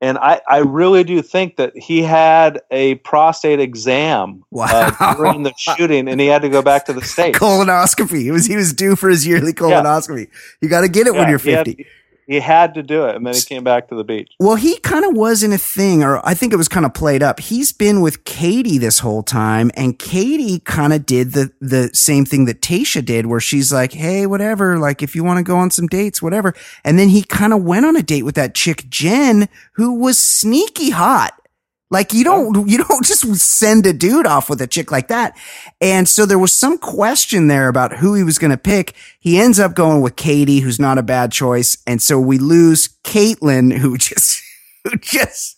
And 0.03 0.17
I, 0.17 0.41
I 0.47 0.57
really 0.59 1.03
do 1.03 1.21
think 1.21 1.57
that 1.57 1.77
he 1.77 2.01
had 2.01 2.61
a 2.71 2.95
prostate 2.95 3.59
exam 3.59 4.43
Wow. 4.49 4.65
uh, 4.99 5.13
during 5.15 5.43
the 5.43 5.53
shooting, 5.57 6.07
and 6.07 6.19
he 6.19 6.25
had 6.25 6.41
to 6.41 6.49
go 6.49 6.63
back 6.63 6.85
to 6.87 6.93
the 6.93 7.01
states. 7.05 7.37
Colonoscopy. 7.37 8.19
He 8.21 8.31
was 8.31 8.47
he 8.47 8.55
was 8.55 8.73
due 8.73 8.95
for 8.95 9.09
his 9.09 9.27
yearly 9.27 9.53
colonoscopy. 9.53 10.27
You 10.59 10.69
got 10.69 10.81
to 10.81 10.87
get 10.89 11.05
it 11.05 11.13
when 11.13 11.29
you're 11.29 11.37
50. 11.37 11.85
He 12.31 12.39
had 12.39 12.75
to 12.75 12.81
do 12.81 13.03
it, 13.07 13.17
and 13.17 13.27
then 13.27 13.33
he 13.33 13.41
came 13.41 13.65
back 13.65 13.89
to 13.89 13.95
the 13.95 14.05
beach. 14.05 14.31
Well, 14.39 14.55
he 14.55 14.77
kind 14.77 15.03
of 15.03 15.17
was 15.17 15.43
in 15.43 15.51
a 15.51 15.57
thing, 15.57 16.01
or 16.01 16.25
I 16.25 16.33
think 16.33 16.53
it 16.53 16.55
was 16.55 16.69
kind 16.69 16.85
of 16.85 16.93
played 16.93 17.21
up. 17.21 17.41
He's 17.41 17.73
been 17.73 17.99
with 17.99 18.23
Katie 18.23 18.77
this 18.77 18.99
whole 18.99 19.21
time, 19.21 19.69
and 19.75 19.99
Katie 19.99 20.59
kind 20.59 20.93
of 20.93 21.05
did 21.05 21.33
the 21.33 21.51
the 21.59 21.89
same 21.93 22.23
thing 22.23 22.45
that 22.45 22.61
Tayshia 22.61 23.03
did, 23.03 23.25
where 23.25 23.41
she's 23.41 23.73
like, 23.73 23.91
"Hey, 23.91 24.25
whatever, 24.27 24.79
like 24.79 25.03
if 25.03 25.13
you 25.13 25.25
want 25.25 25.39
to 25.39 25.43
go 25.43 25.57
on 25.57 25.71
some 25.71 25.87
dates, 25.87 26.21
whatever." 26.21 26.53
And 26.85 26.97
then 26.97 27.09
he 27.09 27.21
kind 27.21 27.51
of 27.51 27.65
went 27.65 27.85
on 27.85 27.97
a 27.97 28.01
date 28.01 28.23
with 28.23 28.35
that 28.35 28.55
chick 28.55 28.89
Jen, 28.89 29.49
who 29.73 29.93
was 29.95 30.17
sneaky 30.17 30.91
hot. 30.91 31.37
Like 31.91 32.13
you 32.13 32.23
don't 32.23 32.67
you 32.67 32.83
don't 32.83 33.05
just 33.05 33.23
send 33.35 33.85
a 33.85 33.93
dude 33.93 34.25
off 34.25 34.49
with 34.49 34.61
a 34.61 34.67
chick 34.67 34.91
like 34.91 35.09
that. 35.09 35.37
And 35.79 36.09
so 36.09 36.25
there 36.25 36.39
was 36.39 36.53
some 36.53 36.79
question 36.79 37.47
there 37.47 37.67
about 37.67 37.97
who 37.97 38.15
he 38.15 38.23
was 38.23 38.39
going 38.39 38.51
to 38.51 38.57
pick. 38.57 38.95
He 39.19 39.37
ends 39.37 39.59
up 39.59 39.75
going 39.75 40.01
with 40.01 40.15
Katie, 40.15 40.61
who's 40.61 40.79
not 40.79 40.97
a 40.97 41.03
bad 41.03 41.31
choice. 41.31 41.77
And 41.85 42.01
so 42.01 42.19
we 42.19 42.39
lose 42.39 42.89
Caitlin, 43.03 43.77
who 43.77 43.97
just 43.99 44.41
who 44.85 44.97
just 44.97 45.57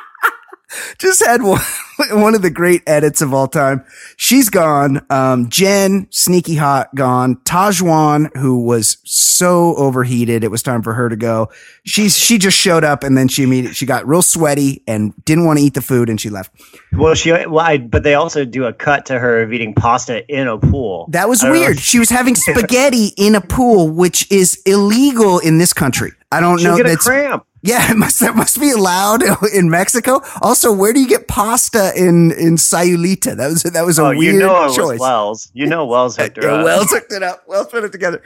just 0.98 1.24
had 1.24 1.42
one, 1.42 1.62
one 2.10 2.34
of 2.34 2.42
the 2.42 2.50
great 2.50 2.82
edits 2.86 3.22
of 3.22 3.32
all 3.32 3.48
time. 3.48 3.84
She's 4.16 4.48
gone. 4.48 5.04
Um, 5.10 5.48
Jen, 5.48 6.06
sneaky 6.10 6.56
hot, 6.56 6.94
gone. 6.94 7.36
Tahzjuan, 7.44 8.36
who 8.36 8.64
was 8.64 8.98
so 9.04 9.74
overheated, 9.76 10.44
it 10.44 10.50
was 10.50 10.62
time 10.62 10.82
for 10.82 10.94
her 10.94 11.08
to 11.08 11.16
go. 11.16 11.50
She's 11.84 12.16
she 12.16 12.38
just 12.38 12.56
showed 12.56 12.84
up 12.84 13.02
and 13.02 13.16
then 13.16 13.28
she 13.28 13.42
immediately 13.42 13.74
she 13.74 13.86
got 13.86 14.06
real 14.06 14.22
sweaty 14.22 14.82
and 14.86 15.14
didn't 15.24 15.44
want 15.46 15.58
to 15.58 15.64
eat 15.64 15.74
the 15.74 15.82
food 15.82 16.08
and 16.08 16.20
she 16.20 16.30
left. 16.30 16.52
Well, 16.92 17.14
she 17.14 17.32
well, 17.32 17.60
I, 17.60 17.78
but 17.78 18.02
they 18.02 18.14
also 18.14 18.44
do 18.44 18.64
a 18.64 18.72
cut 18.72 19.06
to 19.06 19.18
her 19.18 19.42
of 19.42 19.52
eating 19.52 19.74
pasta 19.74 20.26
in 20.28 20.48
a 20.48 20.58
pool. 20.58 21.06
That 21.10 21.28
was 21.28 21.42
know 21.42 21.50
weird. 21.50 21.78
She 21.78 21.98
was 21.98 22.10
having 22.10 22.34
spaghetti 22.36 23.12
in 23.16 23.34
a 23.34 23.40
pool, 23.40 23.88
which 23.88 24.30
is 24.30 24.60
illegal 24.66 25.38
in 25.38 25.58
this 25.58 25.72
country. 25.72 26.12
I 26.32 26.40
don't 26.40 26.58
She'll 26.58 26.76
know. 26.76 26.82
get 26.82 26.92
a 26.92 26.96
cramp. 26.96 27.46
Yeah, 27.62 27.90
it 27.90 27.96
must 27.96 28.20
that 28.20 28.36
must 28.36 28.60
be 28.60 28.70
allowed 28.70 29.22
in 29.54 29.70
Mexico. 29.70 30.20
Also, 30.42 30.72
where 30.72 30.92
do 30.92 31.00
you 31.00 31.08
get 31.08 31.28
pasta 31.28 31.92
in 31.96 32.32
in 32.32 32.56
Sayulita? 32.56 33.36
That 33.36 33.48
was 33.48 33.62
that 33.64 33.84
was 33.84 33.98
a 33.98 34.02
Oh, 34.04 34.08
weird 34.16 34.34
you 34.34 34.40
know 34.40 34.64
it 34.66 34.74
choice. 34.74 34.78
was 34.92 35.00
Wells. 35.00 35.50
You 35.54 35.66
know 35.66 35.86
Wells 35.86 36.16
hooked 36.16 36.36
her 36.36 36.42
Yeah, 36.48 36.54
up. 36.56 36.64
Wells 36.64 36.90
hooked 36.90 37.12
it 37.12 37.22
up. 37.22 37.46
Wells 37.48 37.66
put 37.68 37.84
it 37.84 37.92
together. 37.92 38.22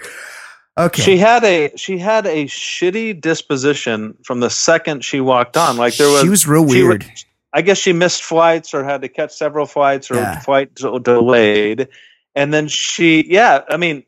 Okay. 0.78 1.02
She 1.02 1.16
had 1.18 1.44
a 1.44 1.72
she 1.76 1.98
had 1.98 2.26
a 2.26 2.44
shitty 2.46 3.20
disposition 3.20 4.16
from 4.24 4.40
the 4.40 4.50
second 4.50 5.04
she 5.04 5.20
walked 5.20 5.56
on. 5.56 5.76
Like 5.76 5.96
there 5.96 6.08
was 6.08 6.22
she 6.22 6.28
was 6.28 6.46
real 6.46 6.64
weird. 6.64 7.02
was- 7.04 7.24
I 7.52 7.62
guess 7.62 7.78
she 7.78 7.92
missed 7.92 8.22
flights 8.22 8.74
or 8.74 8.84
had 8.84 9.02
to 9.02 9.08
catch 9.08 9.32
several 9.32 9.66
flights 9.66 10.08
or 10.12 10.14
Yeah. 10.14 10.38
flight 10.38 10.72
delayed. 10.76 11.88
And 12.36 12.54
then 12.54 12.68
she, 12.68 13.24
yeah, 13.28 13.62
I 13.68 13.76
mean, 13.76 14.04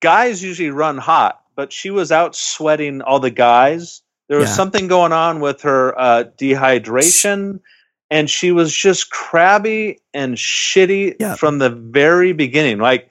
guys 0.00 0.42
usually 0.42 0.68
run 0.68 0.98
hot, 0.98 1.40
but 1.56 1.72
she 1.72 1.88
was 1.90 2.12
out 2.12 2.36
sweating 2.36 3.00
all 3.00 3.18
the 3.18 3.30
guys. 3.30 4.02
There 4.32 4.38
was 4.38 4.48
Yeah. 4.48 4.54
something 4.54 4.88
going 4.88 5.12
on 5.12 5.40
with 5.40 5.60
her 5.60 5.92
uh, 6.00 6.24
dehydration, 6.38 7.60
and 8.10 8.30
she 8.30 8.50
was 8.50 8.74
just 8.74 9.10
crabby 9.10 9.98
and 10.14 10.36
shitty 10.38 11.16
Yeah. 11.20 11.34
from 11.34 11.58
the 11.58 11.68
very 11.68 12.32
beginning. 12.32 12.78
Like 12.78 13.10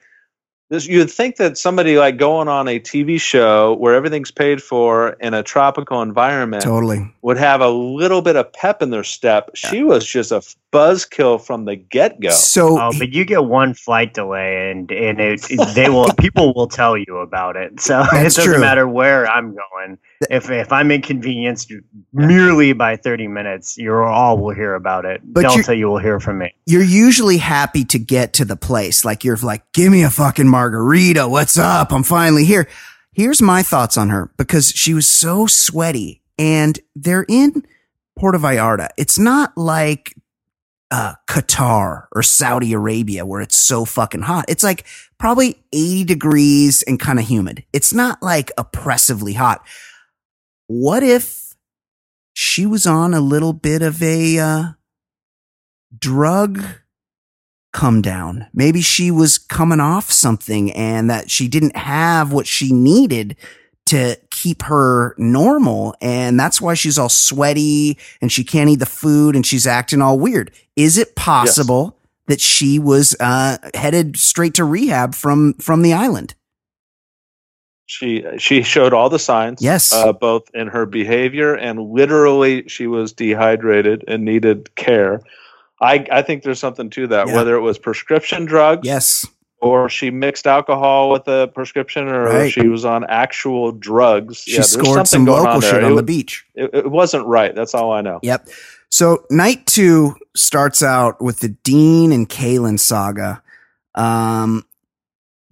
this, 0.68 0.88
you'd 0.88 1.12
think 1.12 1.36
that 1.36 1.56
somebody 1.56 1.96
like 1.96 2.16
going 2.16 2.48
on 2.48 2.66
a 2.66 2.80
TV 2.80 3.20
show 3.20 3.74
where 3.74 3.94
everything's 3.94 4.32
paid 4.32 4.60
for 4.60 5.10
in 5.20 5.32
a 5.32 5.44
tropical 5.44 6.02
environment 6.02 6.64
totally. 6.64 7.08
would 7.22 7.36
have 7.36 7.60
a 7.60 7.70
little 7.70 8.20
bit 8.20 8.34
of 8.34 8.52
pep 8.52 8.82
in 8.82 8.90
their 8.90 9.04
step. 9.04 9.50
She 9.54 9.84
was 9.84 10.04
just 10.04 10.32
a 10.32 10.42
buzzkill 10.72 11.40
from 11.44 11.64
the 11.66 11.76
get 11.76 12.18
go. 12.20 12.30
So 12.30 12.80
Oh, 12.80 12.90
but 12.98 13.10
you 13.12 13.24
get 13.24 13.44
one 13.44 13.74
flight 13.74 14.14
delay, 14.14 14.70
and 14.70 14.90
and 14.90 15.20
it, 15.20 15.42
they 15.74 15.88
will 15.88 16.08
people 16.18 16.52
will 16.54 16.66
tell 16.68 16.96
you 16.96 17.18
about 17.18 17.56
it. 17.56 17.78
So 17.80 18.00
it 18.12 18.22
doesn't 18.24 18.44
true. 18.44 18.58
matter 18.60 18.88
where 18.88 19.26
I'm 19.28 19.54
going. 19.54 19.98
If 20.30 20.50
if 20.50 20.72
I'm 20.72 20.90
inconvenienced 20.90 21.72
merely 22.12 22.72
by 22.72 22.96
30 22.96 23.28
minutes, 23.28 23.76
you 23.76 23.94
all 23.94 24.38
will 24.38 24.54
hear 24.54 24.74
about 24.74 25.04
it. 25.04 25.20
But 25.24 25.42
you're- 25.42 25.56
Delta, 25.56 25.76
you 25.76 25.88
will 25.88 25.98
hear 25.98 26.18
from 26.20 26.38
me. 26.38 26.54
you're 26.66 26.82
usually 26.82 27.38
happy 27.38 27.84
to 27.86 27.98
get 27.98 28.32
to 28.34 28.44
the 28.44 28.56
place. 28.56 29.04
Like 29.04 29.24
you're 29.24 29.36
like, 29.36 29.70
give 29.72 29.92
me 29.92 30.02
a 30.02 30.10
fucking 30.10 30.48
margarita. 30.48 31.28
What's 31.28 31.58
up? 31.58 31.92
I'm 31.92 32.02
finally 32.02 32.44
here. 32.44 32.68
Here's 33.12 33.42
my 33.42 33.62
thoughts 33.62 33.98
on 33.98 34.08
her 34.08 34.30
because 34.38 34.70
she 34.70 34.94
was 34.94 35.06
so 35.06 35.46
sweaty 35.46 36.22
and 36.38 36.78
they're 36.96 37.26
in 37.28 37.62
Puerto 38.18 38.38
Vallarta. 38.38 38.88
It's 38.96 39.18
not 39.18 39.52
like 39.58 40.14
uh, 40.92 41.14
Qatar 41.26 42.06
or 42.12 42.22
Saudi 42.22 42.72
Arabia 42.72 43.26
where 43.26 43.40
it's 43.40 43.56
so 43.56 43.84
fucking 43.84 44.22
hot. 44.22 44.44
It's 44.46 44.62
like 44.62 44.84
probably 45.18 45.56
80 45.72 46.04
degrees 46.04 46.82
and 46.82 47.00
kind 47.00 47.18
of 47.18 47.26
humid. 47.26 47.64
It's 47.72 47.92
not 47.92 48.22
like 48.22 48.52
oppressively 48.56 49.32
hot. 49.32 49.66
What 50.68 51.02
if 51.02 51.54
she 52.34 52.66
was 52.66 52.86
on 52.86 53.14
a 53.14 53.20
little 53.20 53.52
bit 53.52 53.82
of 53.82 54.02
a, 54.02 54.38
uh, 54.38 54.64
drug 55.98 56.62
come 57.72 58.02
down. 58.02 58.46
Maybe 58.52 58.82
she 58.82 59.10
was 59.10 59.38
coming 59.38 59.80
off 59.80 60.10
something 60.10 60.72
and 60.72 61.08
that 61.08 61.30
she 61.30 61.48
didn't 61.48 61.76
have 61.76 62.32
what 62.32 62.46
she 62.46 62.72
needed 62.72 63.36
to 63.86 64.18
keep 64.30 64.62
her 64.62 65.14
normal. 65.18 65.94
And 66.00 66.38
that's 66.38 66.60
why 66.60 66.74
she's 66.74 66.98
all 66.98 67.08
sweaty 67.08 67.98
and 68.20 68.30
she 68.30 68.44
can't 68.44 68.70
eat 68.70 68.78
the 68.78 68.86
food 68.86 69.34
and 69.34 69.44
she's 69.44 69.66
acting 69.66 70.00
all 70.00 70.18
weird. 70.18 70.50
Is 70.76 70.98
it 70.98 71.14
possible 71.16 71.98
that 72.28 72.40
she 72.40 72.78
was, 72.78 73.16
uh, 73.20 73.58
headed 73.74 74.16
straight 74.16 74.54
to 74.54 74.64
rehab 74.64 75.14
from, 75.14 75.54
from 75.54 75.82
the 75.82 75.92
island? 75.92 76.34
She 77.86 78.24
she 78.38 78.62
showed 78.62 78.94
all 78.94 79.10
the 79.10 79.18
signs. 79.18 79.60
Yes. 79.60 79.92
uh, 79.92 80.14
both 80.14 80.48
in 80.54 80.68
her 80.68 80.86
behavior 80.86 81.54
and 81.54 81.78
literally, 81.90 82.66
she 82.66 82.86
was 82.86 83.12
dehydrated 83.12 84.04
and 84.08 84.24
needed 84.24 84.74
care. 84.76 85.20
I 85.78 86.06
I 86.10 86.22
think 86.22 86.42
there's 86.42 86.60
something 86.60 86.88
to 86.90 87.08
that. 87.08 87.26
Yeah. 87.26 87.34
Whether 87.34 87.54
it 87.54 87.60
was 87.60 87.78
prescription 87.78 88.46
drugs, 88.46 88.86
Yes. 88.86 89.26
Or 89.62 89.88
she 89.88 90.10
mixed 90.10 90.48
alcohol 90.48 91.10
with 91.10 91.28
a 91.28 91.48
prescription, 91.54 92.08
or 92.08 92.24
Right. 92.24 92.52
she 92.52 92.66
was 92.66 92.84
on 92.84 93.04
actual 93.08 93.70
drugs. 93.70 94.38
She 94.38 94.56
yeah, 94.56 94.62
scored 94.62 95.06
some 95.06 95.24
local 95.24 95.46
on 95.46 95.60
there. 95.60 95.70
shit 95.70 95.84
on 95.84 95.92
it, 95.92 95.94
the 95.94 96.02
beach. 96.02 96.44
It, 96.56 96.70
it 96.74 96.90
wasn't 96.90 97.26
right. 97.26 97.54
That's 97.54 97.72
all 97.72 97.92
I 97.92 98.00
know. 98.00 98.18
Yep. 98.24 98.48
So 98.90 99.24
night 99.30 99.64
two 99.66 100.16
starts 100.34 100.82
out 100.82 101.22
with 101.22 101.38
the 101.40 101.48
Dean 101.48 102.10
and 102.10 102.28
Caelynn 102.28 102.78
saga. 102.78 103.40
Um, 103.94 104.64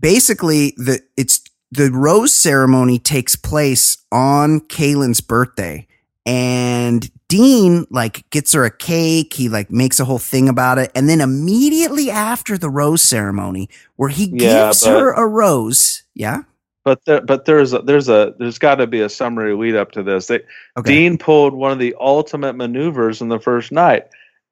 basically 0.00 0.74
the, 0.76 1.00
it's 1.16 1.40
the 1.70 1.90
rose 1.92 2.32
ceremony 2.32 2.98
takes 2.98 3.36
place 3.36 3.96
on 4.10 4.60
Caelynn's 4.62 5.20
birthday 5.20 5.86
and 6.26 7.10
Dean 7.28 7.86
like 7.90 8.28
gets 8.30 8.52
her 8.52 8.64
a 8.64 8.70
cake. 8.70 9.34
He 9.34 9.48
like 9.48 9.70
makes 9.70 10.00
a 10.00 10.04
whole 10.04 10.18
thing 10.18 10.48
about 10.48 10.78
it. 10.78 10.90
And 10.94 11.08
then 11.08 11.20
immediately 11.20 12.10
after 12.10 12.58
the 12.58 12.70
rose 12.70 13.02
ceremony 13.02 13.68
where 13.96 14.08
he 14.08 14.24
Yeah, 14.26 14.66
gives 14.66 14.84
but- 14.84 14.90
her 14.98 15.12
a 15.12 15.26
rose. 15.26 16.02
Yeah. 16.14 16.42
But 16.82 17.04
there, 17.04 17.20
but 17.20 17.44
there's 17.44 17.74
a, 17.74 17.80
there's 17.80 18.08
a 18.08 18.34
there's 18.38 18.58
got 18.58 18.76
to 18.76 18.86
be 18.86 19.00
a 19.02 19.08
summary 19.10 19.54
lead 19.54 19.76
up 19.76 19.92
to 19.92 20.02
this. 20.02 20.28
They, 20.28 20.40
Okay. 20.78 20.92
Dean 20.94 21.18
pulled 21.18 21.52
one 21.52 21.72
of 21.72 21.78
the 21.78 21.94
ultimate 22.00 22.54
maneuvers 22.54 23.20
in 23.20 23.28
the 23.28 23.38
first 23.38 23.70
night. 23.70 24.06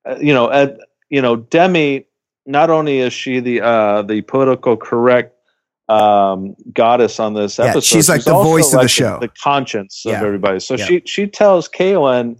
Uh, 0.04 0.16
you 0.20 0.34
know, 0.34 0.48
Ed, 0.48 0.78
you 1.08 1.22
know, 1.22 1.36
Demi. 1.36 2.04
Not 2.44 2.68
only 2.70 2.98
is 3.00 3.12
she 3.14 3.40
the 3.40 3.62
uh, 3.62 4.02
the 4.02 4.20
political 4.22 4.76
correct 4.76 5.34
um, 5.88 6.54
goddess 6.74 7.18
on 7.18 7.34
this 7.34 7.58
Yeah, 7.58 7.66
episode, 7.66 7.84
she's 7.84 8.08
like 8.08 8.24
the 8.24 8.32
also 8.34 8.48
voice 8.50 8.74
of 8.74 8.82
the 8.82 8.88
show. 8.88 9.18
the, 9.20 9.28
conscience 9.42 10.02
Yeah. 10.04 10.18
of 10.18 10.24
everybody. 10.24 10.60
So 10.60 10.74
Yeah. 10.76 10.84
she 10.84 11.02
she 11.06 11.26
tells 11.26 11.68
Caelynn, 11.68 12.38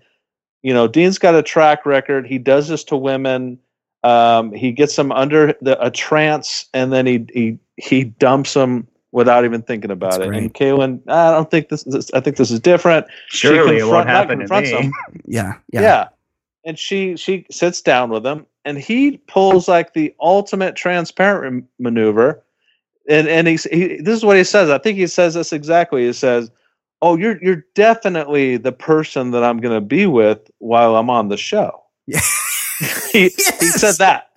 you 0.63 0.75
know, 0.75 0.87
Dean's 0.87 1.19
got 1.19 1.35
a 1.35 1.43
track 1.43 1.87
record. 1.87 2.27
He 2.27 2.39
does 2.39 2.69
this 2.69 2.85
to 2.85 2.97
women. 2.97 3.59
Um, 4.05 4.53
he 4.53 4.71
gets 4.73 4.95
them 4.97 5.11
under 5.13 5.55
the, 5.61 5.83
a 5.85 5.91
trance, 5.91 6.67
and 6.75 6.93
then 6.93 7.07
he 7.07 7.27
he 7.33 7.59
he 7.77 8.05
dumps 8.05 8.55
them 8.55 8.87
without 9.13 9.45
even 9.47 9.63
thinking 9.63 9.91
about 9.91 10.13
That's 10.13 10.25
it. 10.25 10.29
great. 10.29 10.43
And 10.43 10.55
Caelynn, 10.55 11.01
I 11.09 11.31
don't 11.33 11.51
think 11.51 11.71
this, 11.71 11.83
this. 11.85 12.11
I 12.13 12.21
think 12.21 12.37
this 12.37 12.51
is 12.51 12.61
different. 12.61 13.07
She 13.31 13.39
Surely 13.49 13.77
it 13.77 13.81
confront- 13.81 13.91
won't 13.91 14.09
happen 14.09 14.39
to 14.47 14.61
me. 14.61 14.69
him. 14.69 14.93
Yeah, 15.25 15.55
Yeah. 15.73 15.81
yeah, 15.81 16.09
And 16.67 16.79
she 16.79 17.17
she 17.17 17.47
sits 17.51 17.81
down 17.81 18.11
with 18.11 18.25
him, 18.27 18.45
and 18.67 18.79
he 18.79 19.17
pulls 19.27 19.67
like 19.69 19.95
the 19.95 20.15
ultimate 20.21 20.77
transparent 20.77 21.65
maneuver. 21.79 22.43
And 23.09 23.27
and 23.29 23.49
he's, 23.49 23.65
he 23.65 23.97
this 23.97 24.17
is 24.17 24.25
what 24.25 24.37
he 24.37 24.45
says. 24.45 24.71
I 24.71 24.79
think 24.79 24.99
he 24.99 25.07
says 25.07 25.35
this 25.35 25.53
exactly. 25.53 26.07
He 26.07 26.13
says, 26.13 26.51
"Oh, 27.01 27.17
you're 27.17 27.43
you're 27.43 27.65
definitely 27.75 28.59
the 28.59 28.73
person 28.73 29.31
that 29.31 29.43
I'm 29.43 29.59
going 29.59 29.75
to 29.75 29.81
be 29.81 30.07
with 30.07 30.51
while 30.59 30.97
I'm 30.97 31.11
on 31.11 31.29
the 31.29 31.37
show." 31.37 31.83
Yeah. 32.07 32.21
he 33.13 33.31
he 33.31 33.69
said 33.69 33.97
that. 33.97 34.31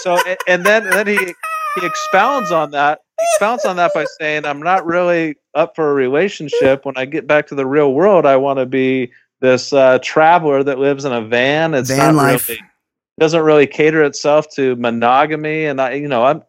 So 0.00 0.16
and 0.46 0.64
then 0.64 0.84
and 0.84 0.92
then 0.92 1.06
he 1.06 1.16
he 1.16 1.86
expounds 1.86 2.52
on 2.52 2.70
that. 2.70 3.00
He 3.18 3.26
expounds 3.32 3.64
on 3.64 3.76
that 3.76 3.92
by 3.92 4.04
saying, 4.20 4.44
"I'm 4.44 4.62
not 4.62 4.86
really 4.86 5.36
up 5.54 5.74
for 5.74 5.90
a 5.90 5.94
relationship. 5.94 6.84
When 6.84 6.96
I 6.96 7.04
get 7.04 7.26
back 7.26 7.46
to 7.48 7.54
the 7.54 7.66
real 7.66 7.92
world, 7.92 8.24
I 8.24 8.36
want 8.36 8.58
to 8.58 8.66
be 8.66 9.12
this 9.40 9.72
uh, 9.72 9.98
traveler 10.02 10.62
that 10.62 10.78
lives 10.78 11.04
in 11.04 11.12
a 11.12 11.22
van. 11.22 11.74
It's 11.74 11.90
Van 11.90 12.14
not 12.14 12.14
life. 12.14 12.48
really 12.48 12.62
doesn't 13.18 13.42
really 13.42 13.66
cater 13.66 14.02
itself 14.02 14.48
to 14.54 14.74
monogamy. 14.76 15.66
And 15.66 15.80
I, 15.80 15.92
you 15.94 16.08
know, 16.08 16.24
I'm 16.24 16.42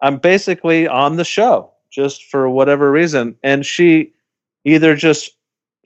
I'm 0.00 0.18
basically 0.18 0.86
on 0.88 1.16
the 1.16 1.24
show 1.24 1.72
just 1.90 2.24
for 2.24 2.48
whatever 2.50 2.90
reason. 2.90 3.36
And 3.42 3.64
she 3.64 4.12
either 4.64 4.94
just 4.96 5.32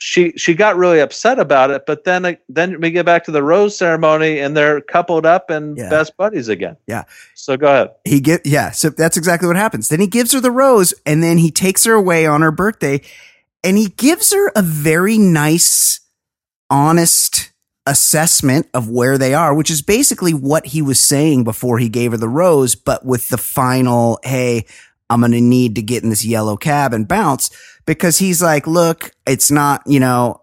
she 0.03 0.33
she 0.33 0.55
got 0.55 0.77
really 0.77 0.99
upset 0.99 1.39
about 1.39 1.71
it, 1.71 1.85
but 1.87 2.05
then 2.05 2.25
uh, 2.25 2.33
then 2.49 2.81
we 2.81 2.91
get 2.91 3.05
back 3.05 3.23
to 3.25 3.31
the 3.31 3.43
rose 3.43 3.77
ceremony 3.77 4.39
and 4.39 4.57
they're 4.57 4.81
coupled 4.81 5.27
up 5.27 5.51
and 5.51 5.77
Yeah. 5.77 5.91
best 5.91 6.17
buddies 6.17 6.49
again. 6.49 6.77
Yeah. 6.87 7.05
So 7.35 7.57
go 7.59 7.67
ahead. 7.67 7.91
he 8.05 8.19
get 8.21 8.47
yeah. 8.47 8.71
So 8.71 8.89
that's 8.89 9.19
exactly 9.19 9.47
what 9.47 9.57
happens. 9.57 9.91
Then 9.91 10.01
he 10.01 10.07
gives 10.07 10.33
her 10.33 10.41
the 10.41 10.51
rose, 10.51 10.95
and 11.05 11.23
then 11.23 11.37
he 11.39 11.51
takes 11.51 11.85
her 11.85 11.93
away 11.93 12.25
on 12.27 12.41
her 12.41 12.51
birthday, 12.51 13.03
and 13.63 13.77
he 13.77 13.89
gives 13.89 14.33
her 14.33 14.51
a 14.57 14.63
very 14.63 15.19
nice, 15.19 16.01
honest 16.71 17.50
assessment 17.87 18.69
of 18.75 18.89
where 18.89 19.19
they 19.19 19.35
are, 19.35 19.55
which 19.55 19.71
is 19.71 19.83
basically 19.83 20.33
what 20.33 20.67
he 20.67 20.83
was 20.83 21.01
saying 21.01 21.45
before 21.45 21.79
he 21.79 21.89
gave 21.89 22.13
her 22.13 22.17
the 22.17 22.29
rose, 22.29 22.75
but 22.75 23.05
with 23.05 23.29
the 23.29 23.39
final, 23.39 24.19
hey, 24.23 24.67
I'm 25.09 25.21
going 25.21 25.33
to 25.33 25.41
need 25.41 25.75
to 25.75 25.83
get 25.83 26.03
in 26.03 26.11
this 26.11 26.25
yellow 26.25 26.57
cab 26.57 26.93
and 26.93 27.09
bounce 27.09 27.51
because 27.87 28.19
he's 28.19 28.41
like, 28.43 28.67
look, 28.67 29.13
it's 29.27 29.51
not, 29.51 29.83
you 29.87 29.99
know, 29.99 30.43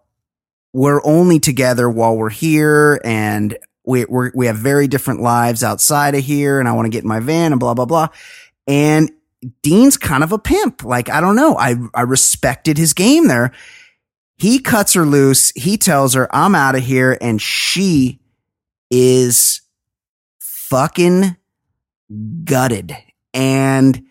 we're 0.73 1.01
only 1.05 1.39
together 1.39 1.89
while 1.89 2.17
we're 2.17 2.29
here 2.29 2.99
and 3.05 3.57
we, 3.85 4.03
we're, 4.05 4.31
we 4.35 4.47
have 4.47 4.57
very 4.57 4.87
different 4.87 5.21
lives 5.21 5.63
outside 5.63 6.15
of 6.15 6.23
here 6.23 6.59
and 6.59 6.67
I 6.67 6.73
want 6.73 6.87
to 6.87 6.89
get 6.89 7.03
in 7.03 7.07
my 7.07 7.21
van 7.21 7.53
and 7.53 7.59
blah, 7.59 7.73
blah, 7.73 7.85
blah. 7.85 8.09
And 8.67 9.09
Dean's 9.61 9.95
kind 9.95 10.23
of 10.23 10.33
a 10.33 10.39
pimp. 10.39 10.83
Like, 10.83 11.09
I 11.09 11.21
don't 11.21 11.35
know. 11.35 11.55
I, 11.57 11.75
I 11.93 12.01
respected 12.01 12.77
his 12.77 12.93
game 12.93 13.27
there. 13.27 13.53
He 14.37 14.59
cuts 14.59 14.93
her 14.93 15.05
loose. 15.05 15.51
He 15.55 15.77
tells 15.77 16.13
her, 16.13 16.33
I'm 16.35 16.53
out 16.53 16.75
of 16.75 16.83
here. 16.83 17.17
And 17.19 17.41
she 17.41 18.19
is 18.91 19.61
fucking 20.39 21.35
gutted. 22.43 22.95
And 23.33 24.03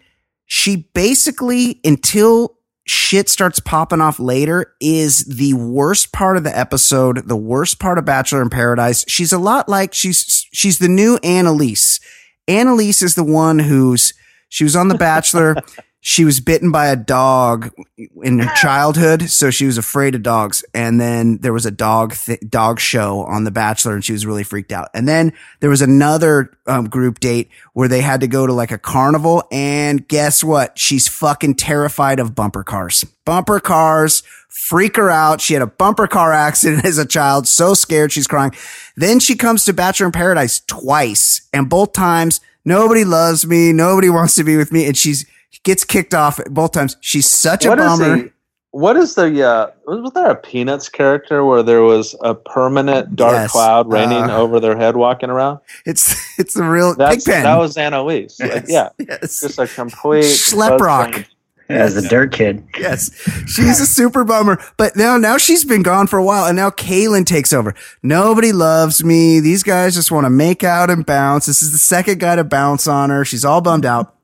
she 0.46 0.88
basically, 0.94 1.80
until 1.84 2.58
shit 2.86 3.28
starts 3.28 3.60
popping 3.60 4.00
off 4.00 4.18
later, 4.18 4.74
is 4.80 5.24
the 5.24 5.54
worst 5.54 6.12
part 6.12 6.36
of 6.36 6.44
the 6.44 6.56
episode, 6.56 7.28
the 7.28 7.36
worst 7.36 7.78
part 7.78 7.98
of 7.98 8.04
Bachelor 8.04 8.42
in 8.42 8.50
Paradise. 8.50 9.04
She's 9.08 9.32
a 9.32 9.38
lot 9.38 9.68
like 9.68 9.94
she's, 9.94 10.46
she's 10.52 10.78
the 10.78 10.88
new 10.88 11.18
Annaliese. 11.18 12.00
Annaliese 12.48 13.02
is 13.02 13.14
the 13.14 13.24
one 13.24 13.58
who's, 13.58 14.12
she 14.48 14.64
was 14.64 14.76
on 14.76 14.88
The 14.88 14.94
Bachelor. 14.96 15.56
she 16.08 16.24
was 16.24 16.38
bitten 16.38 16.70
by 16.70 16.86
a 16.86 16.94
dog 16.94 17.74
in 18.22 18.38
her 18.38 18.54
childhood, 18.54 19.22
so 19.22 19.50
she 19.50 19.66
was 19.66 19.76
afraid 19.76 20.14
of 20.14 20.22
dogs. 20.22 20.64
And 20.72 21.00
then 21.00 21.38
there 21.38 21.52
was 21.52 21.66
a 21.66 21.70
dog 21.72 22.14
th- 22.14 22.38
dog 22.48 22.78
show 22.78 23.22
on 23.22 23.42
The 23.42 23.50
Bachelor, 23.50 23.94
and 23.94 24.04
she 24.04 24.12
was 24.12 24.24
really 24.24 24.44
freaked 24.44 24.70
out. 24.70 24.88
And 24.94 25.08
then 25.08 25.32
there 25.58 25.68
was 25.68 25.82
another 25.82 26.56
um, 26.68 26.88
group 26.88 27.18
date 27.18 27.50
where 27.72 27.88
they 27.88 28.02
had 28.02 28.20
to 28.20 28.28
go 28.28 28.46
to 28.46 28.52
like 28.52 28.70
a 28.70 28.78
carnival, 28.78 29.42
and 29.50 30.06
guess 30.06 30.44
what? 30.44 30.78
She's 30.78 31.08
fucking 31.08 31.56
terrified 31.56 32.20
of 32.20 32.36
bumper 32.36 32.62
cars. 32.62 33.02
Bumper 33.24 33.58
cars 33.58 34.22
freak 34.48 34.94
her 34.94 35.10
out. 35.10 35.40
She 35.40 35.54
had 35.54 35.62
a 35.62 35.66
bumper 35.66 36.06
car 36.06 36.32
accident 36.32 36.84
as 36.84 36.98
a 36.98 37.04
child, 37.04 37.48
so 37.48 37.74
scared 37.74 38.12
she's 38.12 38.28
crying. 38.28 38.52
Then 38.94 39.18
she 39.18 39.34
comes 39.34 39.64
to 39.64 39.72
Bachelor 39.72 40.06
in 40.06 40.12
Paradise 40.12 40.60
twice, 40.68 41.48
and 41.52 41.68
both 41.68 41.94
times 41.94 42.40
nobody 42.64 43.02
loves 43.02 43.44
me, 43.44 43.72
nobody 43.72 44.08
wants 44.08 44.36
to 44.36 44.44
be 44.44 44.56
with 44.56 44.70
me, 44.70 44.86
and 44.86 44.96
she's 44.96 45.26
gets 45.64 45.84
kicked 45.84 46.14
off 46.14 46.40
both 46.50 46.72
times. 46.72 46.96
She's 47.00 47.28
such 47.28 47.64
a 47.64 47.70
What 47.70 47.78
is 47.80 47.84
bummer. 47.98 48.16
the 48.16 48.32
what 48.72 48.96
is 48.96 49.14
the 49.14 49.42
uh 49.42 49.70
was 49.86 50.00
was 50.02 50.12
there 50.12 50.28
a 50.30 50.36
Peanuts 50.36 50.88
character 50.90 51.44
where 51.44 51.62
there 51.62 51.82
was 51.82 52.14
a 52.22 52.34
permanent 52.34 53.16
dark 53.16 53.32
Yes, 53.32 53.52
cloud 53.52 53.90
raining 53.90 54.24
uh, 54.24 54.36
over 54.36 54.60
their 54.60 54.76
head 54.76 54.96
walking 54.96 55.30
around? 55.30 55.60
It's 55.86 56.14
it's 56.38 56.54
the 56.54 56.64
real 56.64 56.94
That's 56.94 57.24
pig 57.24 57.34
pen. 57.34 57.42
that 57.44 57.56
was 57.56 57.76
Annaliese. 57.76 58.38
Like, 58.40 58.50
Yes, 58.50 58.64
yeah. 58.68 58.88
yes, 58.98 59.40
Just 59.40 59.58
a 59.58 59.66
complete 59.66 60.24
Schleprock. 60.24 61.12
buzzkill. 61.12 61.26
As 61.68 61.96
the 61.96 62.02
dirt 62.02 62.30
kid. 62.32 62.64
yes. 62.78 63.10
She's 63.48 63.80
a 63.80 63.86
super 63.86 64.22
bummer. 64.22 64.56
But 64.76 64.94
now 64.94 65.16
now 65.16 65.36
she's 65.36 65.64
been 65.64 65.82
gone 65.82 66.06
for 66.06 66.16
a 66.16 66.24
while, 66.24 66.44
and 66.46 66.54
now 66.54 66.70
Caelynn 66.70 67.26
takes 67.26 67.52
over. 67.52 67.74
Nobody 68.04 68.52
loves 68.52 69.02
me. 69.02 69.40
These 69.40 69.64
guys 69.64 69.96
just 69.96 70.12
want 70.12 70.26
to 70.26 70.30
make 70.30 70.62
out 70.62 70.90
and 70.90 71.04
bounce. 71.04 71.46
This 71.46 71.62
is 71.62 71.72
the 71.72 71.78
second 71.78 72.20
guy 72.20 72.36
to 72.36 72.44
bounce 72.44 72.86
on 72.86 73.10
her. 73.10 73.24
She's 73.24 73.44
all 73.44 73.60
bummed 73.60 73.84
out. 73.84 74.14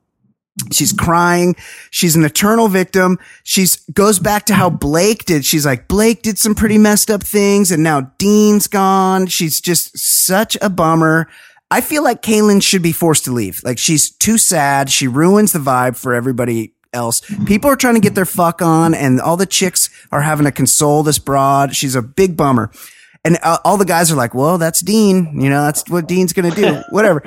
She's 0.71 0.93
crying. 0.93 1.55
She's 1.89 2.15
an 2.15 2.23
eternal 2.23 2.67
victim. 2.67 3.17
She's 3.43 3.77
goes 3.91 4.19
back 4.19 4.45
to 4.45 4.53
how 4.53 4.69
Blake 4.69 5.25
did. 5.25 5.45
She's 5.45 5.65
like, 5.65 5.87
Blake 5.87 6.21
did 6.21 6.37
some 6.37 6.53
pretty 6.53 6.77
messed 6.77 7.09
up 7.09 7.23
things 7.23 7.71
and 7.71 7.83
now 7.83 8.11
Dean's 8.19 8.67
gone. 8.67 9.25
She's 9.27 9.59
just 9.59 9.97
such 9.97 10.55
a 10.61 10.69
bummer. 10.69 11.27
I 11.71 11.81
feel 11.81 12.03
like 12.03 12.21
Caelynn 12.21 12.61
should 12.61 12.83
be 12.83 12.91
forced 12.91 13.25
to 13.25 13.31
leave. 13.31 13.61
Like 13.63 13.79
she's 13.79 14.11
too 14.11 14.37
sad. 14.37 14.91
She 14.91 15.07
ruins 15.07 15.53
the 15.53 15.59
vibe 15.59 15.97
for 15.97 16.13
everybody 16.13 16.75
else. 16.93 17.21
People 17.45 17.71
are 17.71 17.75
trying 17.75 17.95
to 17.95 17.99
get 17.99 18.13
their 18.13 18.25
fuck 18.25 18.61
on 18.61 18.93
and 18.93 19.19
all 19.19 19.37
the 19.37 19.47
chicks 19.47 19.89
are 20.11 20.21
having 20.21 20.45
to 20.45 20.51
console 20.51 21.01
this 21.01 21.17
broad. 21.17 21.75
She's 21.75 21.95
a 21.95 22.03
big 22.03 22.37
bummer. 22.37 22.71
And 23.25 23.37
uh, 23.41 23.57
all 23.65 23.77
the 23.77 23.85
guys 23.85 24.11
are 24.11 24.15
like, 24.15 24.35
well, 24.35 24.57
that's 24.57 24.81
Dean. 24.81 25.39
You 25.41 25.49
know, 25.49 25.63
that's 25.63 25.89
what 25.89 26.07
Dean's 26.07 26.33
going 26.33 26.51
to 26.51 26.61
do. 26.61 26.83
Whatever. 26.89 27.23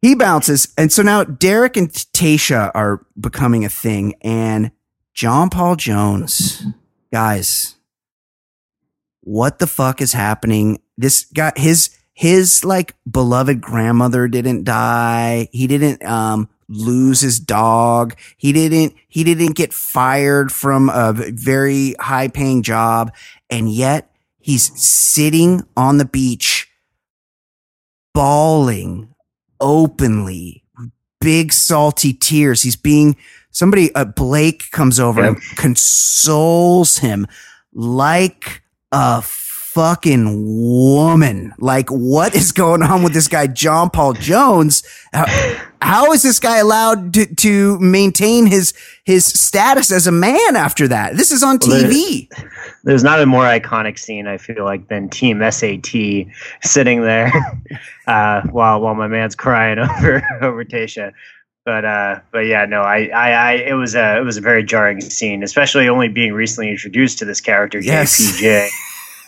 He 0.00 0.14
bounces. 0.14 0.72
And 0.76 0.92
so 0.92 1.02
now 1.02 1.24
Derek 1.24 1.76
and 1.76 1.90
Tayshia 1.90 2.70
are 2.74 3.04
becoming 3.18 3.64
a 3.64 3.68
thing. 3.68 4.14
And 4.22 4.70
John 5.12 5.50
Paul 5.50 5.76
Jones, 5.76 6.64
guys, 7.12 7.76
what 9.22 9.58
the 9.58 9.66
fuck 9.66 10.00
is 10.00 10.12
happening? 10.12 10.80
This 10.96 11.24
guy, 11.24 11.52
his, 11.56 11.90
his 12.14 12.64
like 12.64 12.94
beloved 13.10 13.60
grandmother 13.60 14.28
didn't 14.28 14.64
die. 14.64 15.48
He 15.52 15.66
didn't, 15.66 16.04
um, 16.04 16.48
lose 16.68 17.20
his 17.20 17.40
dog. 17.40 18.14
He 18.36 18.52
didn't, 18.52 18.94
he 19.08 19.24
didn't 19.24 19.56
get 19.56 19.72
fired 19.72 20.52
from 20.52 20.90
a 20.90 21.12
very 21.14 21.94
high 21.98 22.28
paying 22.28 22.62
job. 22.62 23.12
And 23.48 23.72
yet 23.72 24.14
he's 24.38 24.78
sitting 24.80 25.62
on 25.76 25.96
the 25.98 26.04
beach, 26.04 26.70
bawling 28.12 29.14
openly, 29.60 30.64
big 31.20 31.52
salty 31.52 32.12
tears. 32.12 32.62
He's 32.62 32.76
being 32.76 33.16
somebody, 33.50 33.94
uh, 33.94 34.04
Blake 34.04 34.70
comes 34.70 35.00
over 35.00 35.22
and 35.22 35.40
consoles 35.56 36.98
him 36.98 37.26
like 37.72 38.62
a 38.92 39.22
fucking 39.78 40.44
woman. 40.44 41.54
Like, 41.58 41.88
what 41.88 42.34
is 42.34 42.50
going 42.50 42.82
on 42.82 43.04
with 43.04 43.12
this 43.12 43.28
guy, 43.28 43.46
John 43.46 43.90
Paul 43.90 44.12
Jones? 44.14 44.82
How, 45.12 45.26
how 45.80 46.12
is 46.12 46.24
this 46.24 46.40
guy 46.40 46.58
allowed 46.58 47.14
to, 47.14 47.32
to 47.36 47.78
maintain 47.78 48.46
his 48.46 48.74
his 49.04 49.24
status 49.24 49.92
as 49.92 50.08
a 50.08 50.12
man 50.12 50.56
after 50.56 50.88
that? 50.88 51.16
This 51.16 51.30
is 51.30 51.44
on 51.44 51.60
Well, 51.64 51.80
TV. 51.84 52.28
There's 52.82 53.04
not 53.04 53.20
a 53.20 53.26
more 53.26 53.44
iconic 53.44 54.00
scene 54.00 54.26
I 54.26 54.36
feel 54.38 54.64
like 54.64 54.88
than 54.88 55.08
Team 55.10 55.48
SAT 55.48 56.26
sitting 56.62 57.02
there 57.02 57.30
uh, 58.08 58.42
while 58.50 58.80
while 58.80 58.96
my 58.96 59.06
man's 59.06 59.36
crying 59.36 59.78
over 59.98 60.22
over 60.42 60.64
Tayshia. 60.64 61.12
But 61.64 61.84
uh, 61.84 62.18
but 62.32 62.46
yeah, 62.46 62.64
no, 62.66 62.82
I, 62.82 63.10
I, 63.14 63.30
I 63.30 63.52
it 63.52 63.74
was 63.74 63.94
a 63.94 64.18
it 64.18 64.24
was 64.24 64.38
a 64.38 64.40
very 64.40 64.64
jarring 64.64 65.00
scene, 65.00 65.44
especially 65.44 65.88
only 65.88 66.08
being 66.08 66.32
recently 66.32 66.68
introduced 66.68 67.20
to 67.20 67.24
this 67.24 67.40
character 67.40 67.78
Yes. 67.78 68.18
JPJ. 68.40 68.70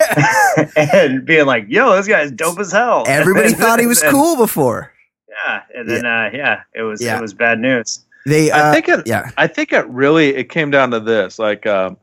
and 0.77 1.25
being 1.25 1.47
like, 1.47 1.67
"Yo, 1.69 1.95
this 1.97 2.07
guy's 2.09 2.31
dope 2.31 2.59
as 2.59 2.73
hell." 2.73 3.05
Everybody 3.07 3.51
thought 3.55 3.81
he 3.81 3.87
was 3.87 4.03
And- 4.03 4.11
cool 4.13 4.37
before. 4.37 4.93
Yeah, 5.29 5.63
and 5.75 5.89
then 5.89 6.05
uh, 6.07 6.31
yeah, 6.33 6.63
it 6.75 6.83
was 6.83 7.01
Yeah. 7.03 7.19
it 7.19 7.21
was 7.23 7.33
bad 7.35 7.59
news. 7.61 8.05
They, 8.27 8.51
uh, 8.51 8.71
I 8.71 8.75
think 8.75 8.89
it 8.89 9.07
yeah, 9.07 9.31
I 9.37 9.47
think 9.47 9.73
it 9.73 9.87
really 9.89 10.35
it 10.35 10.51
came 10.51 10.71
down 10.71 10.91
to 10.91 11.01
this. 11.01 11.39
Like 11.39 11.67
um 11.67 11.97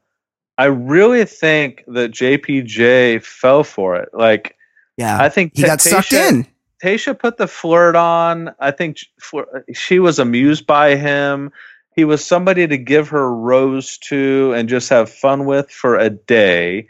I 0.58 0.66
really 0.66 1.26
think 1.26 1.84
that 1.88 2.12
JPJ 2.12 3.24
fell 3.24 3.64
for 3.64 3.96
it. 3.98 4.10
Like 4.14 4.56
yeah. 4.98 5.22
I 5.22 5.30
think 5.30 5.52
he 5.56 5.62
Ta- 5.62 5.68
got 5.68 5.82
sucked 5.82 6.10
Tayshia- 6.12 6.30
in. 6.30 6.48
Tayshia 6.84 7.18
put 7.20 7.38
the 7.38 7.48
flirt 7.48 7.96
on. 7.96 8.52
I 8.60 8.72
think 8.72 8.98
sh- 8.98 9.06
flir- 9.22 9.64
she 9.74 10.00
was 10.00 10.18
amused 10.20 10.66
by 10.66 10.96
him. 10.96 11.52
he 11.96 12.06
was 12.06 12.24
somebody 12.26 12.66
to 12.68 12.78
give 12.78 13.10
her 13.10 13.34
rose 13.34 13.98
to 14.10 14.54
and 14.56 14.70
just 14.70 14.88
have 14.90 15.10
fun 15.12 15.46
with 15.46 15.70
for 15.70 15.98
a 15.98 16.10
day. 16.10 16.88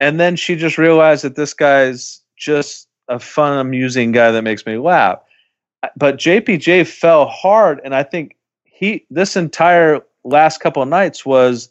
And 0.00 0.18
then 0.18 0.36
she 0.36 0.56
just 0.56 0.78
realized 0.78 1.24
that 1.24 1.36
this 1.36 1.54
guy's 1.54 2.20
just 2.36 2.88
a 3.08 3.18
fun, 3.18 3.58
amusing 3.58 4.12
guy 4.12 4.30
that 4.30 4.42
makes 4.42 4.64
me 4.64 4.78
laugh. 4.78 5.20
But 5.96 6.16
JPJ 6.16 6.86
fell 6.86 7.26
hard, 7.26 7.80
and 7.84 7.94
I 7.94 8.02
think 8.02 8.36
he 8.64 9.04
this 9.10 9.36
entire 9.36 10.00
last 10.24 10.58
couple 10.58 10.82
of 10.82 10.88
nights 10.88 11.24
was 11.24 11.68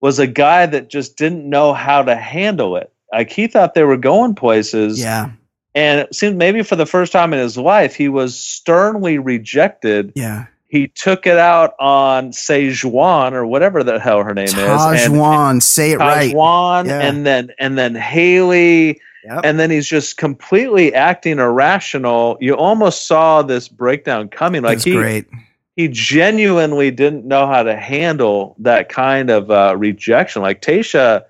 was 0.00 0.18
a 0.18 0.26
guy 0.26 0.66
that 0.66 0.88
just 0.88 1.16
didn't 1.16 1.48
know 1.48 1.72
how 1.72 2.02
to 2.02 2.14
handle 2.14 2.76
it. 2.76 2.92
Like 3.12 3.30
he 3.30 3.46
thought 3.46 3.74
they 3.74 3.84
were 3.84 3.96
going 3.96 4.34
places. 4.34 5.00
Yeah. 5.00 5.30
And 5.74 6.00
it 6.00 6.14
seemed 6.14 6.36
maybe 6.36 6.62
for 6.62 6.76
the 6.76 6.86
first 6.86 7.12
time 7.12 7.32
in 7.32 7.38
his 7.38 7.56
life, 7.56 7.94
he 7.94 8.08
was 8.08 8.38
sternly 8.38 9.18
rejected. 9.18 10.12
Yeah. 10.14 10.46
He 10.68 10.88
took 10.88 11.26
it 11.26 11.38
out 11.38 11.72
on 11.80 12.30
Sejuan 12.32 13.32
or 13.32 13.46
whatever 13.46 13.82
the 13.82 13.98
hell 13.98 14.22
her 14.22 14.34
name 14.34 14.44
is. 14.48 14.54
Tahzjuan, 14.54 15.62
say 15.62 15.92
it 15.92 15.98
right. 15.98 16.32
Tahzjuan, 16.34 16.86
Yeah. 16.86 17.00
and 17.00 17.24
then 17.26 17.50
and 17.58 17.78
then 17.78 17.94
Haley, 17.94 19.00
Yep. 19.24 19.40
and 19.44 19.58
then 19.58 19.70
he's 19.70 19.86
just 19.88 20.16
completely 20.18 20.92
acting 20.94 21.38
irrational. 21.38 22.36
You 22.40 22.54
almost 22.54 23.06
saw 23.06 23.42
this 23.42 23.68
breakdown 23.68 24.28
coming. 24.28 24.62
Like 24.62 24.76
That's 24.78 24.84
he 24.84 24.92
great. 24.94 25.24
he 25.74 25.88
genuinely 25.88 26.90
didn't 26.90 27.24
know 27.24 27.46
how 27.46 27.62
to 27.62 27.74
handle 27.74 28.54
that 28.60 28.88
kind 28.90 29.30
of 29.30 29.50
uh, 29.50 29.74
rejection. 29.76 30.42
Like 30.42 30.60
Tayshia, 30.60 31.22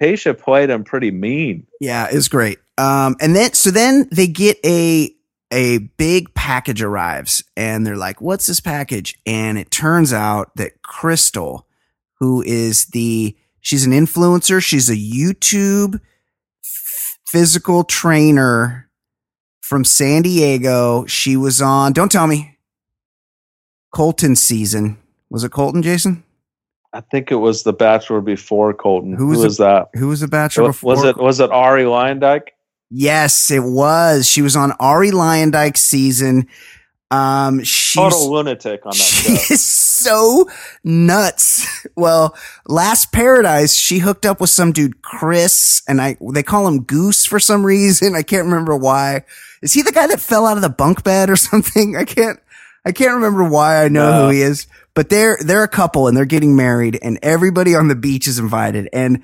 Tayshia 0.00 0.38
played 0.38 0.70
him 0.70 0.84
pretty 0.84 1.10
mean. 1.10 1.66
Yeah, 1.80 2.06
it's 2.10 2.28
great. 2.28 2.58
Um, 2.78 3.16
and 3.20 3.34
then 3.34 3.54
so 3.54 3.72
then 3.72 4.08
they 4.12 4.28
get 4.28 4.58
a 4.64 5.12
a 5.50 5.78
big 5.78 6.32
package 6.48 6.80
arrives, 6.80 7.44
and 7.58 7.86
they're 7.86 7.94
like, 7.96 8.22
"What's 8.22 8.46
this 8.46 8.58
package?" 8.60 9.18
And 9.26 9.58
it 9.58 9.70
turns 9.70 10.14
out 10.14 10.56
that 10.56 10.80
Krystal, 10.82 11.64
who 12.20 12.42
is 12.42 12.86
the 12.86 13.36
she's 13.60 13.84
an 13.84 13.92
influencer, 13.92 14.62
she's 14.62 14.88
a 14.88 14.96
YouTube 14.96 16.00
physical 17.26 17.84
trainer 17.84 18.88
from 19.60 19.84
San 19.84 20.22
Diego. 20.22 21.04
She 21.04 21.36
was 21.36 21.60
on. 21.60 21.92
Don't 21.92 22.10
tell 22.10 22.26
me. 22.26 22.56
Colton 23.94 24.34
season 24.36 24.96
was 25.30 25.44
it 25.44 25.50
Colton? 25.52 25.82
Jason, 25.82 26.22
I 26.94 27.00
think 27.02 27.30
it 27.30 27.36
was 27.36 27.62
the 27.62 27.72
Bachelor 27.74 28.20
before 28.22 28.72
Colton. 28.72 29.12
Who 29.12 29.24
Who 29.24 29.30
was 29.30 29.44
was, 29.44 29.56
the- 29.58 29.64
that? 29.64 29.98
who 29.98 30.08
was 30.08 30.20
the 30.20 30.28
Bachelor 30.28 30.68
Was, 30.68 30.76
before? 30.76 30.94
was 30.94 31.04
it 31.04 31.16
was 31.18 31.40
it 31.40 31.50
Arie 31.50 31.84
Luyendyk? 31.84 32.42
Yes, 32.90 33.50
it 33.50 33.62
was. 33.62 34.28
She 34.28 34.42
was 34.42 34.56
on 34.56 34.72
Arie 34.80 35.10
Luyendyk's 35.10 35.80
season. 35.80 36.48
Um, 37.10 37.62
she's, 37.64 37.94
Total 37.94 38.30
lunatic 38.30 38.84
on 38.84 38.90
that 38.90 38.96
she 38.96 39.36
show. 39.36 39.42
is 39.54 39.64
so 39.66 40.48
nuts. 40.84 41.66
Well, 41.96 42.36
Last 42.68 43.10
Paradise, 43.12 43.74
she 43.74 43.98
hooked 43.98 44.24
up 44.24 44.40
with 44.40 44.50
some 44.50 44.70
dude, 44.70 45.02
Chris, 45.02 45.82
and 45.88 46.00
I, 46.00 46.16
they 46.32 46.44
call 46.44 46.68
him 46.68 46.82
Goose 46.84 47.24
for 47.26 47.40
some 47.40 47.66
reason. 47.66 48.14
I 48.14 48.22
can't 48.22 48.44
remember 48.44 48.76
why. 48.76 49.24
Is 49.62 49.72
he 49.72 49.82
the 49.82 49.90
guy 49.90 50.06
that 50.06 50.20
fell 50.20 50.46
out 50.46 50.56
of 50.56 50.62
the 50.62 50.68
bunk 50.68 51.02
bed 51.02 51.28
or 51.28 51.34
something? 51.36 51.96
I 51.96 52.04
can't, 52.04 52.38
I 52.84 52.92
can't 52.92 53.14
remember 53.14 53.48
why 53.48 53.82
I 53.84 53.88
know 53.88 54.10
No. 54.12 54.26
who 54.26 54.32
he 54.34 54.42
is, 54.42 54.68
but 54.94 55.08
they're, 55.08 55.38
they're 55.40 55.64
a 55.64 55.68
couple 55.68 56.06
and 56.06 56.16
they're 56.16 56.24
getting 56.24 56.54
married 56.54 56.98
and 57.02 57.18
everybody 57.22 57.74
on 57.74 57.88
the 57.88 57.96
beach 57.96 58.28
is 58.28 58.38
invited 58.38 58.88
and 58.92 59.22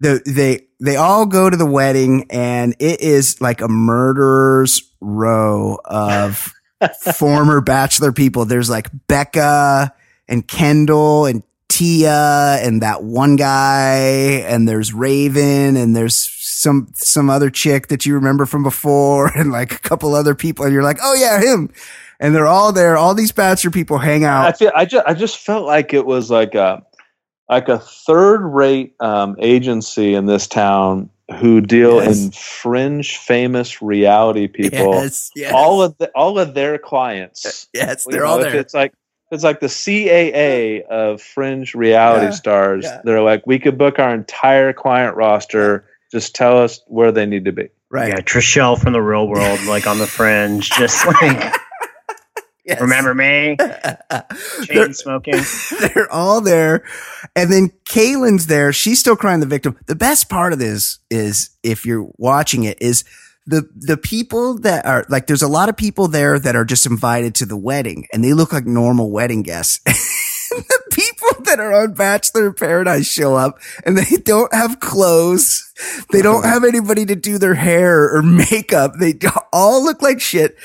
the, 0.00 0.20
they, 0.26 0.66
they 0.80 0.96
all 0.96 1.26
go 1.26 1.50
to 1.50 1.56
the 1.56 1.66
wedding 1.66 2.26
and 2.30 2.74
it 2.78 3.00
is 3.00 3.40
like 3.40 3.60
a 3.60 3.68
murderer's 3.68 4.82
row 5.00 5.78
of 5.84 6.52
former 7.14 7.60
bachelor 7.60 8.12
people. 8.12 8.46
There's 8.46 8.70
like 8.70 8.88
Becca 9.06 9.92
and 10.28 10.46
Kendall 10.46 11.26
and 11.26 11.42
Tia 11.68 12.58
and 12.62 12.82
that 12.82 13.04
one 13.04 13.36
guy 13.36 13.96
and 14.46 14.68
there's 14.68 14.92
Raven 14.92 15.76
and 15.76 15.94
there's 15.94 16.16
some 16.16 16.88
some 16.94 17.30
other 17.30 17.48
chick 17.48 17.88
that 17.88 18.04
you 18.04 18.14
remember 18.14 18.44
from 18.44 18.62
before 18.62 19.26
and 19.38 19.52
like 19.52 19.72
a 19.72 19.78
couple 19.78 20.14
other 20.14 20.34
people 20.34 20.64
and 20.64 20.74
you're 20.74 20.82
like, 20.82 20.98
"Oh 21.02 21.14
yeah, 21.14 21.40
him." 21.40 21.70
And 22.18 22.34
they're 22.34 22.46
all 22.46 22.72
there. 22.72 22.98
All 22.98 23.14
these 23.14 23.32
bachelor 23.32 23.70
people 23.70 23.96
hang 23.96 24.24
out. 24.24 24.46
I 24.46 24.52
feel 24.52 24.72
I 24.74 24.84
just 24.84 25.06
I 25.06 25.14
just 25.14 25.38
felt 25.38 25.64
like 25.64 25.94
it 25.94 26.04
was 26.04 26.30
like 26.30 26.54
a 26.54 26.84
like 27.50 27.68
a 27.68 27.78
third 27.78 28.40
rate 28.46 28.94
um, 29.00 29.36
agency 29.40 30.14
in 30.14 30.24
this 30.26 30.46
town 30.46 31.10
who 31.40 31.60
deal 31.60 31.96
Yes. 32.02 32.24
in 32.24 32.30
fringe 32.30 33.16
famous 33.18 33.82
reality 33.82 34.46
people. 34.48 34.94
Yes, 34.94 35.30
yes. 35.36 35.52
All 35.54 35.82
of 35.82 35.96
the, 35.98 36.08
all 36.14 36.38
of 36.38 36.54
their 36.54 36.78
clients. 36.78 37.68
yes, 37.74 38.06
they're 38.08 38.20
know, 38.20 38.26
all 38.26 38.38
there. 38.38 38.56
It's 38.56 38.72
like 38.74 38.92
it's 39.32 39.44
like 39.44 39.60
the 39.60 39.68
CAA 39.68 40.82
of 40.86 41.22
fringe 41.22 41.74
reality 41.74 42.26
Yeah, 42.26 42.30
stars. 42.32 42.84
yeah. 42.84 43.00
They're 43.04 43.22
like, 43.22 43.46
we 43.46 43.58
could 43.60 43.78
book 43.78 43.98
our 44.00 44.12
entire 44.14 44.72
client 44.72 45.16
roster. 45.16 45.86
Just 46.10 46.34
tell 46.34 46.58
us 46.58 46.80
where 46.88 47.12
they 47.12 47.26
need 47.26 47.44
to 47.44 47.52
be. 47.52 47.68
Right. 47.90 48.08
Yeah, 48.08 48.20
Trishelle 48.22 48.80
from 48.80 48.92
the 48.92 49.02
real 49.02 49.28
world, 49.28 49.60
like 49.68 49.86
on 49.86 49.98
the 49.98 50.06
fringe, 50.08 50.70
just 50.70 51.06
like 51.06 51.54
Yes. 52.70 52.80
remember 52.80 53.14
me, 53.14 53.56
chain 54.64 54.94
smoking. 54.94 55.34
they're 55.80 56.10
all 56.12 56.40
there. 56.40 56.84
And 57.34 57.52
then 57.52 57.70
Caelynn's 57.84 58.46
there. 58.46 58.72
She's 58.72 59.00
still 59.00 59.16
crying 59.16 59.40
the 59.40 59.46
victim. 59.46 59.76
The 59.86 59.96
best 59.96 60.28
part 60.28 60.52
of 60.52 60.60
this 60.60 61.00
is 61.10 61.50
if 61.64 61.84
you're 61.84 62.08
watching 62.16 62.62
it 62.62 62.80
is 62.80 63.02
the, 63.46 63.68
the 63.74 63.96
people 63.96 64.58
that 64.60 64.86
are 64.86 65.04
like, 65.08 65.26
there's 65.26 65.42
a 65.42 65.48
lot 65.48 65.68
of 65.68 65.76
people 65.76 66.06
there 66.06 66.38
that 66.38 66.54
are 66.54 66.64
just 66.64 66.86
invited 66.86 67.34
to 67.36 67.46
the 67.46 67.56
wedding 67.56 68.06
and 68.12 68.22
they 68.22 68.34
look 68.34 68.52
like 68.52 68.66
normal 68.66 69.10
wedding 69.10 69.42
guests. 69.42 69.80
the 70.50 70.82
people 70.92 71.42
that 71.44 71.58
are 71.58 71.72
on 71.72 71.94
Bachelor 71.94 72.46
in 72.46 72.54
Paradise 72.54 73.06
show 73.06 73.34
up 73.34 73.58
and 73.84 73.98
they 73.98 74.16
don't 74.18 74.54
have 74.54 74.78
clothes. 74.78 75.72
They 76.12 76.22
don't 76.22 76.44
have 76.44 76.62
anybody 76.62 77.04
to 77.06 77.16
do 77.16 77.38
their 77.38 77.54
hair 77.54 78.14
or 78.14 78.22
makeup. 78.22 78.92
They 79.00 79.18
all 79.52 79.82
look 79.82 80.02
like 80.02 80.20
shit. 80.20 80.56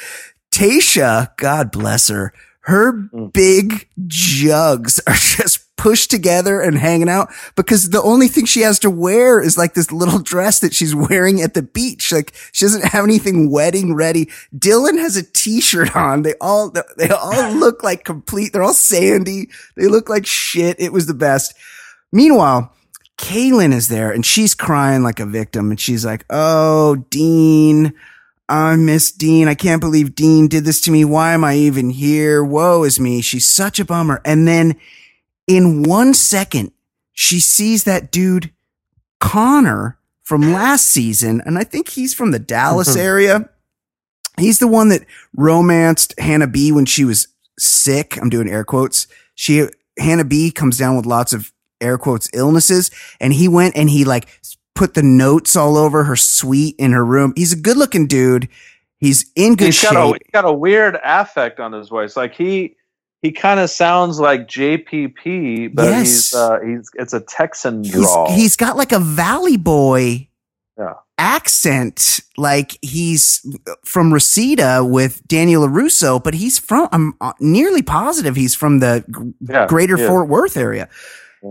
Tayshia, 0.55 1.35
God 1.35 1.69
bless 1.69 2.07
her, 2.07 2.31
her 2.61 2.93
mm. 2.93 3.33
big 3.33 3.89
jugs 4.07 5.01
are 5.05 5.13
just 5.13 5.75
pushed 5.75 6.09
together 6.09 6.61
and 6.61 6.77
hanging 6.77 7.09
out 7.09 7.29
because 7.57 7.89
the 7.89 8.01
only 8.01 8.29
thing 8.29 8.45
she 8.45 8.61
has 8.61 8.79
to 8.79 8.89
wear 8.89 9.41
is 9.41 9.57
like 9.57 9.73
this 9.73 9.91
little 9.91 10.19
dress 10.19 10.59
that 10.59 10.73
she's 10.73 10.95
wearing 10.95 11.41
at 11.41 11.55
the 11.55 11.61
beach. 11.61 12.09
Like 12.13 12.33
she 12.53 12.63
doesn't 12.63 12.85
have 12.85 13.03
anything 13.03 13.51
wedding 13.51 13.95
ready. 13.95 14.27
Dylan 14.57 14.97
has 14.97 15.17
a 15.17 15.23
t-shirt 15.23 15.93
on. 15.93 16.21
They 16.21 16.35
all, 16.39 16.73
they 16.95 17.09
all 17.09 17.51
look 17.53 17.83
like 17.83 18.05
complete. 18.05 18.53
They're 18.53 18.63
all 18.63 18.73
sandy. 18.73 19.49
They 19.75 19.87
look 19.87 20.07
like 20.07 20.25
shit. 20.25 20.79
It 20.79 20.93
was 20.93 21.05
the 21.05 21.13
best. 21.13 21.53
Meanwhile, 22.13 22.73
Caelynn 23.17 23.73
is 23.73 23.89
there 23.89 24.09
and 24.09 24.25
she's 24.25 24.55
crying 24.55 25.03
like 25.03 25.19
a 25.19 25.25
victim 25.25 25.69
and 25.69 25.79
she's 25.81 26.05
like, 26.05 26.25
Oh, 26.29 26.95
Dean, 27.09 27.93
I 28.47 28.75
miss 28.75 29.11
Dean. 29.11 29.47
I 29.47 29.55
can't 29.55 29.81
believe 29.81 30.15
Dean 30.15 30.47
did 30.47 30.65
this 30.65 30.81
to 30.81 30.91
me. 30.91 31.03
Why 31.03 31.33
am 31.33 31.43
I 31.43 31.55
even 31.55 31.89
here? 31.89 32.43
Woe 32.43 32.83
is 32.83 32.99
me. 32.99 33.21
She's 33.21 33.47
such 33.47 33.79
a 33.79 33.85
bummer. 33.85 34.21
And 34.23 34.47
then 34.47 34.75
in 35.47 35.83
one 35.83 36.13
second, 36.13 36.71
she 37.11 37.39
sees 37.39 37.85
that 37.85 38.11
dude, 38.11 38.51
Connor 39.19 39.97
from 40.21 40.53
last 40.53 40.85
season. 40.87 41.41
And 41.45 41.57
I 41.57 41.63
think 41.63 41.89
he's 41.89 42.13
from 42.13 42.31
the 42.31 42.39
Dallas 42.39 42.89
mm-hmm. 42.89 42.99
area. 42.99 43.49
He's 44.37 44.59
the 44.59 44.67
one 44.67 44.89
that 44.89 45.05
romanced 45.35 46.13
Hannah 46.19 46.47
B 46.47 46.71
when 46.71 46.85
she 46.85 47.05
was 47.05 47.29
sick. 47.57 48.17
I'm 48.21 48.29
doing 48.29 48.49
air 48.49 48.65
quotes. 48.65 49.07
She, 49.33 49.67
Hannah 49.97 50.25
B 50.25 50.51
comes 50.51 50.77
down 50.77 50.97
with 50.97 51.05
lots 51.05 51.31
of 51.33 51.51
air 51.79 51.97
quotes 51.97 52.29
illnesses. 52.33 52.91
And 53.19 53.33
he 53.33 53.47
went 53.47 53.75
and 53.77 53.89
he 53.89 54.03
like 54.03 54.27
put 54.75 54.93
the 54.93 55.03
notes 55.03 55.55
all 55.55 55.77
over 55.77 56.03
her 56.03 56.15
suite 56.15 56.75
in 56.77 56.91
her 56.91 57.05
room. 57.05 57.33
He's 57.35 57.53
a 57.53 57.57
good 57.57 57.77
looking 57.77 58.07
dude. 58.07 58.47
He's 58.99 59.31
in 59.35 59.55
good 59.55 59.65
He's 59.65 59.75
shape. 59.75 59.91
got 59.91 60.09
a 60.09 60.13
he's 60.13 60.31
got 60.33 60.45
a 60.45 60.53
weird 60.53 60.99
affect 61.03 61.59
on 61.59 61.71
his 61.73 61.89
voice. 61.89 62.15
Like 62.15 62.33
he 62.33 62.75
he 63.21 63.31
kind 63.31 63.59
of 63.59 63.69
sounds 63.69 64.19
like 64.19 64.47
JPP, 64.47 65.73
but 65.75 65.85
Yes. 65.85 65.99
he's 66.31 66.35
uh, 66.35 66.59
he's 66.65 66.89
it's 66.95 67.13
a 67.13 67.21
Texan 67.21 67.83
he's, 67.83 67.93
drawl. 67.93 68.31
he's 68.31 68.55
got 68.55 68.77
like 68.77 68.91
a 68.91 68.99
Valley 68.99 69.57
Boy 69.57 70.27
Yeah. 70.77 70.93
accent, 71.17 72.19
like 72.37 72.77
he's 72.81 73.45
from 73.83 74.13
Reseda 74.13 74.83
with 74.85 75.25
Daniel 75.27 75.67
LaRusso, 75.67 76.23
but 76.23 76.33
he's 76.33 76.57
from, 76.59 76.87
I'm 76.91 77.13
uh, 77.21 77.33
nearly 77.39 77.81
positive 77.81 78.35
he's 78.35 78.55
from 78.55 78.79
the 78.79 79.03
Yeah, 79.41 79.67
greater. 79.67 79.97
Fort 79.97 80.27
Worth 80.29 80.57
area. 80.57 80.87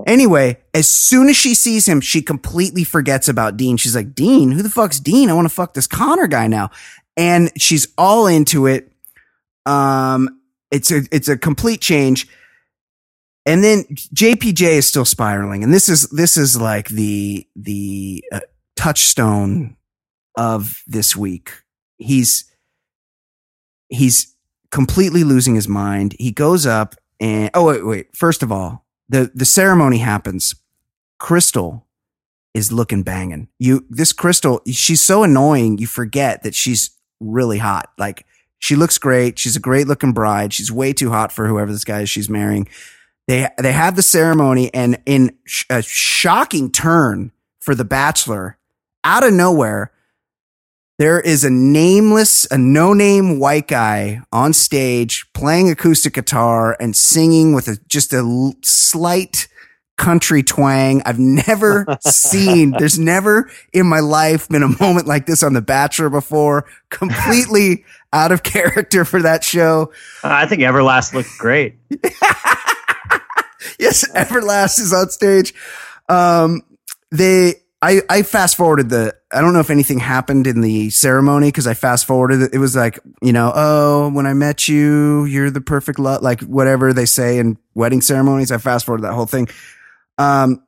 Anyway, 0.06 0.58
as 0.72 0.90
soon 0.90 1.28
as 1.28 1.36
she 1.36 1.54
sees 1.54 1.86
him, 1.86 2.00
she 2.00 2.22
completely 2.22 2.84
forgets 2.84 3.28
about 3.28 3.56
Dean. 3.56 3.76
She's 3.76 3.94
like, 3.94 4.14
Dean, 4.14 4.50
who 4.50 4.62
the 4.62 4.70
fuck's 4.70 4.98
Dean? 4.98 5.30
I 5.30 5.34
want 5.34 5.46
to 5.46 5.54
fuck 5.54 5.74
this 5.74 5.86
Connor 5.86 6.26
guy 6.26 6.46
now. 6.46 6.70
And 7.16 7.50
she's 7.60 7.88
all 7.96 8.26
into 8.26 8.66
it. 8.66 8.90
Um, 9.66 10.40
it's 10.70 10.90
a, 10.90 11.02
it's 11.12 11.28
a 11.28 11.38
complete 11.38 11.80
change. 11.80 12.28
And 13.46 13.62
then 13.62 13.84
JPJ 13.84 14.62
is 14.62 14.86
still 14.88 15.04
spiraling. 15.04 15.62
And 15.62 15.72
this 15.72 15.88
is, 15.88 16.08
this 16.10 16.36
is 16.36 16.60
like 16.60 16.88
the, 16.88 17.46
the 17.54 18.24
uh, 18.32 18.40
touchstone 18.76 19.76
of 20.36 20.82
this 20.86 21.14
week. 21.14 21.52
He's, 21.98 22.50
he's 23.88 24.34
completely 24.70 25.22
losing 25.22 25.54
his 25.54 25.68
mind. 25.68 26.16
He 26.18 26.32
goes 26.32 26.66
up 26.66 26.96
and 27.20 27.50
oh 27.54 27.66
wait, 27.66 27.86
wait. 27.86 28.16
First 28.16 28.42
of 28.42 28.50
all, 28.50 28.83
the 29.08 29.30
the 29.34 29.44
ceremony 29.44 29.98
happens. 29.98 30.54
Krystal 31.20 31.82
is 32.54 32.72
looking 32.72 33.02
banging. 33.02 33.48
You 33.58 33.84
this 33.90 34.12
Krystal, 34.12 34.60
she's 34.66 35.00
so 35.00 35.22
annoying. 35.22 35.78
You 35.78 35.86
forget 35.86 36.42
that 36.42 36.54
she's 36.54 36.90
really 37.20 37.58
hot. 37.58 37.90
Like 37.98 38.26
she 38.58 38.76
looks 38.76 38.98
great. 38.98 39.38
She's 39.38 39.56
a 39.56 39.60
great 39.60 39.86
looking 39.86 40.12
bride. 40.12 40.52
She's 40.52 40.72
way 40.72 40.92
too 40.92 41.10
hot 41.10 41.32
for 41.32 41.46
whoever 41.46 41.72
this 41.72 41.84
guy 41.84 42.02
is 42.02 42.10
she's 42.10 42.30
marrying. 42.30 42.68
They 43.26 43.48
they 43.58 43.72
have 43.72 43.96
the 43.96 44.02
ceremony, 44.02 44.72
and 44.74 45.00
in 45.06 45.36
a 45.70 45.82
shocking 45.82 46.70
turn 46.70 47.32
for 47.60 47.74
the 47.74 47.84
bachelor, 47.84 48.58
out 49.02 49.24
of 49.24 49.32
nowhere, 49.32 49.92
there 50.98 51.20
is 51.20 51.44
a 51.44 51.50
nameless, 51.50 52.46
a 52.50 52.58
no 52.58 52.92
name 52.92 53.38
white 53.40 53.66
guy 53.66 54.20
on 54.32 54.52
stage 54.52 55.26
playing 55.32 55.70
acoustic 55.70 56.14
guitar 56.14 56.76
and 56.78 56.94
singing 56.94 57.52
with 57.52 57.66
a, 57.68 57.78
just 57.88 58.12
a 58.12 58.52
slight 58.62 59.48
country 59.96 60.42
twang. 60.42 61.02
I've 61.04 61.18
never 61.18 61.86
seen, 62.00 62.72
there's 62.78 62.98
never 62.98 63.50
in 63.72 63.86
my 63.86 64.00
life 64.00 64.48
been 64.48 64.62
a 64.62 64.80
moment 64.80 65.06
like 65.06 65.26
this 65.26 65.42
on 65.42 65.52
The 65.52 65.62
Bachelor 65.62 66.10
before. 66.10 66.66
Completely 66.90 67.84
out 68.12 68.30
of 68.30 68.44
character 68.44 69.04
for 69.04 69.20
that 69.22 69.42
show. 69.42 69.92
Uh, 70.22 70.28
I 70.30 70.46
think 70.46 70.62
Everlast 70.62 71.12
looked 71.12 71.36
great. 71.38 71.76
yes, 73.80 74.08
Everlast 74.12 74.78
is 74.78 74.92
on 74.92 75.10
stage. 75.10 75.54
Um, 76.08 76.62
they, 77.10 77.54
I, 77.82 78.02
I 78.08 78.22
fast 78.22 78.56
forwarded 78.56 78.90
the, 78.90 79.16
I 79.34 79.40
don't 79.40 79.52
know 79.52 79.60
if 79.60 79.70
anything 79.70 79.98
happened 79.98 80.46
in 80.46 80.60
the 80.60 80.90
ceremony 80.90 81.48
because 81.48 81.66
I 81.66 81.74
fast 81.74 82.06
forwarded 82.06 82.42
it. 82.42 82.54
It 82.54 82.58
was 82.58 82.76
like, 82.76 82.98
you 83.20 83.32
know, 83.32 83.52
oh, 83.54 84.10
when 84.10 84.26
I 84.26 84.34
met 84.34 84.68
you, 84.68 85.24
you're 85.24 85.50
the 85.50 85.60
perfect 85.60 85.98
love, 85.98 86.22
like 86.22 86.40
whatever 86.42 86.92
they 86.92 87.06
say 87.06 87.38
in 87.38 87.58
wedding 87.74 88.00
ceremonies. 88.00 88.52
I 88.52 88.58
fast 88.58 88.86
forwarded 88.86 89.04
that 89.04 89.14
whole 89.14 89.26
thing. 89.26 89.48
Um, 90.18 90.62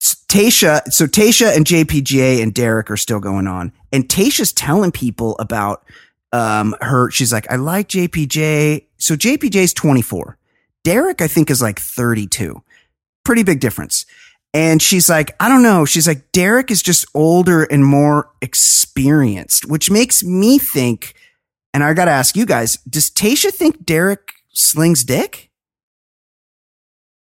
Tayshia, 0.00 0.90
so 0.90 1.06
Tayshia 1.06 1.54
and 1.54 1.66
JPJ 1.66 2.42
and 2.42 2.54
Derek 2.54 2.90
are 2.90 2.96
still 2.96 3.20
going 3.20 3.46
on, 3.46 3.72
and 3.92 4.08
Tayshia's 4.08 4.52
telling 4.52 4.90
people 4.90 5.36
about 5.38 5.84
um 6.32 6.74
her. 6.80 7.10
She's 7.10 7.32
like, 7.32 7.50
I 7.50 7.56
like 7.56 7.88
JPJ. 7.88 8.86
So 8.96 9.14
JPJ's 9.14 9.74
24. 9.74 10.38
Derek, 10.84 11.20
I 11.20 11.28
think, 11.28 11.50
is 11.50 11.60
like 11.60 11.78
32. 11.78 12.62
Pretty 13.24 13.42
big 13.42 13.60
difference. 13.60 14.06
And 14.54 14.82
she's 14.82 15.08
like, 15.08 15.34
I 15.40 15.48
don't 15.48 15.62
know. 15.62 15.84
She's 15.86 16.06
like, 16.06 16.30
Derek 16.32 16.70
is 16.70 16.82
just 16.82 17.06
older 17.14 17.62
and 17.64 17.84
more 17.84 18.30
experienced, 18.42 19.64
which 19.66 19.90
makes 19.90 20.22
me 20.22 20.58
think, 20.58 21.14
and 21.72 21.82
I 21.82 21.94
got 21.94 22.04
to 22.04 22.10
ask 22.10 22.36
you 22.36 22.44
guys, 22.44 22.76
does 22.88 23.08
Tayshia 23.10 23.50
think 23.50 23.86
Derek 23.86 24.32
slings 24.52 25.04
dick? 25.04 25.50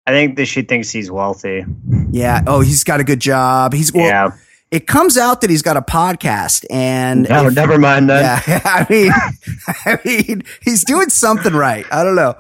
I 0.07 0.11
think 0.13 0.37
that 0.37 0.47
she 0.47 0.63
thinks 0.63 0.91
he's 0.91 1.11
wealthy. 1.11 1.65
Yeah. 2.11 2.43
Oh, 2.47 2.61
he's 2.61 2.83
got 2.83 3.01
a 3.01 3.05
good 3.05 3.21
job. 3.21 3.73
He's, 3.73 3.93
well, 3.93 4.05
yeah. 4.07 4.31
it 4.71 4.87
comes 4.87 5.17
out 5.17 5.43
that 5.43 5.51
he's 5.51 5.63
got 5.63 5.77
a 5.77 5.83
podcast 5.83 6.65
and 6.71 7.29
No, 7.29 7.47
if- 7.49 7.55
never 7.55 7.79
mind 7.79 8.09
that. 8.11 8.47
Yeah, 8.49 8.61
I 8.65 8.87
mean, 8.91 9.13
I 9.85 9.99
mean, 10.05 10.43
he's 10.63 10.85
doing 10.85 11.09
something 11.11 11.53
right. 11.53 11.85
I 11.93 12.03
don't 12.03 12.17
know. 12.17 12.37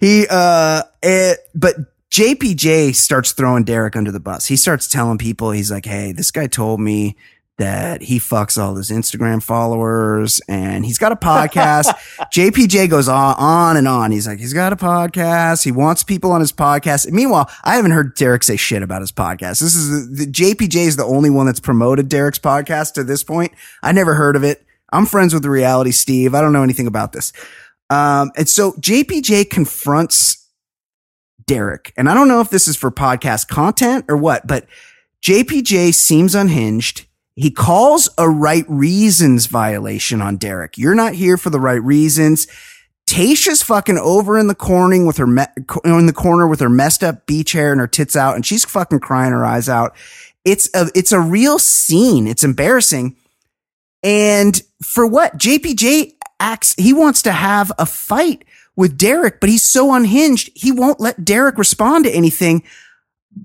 He, 0.00 0.26
uh, 0.28 0.82
it, 1.02 1.38
but 1.54 1.76
JPJ 2.14 2.94
starts 2.94 3.32
throwing 3.32 3.64
Derek 3.64 3.96
under 3.96 4.12
the 4.12 4.20
bus. 4.20 4.46
He 4.46 4.54
starts 4.54 4.86
telling 4.86 5.18
people, 5.18 5.50
he's 5.50 5.72
like, 5.72 5.84
Hey, 5.84 6.12
this 6.12 6.30
guy 6.30 6.46
told 6.46 6.78
me 6.78 7.16
that 7.58 8.02
he 8.02 8.20
fucks 8.20 8.56
all 8.56 8.76
his 8.76 8.88
Instagram 8.88 9.42
followers 9.42 10.40
and 10.48 10.86
he's 10.86 10.96
got 10.96 11.10
a 11.10 11.16
podcast. 11.16 11.86
JPJ 12.32 12.88
goes 12.88 13.08
on, 13.08 13.34
on 13.36 13.76
and 13.76 13.88
on. 13.88 14.12
He's 14.12 14.28
like, 14.28 14.38
he's 14.38 14.52
got 14.52 14.72
a 14.72 14.76
podcast. 14.76 15.64
He 15.64 15.72
wants 15.72 16.04
people 16.04 16.30
on 16.30 16.40
his 16.40 16.52
podcast. 16.52 17.10
Meanwhile, 17.10 17.50
I 17.64 17.74
haven't 17.74 17.90
heard 17.90 18.14
Derek 18.14 18.44
say 18.44 18.56
shit 18.56 18.84
about 18.84 19.00
his 19.00 19.10
podcast. 19.10 19.58
This 19.58 19.74
is 19.74 20.08
the, 20.08 20.24
the 20.24 20.30
JPJ 20.30 20.86
is 20.86 20.94
the 20.94 21.04
only 21.04 21.30
one 21.30 21.46
that's 21.46 21.58
promoted 21.58 22.08
Derek's 22.08 22.38
podcast 22.38 22.92
to 22.92 23.02
this 23.02 23.24
point. 23.24 23.50
I 23.82 23.90
never 23.90 24.14
heard 24.14 24.36
of 24.36 24.44
it. 24.44 24.64
I'm 24.92 25.06
friends 25.06 25.34
with 25.34 25.42
the 25.42 25.50
reality 25.50 25.90
Steve. 25.90 26.32
I 26.32 26.40
don't 26.40 26.52
know 26.52 26.62
anything 26.62 26.86
about 26.86 27.10
this. 27.10 27.32
Um, 27.90 28.30
and 28.36 28.48
so 28.48 28.70
JPJ 28.74 29.50
confronts 29.50 30.43
Derek, 31.46 31.92
and 31.96 32.08
I 32.08 32.14
don't 32.14 32.28
know 32.28 32.40
if 32.40 32.50
this 32.50 32.68
is 32.68 32.76
for 32.76 32.90
podcast 32.90 33.48
content 33.48 34.04
or 34.08 34.16
what, 34.16 34.46
but 34.46 34.66
JPJ 35.22 35.94
seems 35.94 36.34
unhinged. 36.34 37.06
He 37.36 37.50
calls 37.50 38.08
a 38.16 38.28
right 38.28 38.64
reasons 38.68 39.46
violation 39.46 40.22
on 40.22 40.36
Derek. 40.36 40.78
You're 40.78 40.94
not 40.94 41.14
here 41.14 41.36
for 41.36 41.50
the 41.50 41.58
right 41.58 41.82
reasons. 41.82 42.46
Tayshia's 43.06 43.62
fucking 43.62 43.98
over 43.98 44.38
in 44.38 44.46
the 44.46 44.54
corner 44.54 45.04
with 45.04 45.16
her 45.18 45.26
me- 45.26 45.44
in 45.84 46.06
the 46.06 46.12
corner 46.12 46.46
with 46.46 46.60
her 46.60 46.68
messed 46.68 47.02
up 47.02 47.26
beach 47.26 47.52
hair 47.52 47.72
and 47.72 47.80
her 47.80 47.86
tits 47.86 48.16
out, 48.16 48.34
and 48.34 48.46
she's 48.46 48.64
fucking 48.64 49.00
crying 49.00 49.32
her 49.32 49.44
eyes 49.44 49.68
out. 49.68 49.94
It's 50.44 50.68
a 50.74 50.90
it's 50.94 51.12
a 51.12 51.20
real 51.20 51.58
scene. 51.58 52.26
It's 52.26 52.44
embarrassing. 52.44 53.16
And 54.02 54.60
for 54.82 55.06
what? 55.06 55.36
JPJ 55.38 56.12
acts, 56.38 56.74
he 56.76 56.92
wants 56.92 57.22
to 57.22 57.32
have 57.32 57.72
a 57.78 57.86
fight 57.86 58.44
with 58.76 58.96
Derek, 58.96 59.40
but 59.40 59.48
he's 59.48 59.62
so 59.62 59.92
unhinged, 59.92 60.50
he 60.54 60.72
won't 60.72 61.00
let 61.00 61.24
Derek 61.24 61.58
respond 61.58 62.04
to 62.04 62.10
anything. 62.10 62.62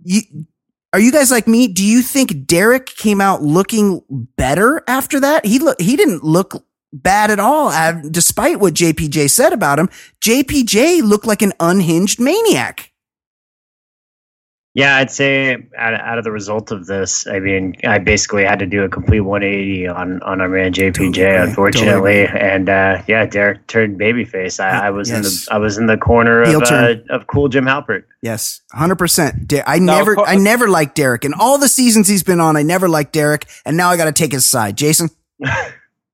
You, 0.03 0.21
are 0.91 0.99
you 0.99 1.11
guys 1.11 1.29
like 1.29 1.47
me? 1.47 1.67
Do 1.67 1.83
you 1.83 2.01
think 2.01 2.47
Derek 2.47 2.87
came 2.87 3.21
out 3.21 3.43
looking 3.43 4.01
better 4.09 4.83
after 4.87 5.19
that? 5.19 5.45
He 5.45 5.59
look, 5.59 5.79
he 5.79 5.95
didn't 5.95 6.23
look 6.23 6.65
bad 6.91 7.29
at 7.29 7.39
all, 7.39 7.69
uh, 7.69 7.93
despite 8.09 8.59
what 8.59 8.73
JPJ 8.73 9.29
said 9.29 9.53
about 9.53 9.77
him. 9.77 9.89
JPJ 10.21 11.03
looked 11.03 11.27
like 11.27 11.41
an 11.41 11.53
unhinged 11.59 12.19
maniac. 12.19 12.91
Yeah, 14.79 14.95
I'd 14.95 15.11
say 15.11 15.57
out, 15.77 15.93
out 15.93 16.17
of 16.17 16.23
the 16.23 16.31
result 16.31 16.71
of 16.71 16.85
this, 16.85 17.27
I 17.27 17.39
mean, 17.39 17.75
I 17.83 17.97
basically 17.97 18.45
had 18.45 18.59
to 18.59 18.65
do 18.65 18.83
a 18.83 18.89
complete 18.89 19.19
180 19.19 19.87
on, 19.87 20.21
on 20.23 20.39
our 20.39 20.47
man 20.47 20.71
JPJ, 20.73 20.93
Totally 21.15 21.35
unfortunately, 21.35 22.25
Totally 22.27 22.39
and 22.41 22.69
uh, 22.69 23.03
yeah, 23.07 23.25
Derek 23.25 23.67
turned 23.67 23.99
babyface. 23.99 24.59
I, 24.59 24.87
I 24.87 24.89
was 24.91 25.09
Yes. 25.09 25.17
in 25.17 25.23
the 25.23 25.47
I 25.51 25.57
was 25.57 25.77
in 25.77 25.85
the 25.87 25.97
corner 25.97 26.45
Heel 26.45 26.61
of 26.63 26.71
uh, 26.71 26.95
of 27.09 27.27
cool 27.27 27.49
Jim 27.49 27.65
Halpert. 27.65 28.03
Yes, 28.21 28.61
hundred 28.71 28.95
percent. 28.95 29.53
I 29.67 29.79
never, 29.79 30.11
of 30.11 30.17
course- 30.17 30.29
I 30.29 30.35
never 30.35 30.69
liked 30.69 30.95
Derek. 30.95 31.25
In 31.25 31.33
all 31.33 31.57
the 31.57 31.67
seasons 31.69 32.07
he's 32.07 32.23
been 32.23 32.39
on, 32.39 32.55
I 32.55 32.63
never 32.63 32.87
liked 32.87 33.11
Derek, 33.13 33.47
and 33.65 33.75
now 33.75 33.89
I 33.89 33.97
got 33.97 34.05
to 34.05 34.11
take 34.13 34.31
his 34.31 34.45
side. 34.45 34.77
Jason, 34.77 35.09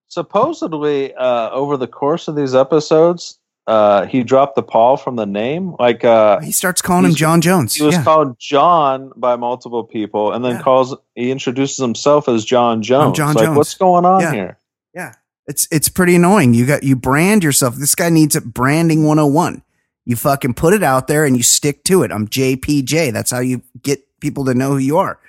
supposedly 0.08 1.14
uh, 1.14 1.50
over 1.52 1.78
the 1.78 1.88
course 1.88 2.28
of 2.28 2.36
these 2.36 2.56
episodes 2.56 3.38
uh, 3.68 4.06
he 4.06 4.24
dropped 4.24 4.56
the 4.56 4.64
paul 4.64 4.96
from 4.98 5.16
the 5.16 5.26
name 5.26 5.76
like 5.80 6.04
uh, 6.04 6.40
he 6.40 6.52
starts 6.52 6.82
calling 6.82 7.06
him 7.06 7.16
John 7.16 7.42
Jones. 7.42 7.74
he 7.76 7.84
was 7.84 7.96
Yeah. 7.96 8.04
called 8.04 8.38
john 8.40 9.12
by 9.16 9.36
multiple 9.36 9.84
people 9.84 10.32
and 10.34 10.44
then 10.46 10.56
Yeah. 10.58 10.62
calls 10.62 10.96
he 11.16 11.32
introduces 11.32 11.78
himself 11.78 12.28
as 12.30 12.46
john 12.46 12.82
jones 12.84 13.18
John 13.18 13.34
like 13.34 13.46
Jones. 13.46 13.58
what's 13.58 13.74
going 13.76 14.06
on 14.06 14.22
Yeah. 14.22 14.32
here 14.34 14.58
Yeah. 14.94 15.14
It's 15.48 15.68
it's 15.72 15.90
pretty 15.90 16.16
annoying. 16.16 16.56
You 16.56 16.66
got 16.66 16.82
you 16.82 16.96
brand 16.96 17.44
yourself. 17.44 17.76
This 17.76 17.94
guy 17.94 18.10
needs 18.10 18.36
a 18.36 18.42
branding 18.42 19.04
101. 19.04 19.62
You 20.04 20.16
fucking 20.16 20.56
put 20.56 20.74
it 20.74 20.82
out 20.82 21.08
there 21.08 21.24
and 21.24 21.38
you 21.38 21.44
stick 21.44 21.84
to 21.84 22.02
it. 22.02 22.12
I'm 22.12 22.28
JPJ. 22.28 23.14
That's 23.14 23.30
how 23.30 23.42
you 23.42 23.62
get 23.84 24.00
people 24.20 24.46
to 24.46 24.56
know 24.56 24.72
who 24.72 24.78
you 24.80 24.98
are. 24.98 25.20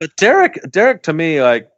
but 0.00 0.16
derek 0.16 0.58
derek 0.68 1.04
to 1.04 1.12
me 1.12 1.40
like 1.40 1.68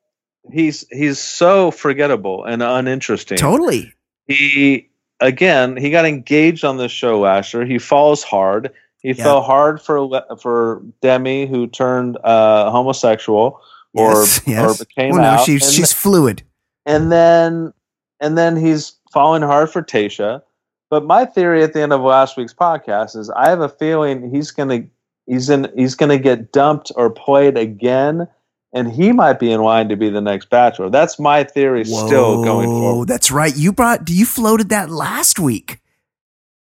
he's 0.51 0.87
he's 0.91 1.19
so 1.19 1.71
forgettable 1.71 2.43
and 2.45 2.63
uninteresting 2.63 3.37
Totally. 3.37 3.93
he 4.29 4.89
again 5.25 5.77
he 5.77 5.91
got 5.91 6.05
engaged 6.05 6.65
on 6.65 6.77
this 6.77 6.93
show 6.93 7.19
last 7.19 7.53
year 7.55 7.65
he 7.65 7.79
falls 7.79 8.23
hard 8.23 8.71
he 9.03 9.09
Yeah. 9.09 9.25
fell 9.25 9.43
hard 9.43 9.81
for 9.81 10.09
for 10.41 10.83
demi 11.03 11.47
who 11.47 11.67
turned 11.67 12.17
uh 12.25 12.71
homosexual 12.71 13.61
or 13.95 14.11
Yes, 14.13 14.41
yes. 14.47 14.81
or 14.81 14.85
became 14.85 15.13
Well, 15.13 15.23
no, 15.23 15.29
out 15.29 15.45
she's 15.45 15.65
and, 15.65 15.73
she's 15.73 15.93
fluid. 15.93 16.43
and 16.87 17.11
then 17.11 17.73
and 18.21 18.37
then 18.39 18.57
he's 18.57 18.93
falling 19.13 19.43
hard 19.43 19.71
for 19.71 19.83
tayshia 19.83 20.43
but 20.91 21.05
my 21.05 21.25
theory 21.25 21.63
at 21.63 21.73
the 21.73 21.81
end 21.83 21.93
of 21.93 22.01
last 22.03 22.37
week's 22.37 22.55
podcast 22.55 23.17
is 23.17 23.31
i 23.31 23.49
have 23.49 23.61
a 23.61 23.69
feeling 23.69 24.31
he's 24.35 24.51
gonna 24.51 24.83
he's 25.27 25.49
in 25.51 25.71
he's 25.77 25.95
gonna 25.95 26.19
get 26.19 26.53
dumped 26.53 26.91
or 26.97 27.09
played 27.11 27.57
again 27.57 28.27
and 28.75 28.93
he 28.93 29.13
might 29.13 29.39
be 29.39 29.51
in 29.51 29.63
line 29.63 29.89
to 29.89 29.97
be 29.97 30.11
the 30.11 30.21
next 30.21 30.51
bachelor 30.51 30.91
that's 30.91 31.19
my 31.19 31.45
theory 31.45 31.85
still 31.85 32.45
going 32.45 32.69
Whoa, 32.69 32.81
forward 32.81 33.09
That's 33.09 33.31
right. 33.31 33.57
You 33.57 33.73
brought 33.73 34.09
you 34.11 34.27
floated 34.27 34.69
that 34.71 34.91
last 34.91 35.39
week. 35.39 35.79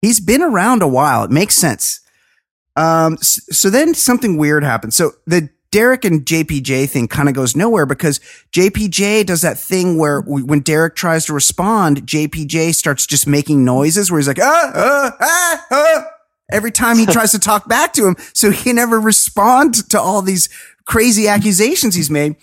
He's 0.01 0.20
been 0.20 0.41
around 0.41 0.82
a 0.82 0.88
while. 0.88 1.24
It 1.24 1.32
makes 1.32 1.55
sense. 1.55 2.01
Um, 2.76 3.18
so 3.22 3.70
then 3.70 3.93
something 3.93 4.38
weird 4.38 4.64
happens. 4.64 4.95
So 4.95 5.11
the 5.26 5.49
Derek 5.72 6.05
and 6.05 6.26
JPJ 6.26 6.89
thing 6.89 7.07
kind 7.07 7.30
of 7.30 7.36
goes 7.36 7.55
nowhere 7.55 7.86
because 7.86 8.20
JPJ 8.51 9.26
does 9.26 9.41
that 9.41 9.57
thing 9.57 9.97
where 9.97 10.22
w- 10.22 10.45
when 10.45 10.59
Derek 10.59 10.95
tries 10.95 11.26
to 11.26 11.34
respond, 11.34 12.05
JPJ 12.05 12.76
starts 12.76 13.07
just 13.07 13.26
making 13.26 13.66
noises 13.66 14.11
where 14.11 14.20
he's 14.20 14.28
like, 14.28 14.39
ah, 14.39 14.72
ah, 14.76 15.18
ah, 15.20 15.66
ah, 15.72 16.05
every 16.51 16.72
time 16.72 16.97
he 16.97 17.05
tries 17.07 17.32
to 17.32 17.39
talk 17.39 17.68
back 17.68 17.93
to 17.93 18.07
him. 18.07 18.16
So 18.34 18.51
he 18.51 18.72
never 18.74 18.99
respond 18.99 19.89
to 19.89 19.99
all 19.99 20.22
these 20.22 20.47
crazy 20.86 21.27
accusations 21.27 21.95
he's 21.95 22.09
made. 22.09 22.36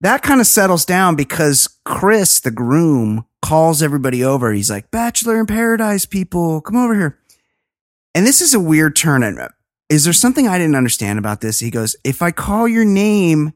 That 0.00 0.22
kind 0.22 0.40
of 0.40 0.46
settles 0.46 0.84
down 0.84 1.16
because 1.16 1.68
Chris, 1.84 2.40
the 2.40 2.50
groom, 2.50 3.24
calls 3.42 3.82
everybody 3.82 4.22
over. 4.22 4.52
He's 4.52 4.70
like, 4.70 4.90
Bachelor 4.90 5.40
in 5.40 5.46
Paradise 5.46 6.04
people, 6.04 6.60
come 6.60 6.76
over 6.76 6.94
here. 6.94 7.18
And 8.14 8.26
this 8.26 8.40
is 8.40 8.54
a 8.54 8.60
weird 8.60 8.96
turn. 8.96 9.38
Is 9.88 10.04
there 10.04 10.12
something 10.12 10.48
I 10.48 10.58
didn't 10.58 10.74
understand 10.74 11.18
about 11.18 11.40
this? 11.40 11.60
He 11.60 11.70
goes, 11.70 11.96
if 12.02 12.22
I 12.22 12.30
call 12.30 12.66
your 12.66 12.84
name, 12.84 13.52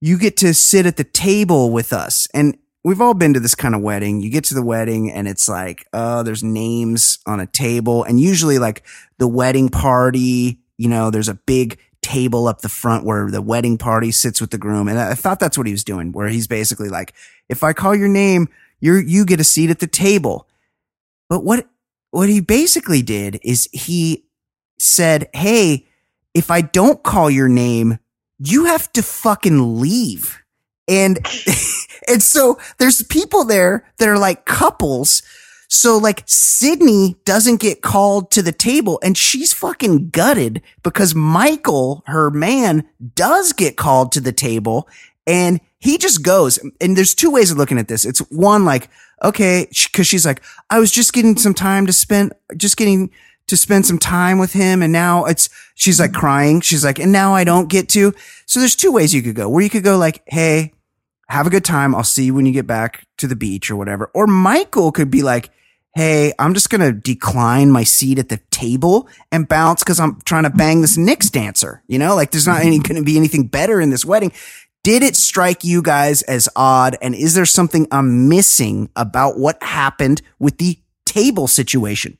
you 0.00 0.18
get 0.18 0.36
to 0.38 0.54
sit 0.54 0.86
at 0.86 0.96
the 0.96 1.04
table 1.04 1.70
with 1.70 1.92
us. 1.92 2.28
And 2.32 2.56
we've 2.84 3.00
all 3.00 3.14
been 3.14 3.34
to 3.34 3.40
this 3.40 3.54
kind 3.54 3.74
of 3.74 3.82
wedding. 3.82 4.20
You 4.20 4.30
get 4.30 4.44
to 4.44 4.54
the 4.54 4.62
wedding 4.62 5.10
and 5.10 5.28
it's 5.28 5.48
like, 5.48 5.86
oh, 5.92 6.22
there's 6.22 6.42
names 6.42 7.18
on 7.26 7.40
a 7.40 7.46
table. 7.46 8.04
And 8.04 8.20
usually 8.20 8.58
like 8.58 8.84
the 9.18 9.28
wedding 9.28 9.68
party, 9.68 10.60
you 10.76 10.88
know, 10.88 11.10
there's 11.10 11.28
a 11.28 11.34
big 11.34 11.78
table 12.08 12.48
up 12.48 12.62
the 12.62 12.68
front 12.70 13.04
where 13.04 13.30
the 13.30 13.42
wedding 13.42 13.76
party 13.76 14.10
sits 14.10 14.40
with 14.40 14.50
the 14.50 14.58
groom. 14.58 14.88
And 14.88 14.98
I 14.98 15.14
thought 15.14 15.40
that's 15.40 15.58
what 15.58 15.66
he 15.66 15.72
was 15.72 15.84
doing, 15.84 16.10
where 16.12 16.28
he's 16.28 16.46
basically 16.46 16.88
like, 16.88 17.12
if 17.50 17.62
I 17.62 17.74
call 17.74 17.94
your 17.94 18.08
name, 18.08 18.48
you're, 18.80 19.00
you 19.00 19.26
get 19.26 19.40
a 19.40 19.44
seat 19.44 19.68
at 19.68 19.80
the 19.80 19.86
table. 19.86 20.48
But 21.28 21.44
what, 21.44 21.68
what 22.10 22.30
he 22.30 22.40
basically 22.40 23.02
did 23.02 23.38
is 23.42 23.68
he 23.72 24.24
said, 24.78 25.28
Hey, 25.34 25.86
if 26.32 26.50
I 26.50 26.62
don't 26.62 27.02
call 27.02 27.30
your 27.30 27.48
name, 27.48 27.98
you 28.38 28.64
have 28.64 28.90
to 28.94 29.02
fucking 29.02 29.78
leave. 29.78 30.42
And, 30.86 31.18
and 32.08 32.22
so 32.22 32.58
there's 32.78 33.02
people 33.02 33.44
there 33.44 33.84
that 33.98 34.08
are 34.08 34.18
like 34.18 34.46
couples. 34.46 35.22
So 35.68 35.98
like 35.98 36.22
Sydney 36.26 37.16
doesn't 37.26 37.60
get 37.60 37.82
called 37.82 38.30
to 38.32 38.42
the 38.42 38.52
table 38.52 38.98
and 39.02 39.16
she's 39.16 39.52
fucking 39.52 40.08
gutted 40.08 40.62
because 40.82 41.14
Michael, 41.14 42.02
her 42.06 42.30
man, 42.30 42.88
does 43.14 43.52
get 43.52 43.76
called 43.76 44.10
to 44.12 44.20
the 44.20 44.32
table 44.32 44.88
and 45.26 45.60
he 45.78 45.98
just 45.98 46.22
goes. 46.22 46.58
And 46.80 46.96
there's 46.96 47.14
two 47.14 47.30
ways 47.30 47.50
of 47.50 47.58
looking 47.58 47.78
at 47.78 47.86
this. 47.86 48.06
It's 48.06 48.20
one, 48.30 48.64
like, 48.64 48.88
okay, 49.22 49.68
cause 49.92 50.06
she's 50.06 50.24
like, 50.24 50.42
I 50.70 50.78
was 50.78 50.90
just 50.90 51.12
getting 51.12 51.36
some 51.36 51.54
time 51.54 51.86
to 51.86 51.92
spend, 51.92 52.32
just 52.56 52.78
getting 52.78 53.10
to 53.48 53.56
spend 53.56 53.84
some 53.84 53.98
time 53.98 54.38
with 54.38 54.54
him. 54.54 54.82
And 54.82 54.92
now 54.92 55.26
it's, 55.26 55.50
she's 55.74 56.00
like 56.00 56.14
crying. 56.14 56.62
She's 56.62 56.84
like, 56.84 56.98
and 56.98 57.12
now 57.12 57.34
I 57.34 57.44
don't 57.44 57.68
get 57.68 57.90
to. 57.90 58.14
So 58.46 58.58
there's 58.58 58.74
two 58.74 58.90
ways 58.90 59.14
you 59.14 59.22
could 59.22 59.34
go 59.34 59.50
where 59.50 59.62
you 59.62 59.70
could 59.70 59.84
go 59.84 59.98
like, 59.98 60.22
Hey, 60.26 60.72
have 61.28 61.46
a 61.46 61.50
good 61.50 61.64
time. 61.64 61.94
I'll 61.94 62.04
see 62.04 62.24
you 62.24 62.34
when 62.34 62.46
you 62.46 62.52
get 62.52 62.66
back 62.66 63.06
to 63.18 63.26
the 63.26 63.36
beach 63.36 63.70
or 63.70 63.76
whatever. 63.76 64.10
Or 64.14 64.26
Michael 64.26 64.92
could 64.92 65.10
be 65.10 65.22
like, 65.22 65.50
Hey, 65.94 66.32
I'm 66.38 66.54
just 66.54 66.70
going 66.70 66.80
to 66.80 66.92
decline 66.92 67.70
my 67.72 67.82
seat 67.82 68.18
at 68.18 68.28
the 68.28 68.40
table 68.50 69.08
and 69.32 69.48
bounce 69.48 69.82
because 69.82 69.98
I'm 69.98 70.20
trying 70.20 70.44
to 70.44 70.50
bang 70.50 70.80
this 70.80 70.96
Knicks 70.96 71.30
dancer. 71.30 71.82
You 71.88 71.98
know, 71.98 72.14
like 72.14 72.30
there's 72.30 72.46
not 72.46 72.60
any 72.60 72.78
going 72.78 72.96
to 72.96 73.02
be 73.02 73.16
anything 73.16 73.46
better 73.46 73.80
in 73.80 73.90
this 73.90 74.04
wedding. 74.04 74.32
Did 74.84 75.02
it 75.02 75.16
strike 75.16 75.64
you 75.64 75.82
guys 75.82 76.22
as 76.22 76.48
odd? 76.54 76.96
And 77.02 77.14
is 77.14 77.34
there 77.34 77.46
something 77.46 77.88
I'm 77.90 78.28
missing 78.28 78.90
about 78.94 79.38
what 79.38 79.62
happened 79.62 80.22
with 80.38 80.58
the 80.58 80.78
table 81.04 81.48
situation? 81.48 82.18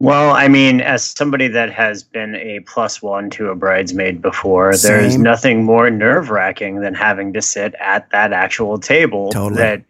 Well, 0.00 0.30
I 0.30 0.48
mean, 0.48 0.80
as 0.80 1.04
somebody 1.04 1.46
that 1.48 1.70
has 1.72 2.02
been 2.02 2.34
a 2.34 2.60
plus 2.60 3.02
one 3.02 3.28
to 3.30 3.50
a 3.50 3.54
bridesmaid 3.54 4.22
before, 4.22 4.72
Same. 4.72 4.92
there's 4.92 5.18
nothing 5.18 5.62
more 5.62 5.90
nerve 5.90 6.30
wracking 6.30 6.80
than 6.80 6.94
having 6.94 7.34
to 7.34 7.42
sit 7.42 7.74
at 7.74 8.10
that 8.10 8.32
actual 8.32 8.78
table 8.78 9.30
Totally. 9.30 9.60
that 9.60 9.82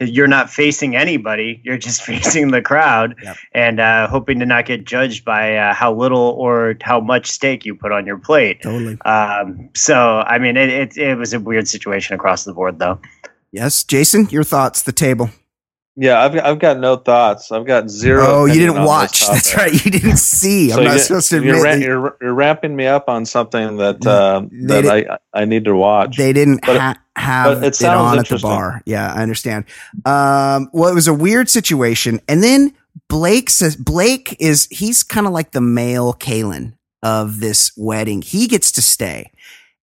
you're 0.00 0.26
not 0.28 0.50
facing 0.50 0.96
anybody, 0.96 1.60
you're 1.64 1.78
just 1.78 2.02
facing 2.10 2.50
the 2.50 2.62
crowd 2.62 3.14
Yep. 3.22 3.36
and 3.52 3.80
uh, 3.80 4.08
hoping 4.08 4.38
to 4.40 4.46
not 4.46 4.66
get 4.66 4.84
judged 4.84 5.24
by 5.24 5.56
uh, 5.56 5.74
how 5.74 5.92
little 5.94 6.18
or 6.38 6.76
how 6.82 7.00
much 7.00 7.26
steak 7.30 7.64
you 7.66 7.74
put 7.74 7.92
on 7.92 8.06
your 8.06 8.18
plate. 8.18 8.62
Totally. 8.62 9.00
Um, 9.02 9.70
so, 9.74 10.18
I 10.26 10.38
mean, 10.38 10.56
it, 10.56 10.68
it, 10.70 10.96
it 10.98 11.14
was 11.18 11.32
a 11.32 11.40
weird 11.40 11.68
situation 11.68 12.14
across 12.14 12.44
the 12.44 12.52
board, 12.52 12.78
though. 12.78 13.00
Yes. 13.52 13.84
Jason, 13.84 14.28
your 14.30 14.44
thoughts, 14.44 14.82
the 14.82 14.92
table. 14.92 15.30
Yeah, 16.00 16.22
I've 16.22 16.36
I've 16.38 16.58
got 16.60 16.78
no 16.78 16.94
thoughts. 16.94 17.50
I've 17.50 17.66
got 17.66 17.90
zero. 17.90 18.24
Oh, 18.24 18.44
you 18.44 18.54
didn't 18.54 18.84
watch. 18.84 19.26
That's 19.26 19.52
right. 19.56 19.72
You 19.84 19.90
didn't 19.90 20.18
see. 20.18 20.70
I'm 20.72 20.84
not 20.84 20.92
you- 20.92 20.98
supposed 21.00 21.28
to 21.30 21.42
you're, 21.42 21.56
admit. 21.56 21.64
ra- 21.64 21.74
you're, 21.86 22.16
you're 22.20 22.34
ramping 22.34 22.76
me 22.76 22.86
up 22.86 23.08
on 23.08 23.26
something 23.26 23.78
that 23.78 24.06
uh, 24.06 24.42
that 24.68 24.86
I 24.86 25.18
I 25.34 25.44
need 25.44 25.64
to 25.64 25.74
watch. 25.74 26.16
they 26.16 26.32
didn't 26.32 26.60
But- 26.64 26.80
ha- 26.80 26.96
have 27.18 27.62
it 27.62 27.80
it, 27.80 27.86
on 27.86 28.18
at 28.18 28.28
the 28.28 28.38
bar. 28.38 28.82
Yeah, 28.86 29.12
I 29.12 29.22
understand. 29.22 29.64
Um, 30.04 30.70
well, 30.72 30.90
it 30.90 30.94
was 30.94 31.08
a 31.08 31.14
weird 31.14 31.48
situation. 31.48 32.20
And 32.28 32.42
then 32.42 32.74
Blake 33.08 33.50
says, 33.50 33.76
Blake 33.76 34.36
is, 34.38 34.66
he's 34.70 35.02
kind 35.02 35.26
of 35.26 35.32
like 35.32 35.52
the 35.52 35.60
male 35.60 36.14
Caelynn 36.14 36.74
of 37.02 37.40
this 37.40 37.72
wedding. 37.76 38.22
He 38.22 38.46
gets 38.46 38.72
to 38.72 38.82
stay. 38.82 39.30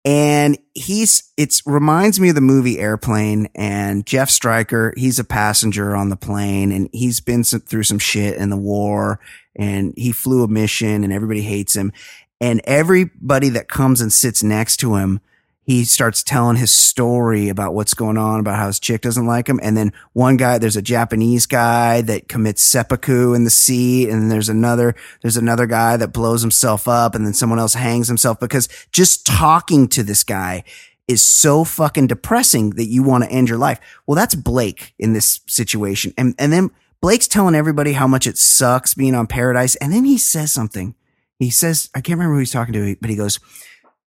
And 0.03 0.57
he's, 0.73 1.32
it's 1.38 1.61
reminds 1.67 2.19
me 2.19 2.29
of 2.29 2.36
the 2.36 2.41
movie 2.41 2.79
Airplane 2.79 3.49
and 3.53 4.05
Jeff 4.05 4.32
Stryker. 4.32 4.93
He's 4.97 5.19
a 5.19 5.23
passenger 5.23 5.95
on 5.95 6.09
the 6.09 6.15
plane 6.15 6.71
and 6.71 6.89
he's 6.91 7.19
been 7.19 7.43
some, 7.43 7.61
through 7.61 7.84
some 7.84 7.99
shit 7.99 8.38
in 8.38 8.49
the 8.49 8.57
war 8.57 9.19
and 9.55 9.93
he 9.95 10.11
flew 10.11 10.43
a 10.43 10.47
mission 10.47 11.03
and 11.03 11.13
everybody 11.13 11.41
hates 11.41 11.75
him. 11.75 11.93
And 12.39 12.61
everybody 12.63 13.49
that 13.49 13.67
comes 13.67 14.01
and 14.01 14.11
sits 14.11 14.41
next 14.41 14.77
to 14.77 14.95
him, 14.95 15.21
he 15.64 15.86
starts 15.86 16.24
telling 16.24 16.57
his 16.57 16.72
story 16.72 17.47
about 17.47 17.76
what's 17.76 17.93
going 17.93 18.18
on, 18.18 18.39
about 18.39 18.57
how 18.57 18.68
his 18.68 18.80
chick 18.80 19.01
doesn't 19.01 19.28
like 19.28 19.47
him. 19.47 19.59
And 19.62 19.78
then 19.78 19.93
one 20.14 20.36
guy, 20.36 20.57
there's 20.57 20.76
a 20.76 20.82
Japanese 20.82 21.45
guy 21.45 22.01
that 22.01 22.28
commits 22.28 22.64
seppuku 22.64 23.34
in 23.34 23.43
the 23.43 23.51
sea. 23.51 24.09
And 24.09 24.22
then 24.22 24.30
there's 24.30 24.49
another, 24.49 24.95
there's 25.22 25.38
another 25.38 25.68
guy 25.68 25.97
that 25.97 26.14
blows 26.14 26.41
himself 26.41 26.88
up 26.88 27.14
and 27.14 27.26
then 27.26 27.34
someone 27.34 27.59
else 27.59 27.76
hangs 27.76 28.07
himself 28.07 28.39
because 28.39 28.70
just 28.91 29.26
talking 29.26 29.88
to 29.89 30.01
this 30.01 30.24
guy 30.24 30.64
is 31.07 31.22
so 31.22 31.64
fucking 31.64 32.07
depressing 32.07 32.72
that 32.72 32.88
you 32.88 33.03
want 33.03 33.24
to 33.24 33.30
end 33.30 33.47
your 33.47 33.57
life. 33.57 33.80
Well, 34.07 34.16
that's 34.16 34.34
Blake 34.34 34.95
in 34.97 35.14
this 35.14 35.41
situation. 35.45 36.14
And, 36.18 36.34
and 36.39 36.51
then 36.51 36.72
Blake's 37.01 37.28
telling 37.28 37.53
everybody 37.53 37.93
how 37.93 38.07
much 38.07 38.26
it 38.26 38.38
sucks 38.38 38.93
being 38.93 39.14
on 39.14 39.28
paradise. 39.28 39.76
And 39.76 39.93
then 39.93 40.05
he 40.05 40.18
says 40.18 40.51
something. 40.51 40.95
He 41.38 41.49
says, 41.49 41.89
I 41.95 42.01
can't 42.01 42.18
remember 42.18 42.36
who 42.36 42.39
he's 42.39 42.51
talking 42.51 42.74
to, 42.74 42.95
but 42.99 43.09
he 43.09 43.16
goes, 43.16 43.39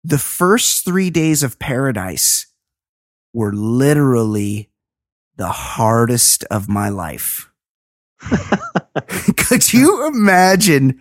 the 0.04 0.18
first 0.18 0.86
three 0.86 1.10
days 1.10 1.44
of 1.44 1.60
paradise 1.60 2.48
were 3.34 3.54
literally 3.54 4.70
the 5.36 5.50
hardest 5.50 6.44
of 6.46 6.68
my 6.68 6.90
life. 6.90 7.52
Could 9.38 9.72
you 9.72 10.08
imagine 10.08 11.00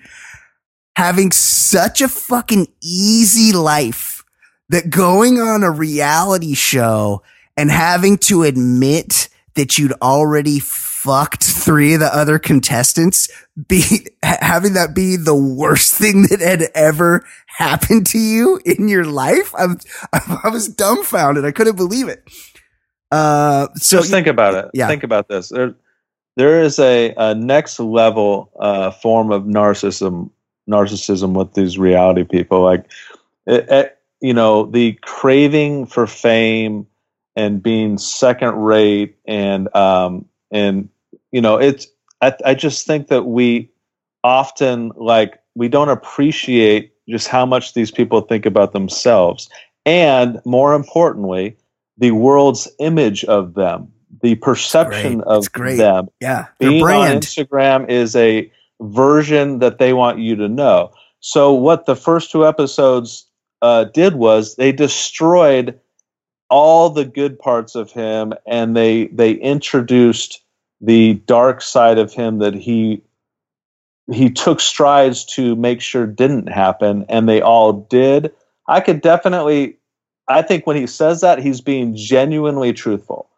having 0.97 1.33
such 1.33 2.01
a 2.01 2.09
fucking 2.09 2.67
easy 2.83 3.53
life 3.53 4.25
that 4.69 4.91
going 4.91 5.39
on 5.41 5.63
a 5.63 5.71
reality 5.71 6.55
show 6.55 7.23
and 7.57 7.71
having 7.71 8.19
to 8.19 8.43
admit 8.43 9.29
that 9.55 9.79
you'd 9.79 9.93
already 10.03 10.59
fucked 10.59 11.45
three 11.45 11.95
of 11.95 12.01
the 12.01 12.15
other 12.15 12.39
contestants 12.39 13.31
be 13.69 14.07
having 14.23 14.75
that 14.75 14.95
be 14.95 15.17
the 15.17 15.35
worst 15.35 15.95
thing 15.95 16.23
that 16.31 16.41
had 16.41 16.65
ever 16.75 17.25
happened 17.47 18.07
to 18.07 18.19
you 18.19 18.61
in 18.67 18.89
your 18.89 19.05
life 19.05 19.53
I'm, 19.59 19.79
I 20.13 20.49
was 20.51 20.69
dumbfounded 20.69 21.45
I 21.45 21.53
couldn't 21.53 21.77
believe 21.77 22.09
it 22.09 22.23
uh 23.13 23.69
so 23.77 23.99
Just 23.99 24.11
think 24.11 24.27
about 24.27 24.55
it. 24.55 24.71
yeah. 24.75 24.89
Think 24.89 25.05
about 25.05 25.29
this. 25.29 25.49
There, 25.51 25.75
there 26.37 26.61
is 26.63 26.79
a, 26.79 27.15
a 27.17 27.35
next 27.35 27.79
level 27.81 28.51
uh, 28.59 28.91
form 28.91 29.31
of 29.31 29.45
narcissism, 29.45 30.29
narcissism 30.69 31.33
with 31.35 31.55
these 31.55 31.79
reality 31.79 32.25
people. 32.25 32.63
Like, 32.63 32.85
it, 33.47 33.69
it- 33.71 33.93
you 34.21 34.33
know, 34.35 34.65
the 34.67 34.95
craving 35.03 35.87
for 35.87 36.07
fame 36.07 36.87
and 37.37 37.63
being 37.63 37.97
second 37.99 38.55
rate, 38.57 39.17
and 39.27 39.75
um, 39.77 40.25
and 40.51 40.89
you 41.33 41.41
know, 41.41 41.59
it's. 41.59 41.87
I, 42.21 42.35
I 42.45 42.55
just 42.55 42.87
think 42.87 43.09
that 43.09 43.25
we 43.25 43.71
often 44.25 44.93
like 44.97 45.39
we 45.55 45.69
don't 45.69 45.89
appreciate 45.89 46.93
just 47.09 47.29
how 47.29 47.47
much 47.47 47.75
these 47.75 47.91
people 47.91 48.21
think 48.23 48.47
about 48.47 48.73
themselves, 48.73 49.49
and 49.85 50.41
more 50.45 50.75
importantly, 50.75 51.57
the 51.99 52.11
world's 52.11 52.69
image 52.79 53.25
of 53.25 53.55
them, 53.55 53.93
the 54.23 54.35
perception 54.37 55.21
of 55.23 55.47
them. 55.53 56.09
yeah 56.21 56.47
their 56.59 56.71
Being 56.71 56.83
on 56.83 56.89
brand 56.89 57.23
Instagram 57.23 57.89
is 57.89 58.17
a 58.17 58.51
version 58.81 59.61
that 59.61 59.79
they 59.79 59.93
want 59.93 60.19
you 60.19 60.37
to 60.37 60.49
know. 60.49 60.93
So 61.21 61.53
what 61.53 61.87
the 61.87 61.97
first 61.97 62.31
two 62.31 62.47
episodes 62.47 63.27
uh, 63.63 63.85
did 63.85 64.15
was 64.15 64.57
they 64.57 64.73
destroyed 64.73 65.79
all 66.49 66.91
the 66.91 67.05
good 67.05 67.39
parts 67.39 67.75
of 67.75 67.91
him, 67.91 68.33
and 68.47 68.77
they 68.77 69.07
they 69.09 69.33
introduced 69.33 70.43
the 70.81 71.15
dark 71.27 71.63
side 71.63 71.99
of 71.99 72.13
him 72.13 72.39
that 72.39 72.55
he 72.55 73.03
he 74.13 74.31
took 74.31 74.61
strides 74.61 75.25
to 75.25 75.57
make 75.57 75.81
sure 75.81 76.07
didn't 76.07 76.49
happen, 76.49 77.05
and 77.09 77.29
they 77.29 77.41
all 77.41 77.73
did. 77.73 78.33
I 78.69 78.81
could 78.81 79.01
definitely, 79.01 79.79
I 80.29 80.43
think 80.43 80.67
when 80.67 80.77
he 80.77 80.87
says 80.87 81.23
that, 81.23 81.41
he's 81.41 81.61
being 81.61 81.97
genuinely 81.97 82.73
truthful. 82.73 83.29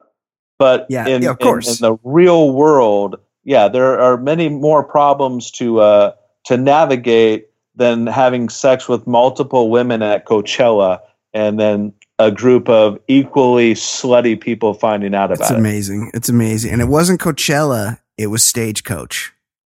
But 0.58 0.86
Yeah, 0.90 1.06
in, 1.06 1.22
yeah, 1.22 1.30
of 1.30 1.36
in- 1.40 1.46
course. 1.46 1.80
in 1.80 1.86
the 1.86 1.96
real 2.04 2.52
world, 2.52 3.16
yeah, 3.44 3.68
there 3.68 3.98
are 3.98 4.18
many 4.18 4.48
more 4.50 4.84
problems 4.84 5.50
to 5.52 5.80
uh, 5.80 6.12
to 6.44 6.56
navigate 6.58 7.46
than 7.74 8.06
having 8.06 8.48
sex 8.48 8.88
with 8.88 9.06
multiple 9.06 9.70
women 9.70 10.02
at 10.02 10.26
Coachella 10.26 10.98
and 11.32 11.58
then 11.58 11.92
a 12.18 12.30
group 12.30 12.68
of 12.68 12.98
equally 13.08 13.74
slutty 13.74 14.40
people 14.40 14.74
finding 14.74 15.14
out 15.14 15.26
about 15.32 15.38
it. 15.38 15.42
It's 15.42 15.50
amazing. 15.50 16.10
It's 16.14 16.28
amazing. 16.28 16.72
And 16.72 16.82
it 16.82 16.88
wasn't 16.88 17.20
Coachella, 17.20 17.98
it 18.16 18.28
was 18.28 18.42
Stagecoach. 18.42 19.32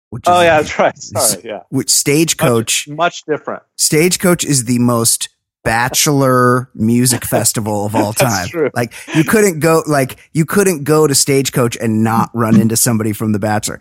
Which 0.10 0.24
Oh 0.26 0.42
yeah, 0.42 0.62
that's 0.62 0.80
right. 0.80 0.98
Sorry, 0.98 1.44
yeah. 1.44 1.64
Which 1.70 1.90
Stagecoach 1.90 2.88
Much, 2.88 2.98
much 2.98 3.24
different. 3.26 3.64
Stagecoach 3.76 4.44
is 4.44 4.66
the 4.66 4.80
most 4.80 5.30
bachelor 5.64 6.70
music 6.74 7.26
festival 7.26 7.86
of 7.86 7.96
all 7.96 8.14
That's 8.14 8.22
time. 8.22 8.48
true. 8.48 8.72
Like 8.74 8.94
you 9.16 9.24
couldn't 9.24 9.60
go 9.60 9.84
like 9.86 10.18
you 10.34 10.46
couldn't 10.46 10.84
go 10.84 11.06
to 11.06 11.14
Stagecoach 11.14 11.78
and 11.78 12.04
not 12.04 12.32
run 12.34 12.60
into 12.60 12.76
somebody 12.76 13.14
from 13.14 13.34
The 13.34 13.40
Bachelor. 13.40 13.80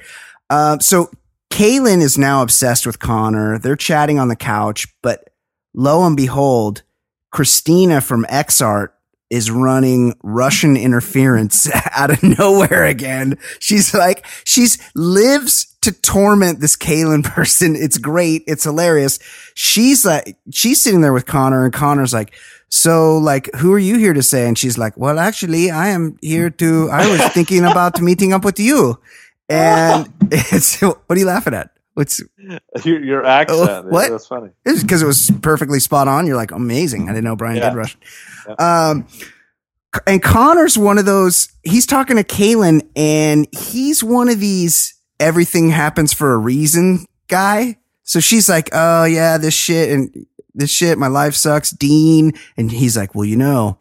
Uh, 0.50 0.78
so 0.80 1.10
Caelynn 1.50 2.02
is 2.02 2.18
now 2.18 2.42
obsessed 2.42 2.86
with 2.86 2.98
Connor. 2.98 3.58
They're 3.58 3.76
chatting 3.76 4.18
on 4.18 4.28
the 4.28 4.36
couch, 4.36 4.86
but 5.02 5.30
lo 5.74 6.04
and 6.06 6.16
behold, 6.16 6.82
Kristina 7.32 8.02
from 8.02 8.24
XArt 8.24 8.90
is 9.30 9.50
running 9.50 10.14
Russian 10.22 10.76
interference 10.76 11.68
out 11.92 12.10
of 12.10 12.22
nowhere 12.22 12.84
again. 12.84 13.38
She's 13.58 13.92
like, 13.92 14.24
she's 14.44 14.78
lives 14.94 15.76
to 15.82 15.92
torment 15.92 16.60
this 16.60 16.76
Caelynn 16.76 17.24
person. 17.34 17.76
It's 17.76 17.98
great. 17.98 18.44
It's 18.46 18.64
hilarious. 18.64 19.18
She's 19.54 20.04
like, 20.04 20.36
she's 20.50 20.80
sitting 20.80 21.02
there 21.02 21.12
with 21.12 21.26
Connor 21.26 21.64
and 21.64 21.72
Connor's 21.72 22.14
like, 22.14 22.34
so 22.70 23.16
like, 23.16 23.48
who 23.56 23.72
are 23.72 23.78
you 23.78 23.98
here 23.98 24.12
to 24.12 24.22
say? 24.22 24.46
And 24.46 24.58
she's 24.58 24.76
like, 24.76 24.96
well, 24.96 25.18
actually, 25.18 25.70
I 25.70 25.88
am 25.88 26.18
here 26.20 26.50
to, 26.50 26.90
I 26.90 27.10
was 27.10 27.20
thinking 27.32 27.64
about 27.64 28.00
meeting 28.00 28.32
up 28.32 28.44
with 28.44 28.58
you. 28.58 29.00
And 29.48 30.12
it's, 30.30 30.80
what 30.80 31.00
are 31.08 31.16
you 31.16 31.26
laughing 31.26 31.54
at? 31.54 31.70
What's, 31.98 32.22
Your, 32.84 33.02
your 33.02 33.24
accent. 33.26 33.58
Oh, 33.60 33.88
what? 33.88 34.08
That's 34.08 34.28
funny. 34.28 34.50
it's 34.64 34.82
because 34.82 35.02
it 35.02 35.06
was 35.06 35.32
perfectly 35.42 35.80
spot 35.80 36.06
on. 36.06 36.28
You're 36.28 36.36
like, 36.36 36.52
amazing. 36.52 37.08
I 37.08 37.12
didn't 37.12 37.24
know 37.24 37.34
Brian 37.34 37.56
Yeah. 37.56 37.70
did 37.70 37.76
Russian. 37.76 38.00
Um, 38.56 39.08
and 40.06 40.22
Connor's 40.22 40.78
one 40.78 40.98
of 40.98 41.06
those, 41.06 41.48
he's 41.64 41.86
talking 41.86 42.14
to 42.16 42.22
Caelynn 42.22 42.86
and 42.94 43.48
he's 43.52 44.04
one 44.04 44.28
of 44.28 44.38
these 44.38 44.94
everything 45.18 45.70
happens 45.70 46.12
for 46.12 46.34
a 46.34 46.38
reason 46.38 47.04
guy. 47.26 47.78
So 48.04 48.20
she's 48.20 48.48
like, 48.48 48.70
oh 48.72 49.02
yeah, 49.04 49.36
this 49.36 49.54
shit 49.54 49.90
and 49.90 50.24
this 50.54 50.70
shit, 50.70 50.98
my 50.98 51.08
life 51.08 51.34
sucks, 51.34 51.70
Dean. 51.72 52.30
And 52.56 52.70
he's 52.70 52.96
like, 52.96 53.16
well, 53.16 53.24
you 53.24 53.36
know, 53.36 53.76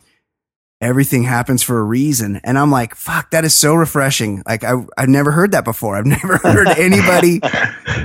everything 0.80 1.23
happens 1.23 1.63
for 1.63 1.80
a 1.80 1.84
reason. 1.84 2.39
And 2.43 2.57
I'm 2.57 2.71
like, 2.71 2.95
fuck, 2.95 3.32
that 3.32 3.43
is 3.43 3.55
so 3.55 3.73
refreshing. 3.73 4.43
Like 4.45 4.63
I, 4.63 4.73
I've 4.97 5.09
never 5.09 5.32
heard 5.32 5.51
that 5.51 5.65
before. 5.65 5.95
I've 5.95 6.05
never 6.23 6.38
heard 6.38 6.67
anybody 6.67 7.41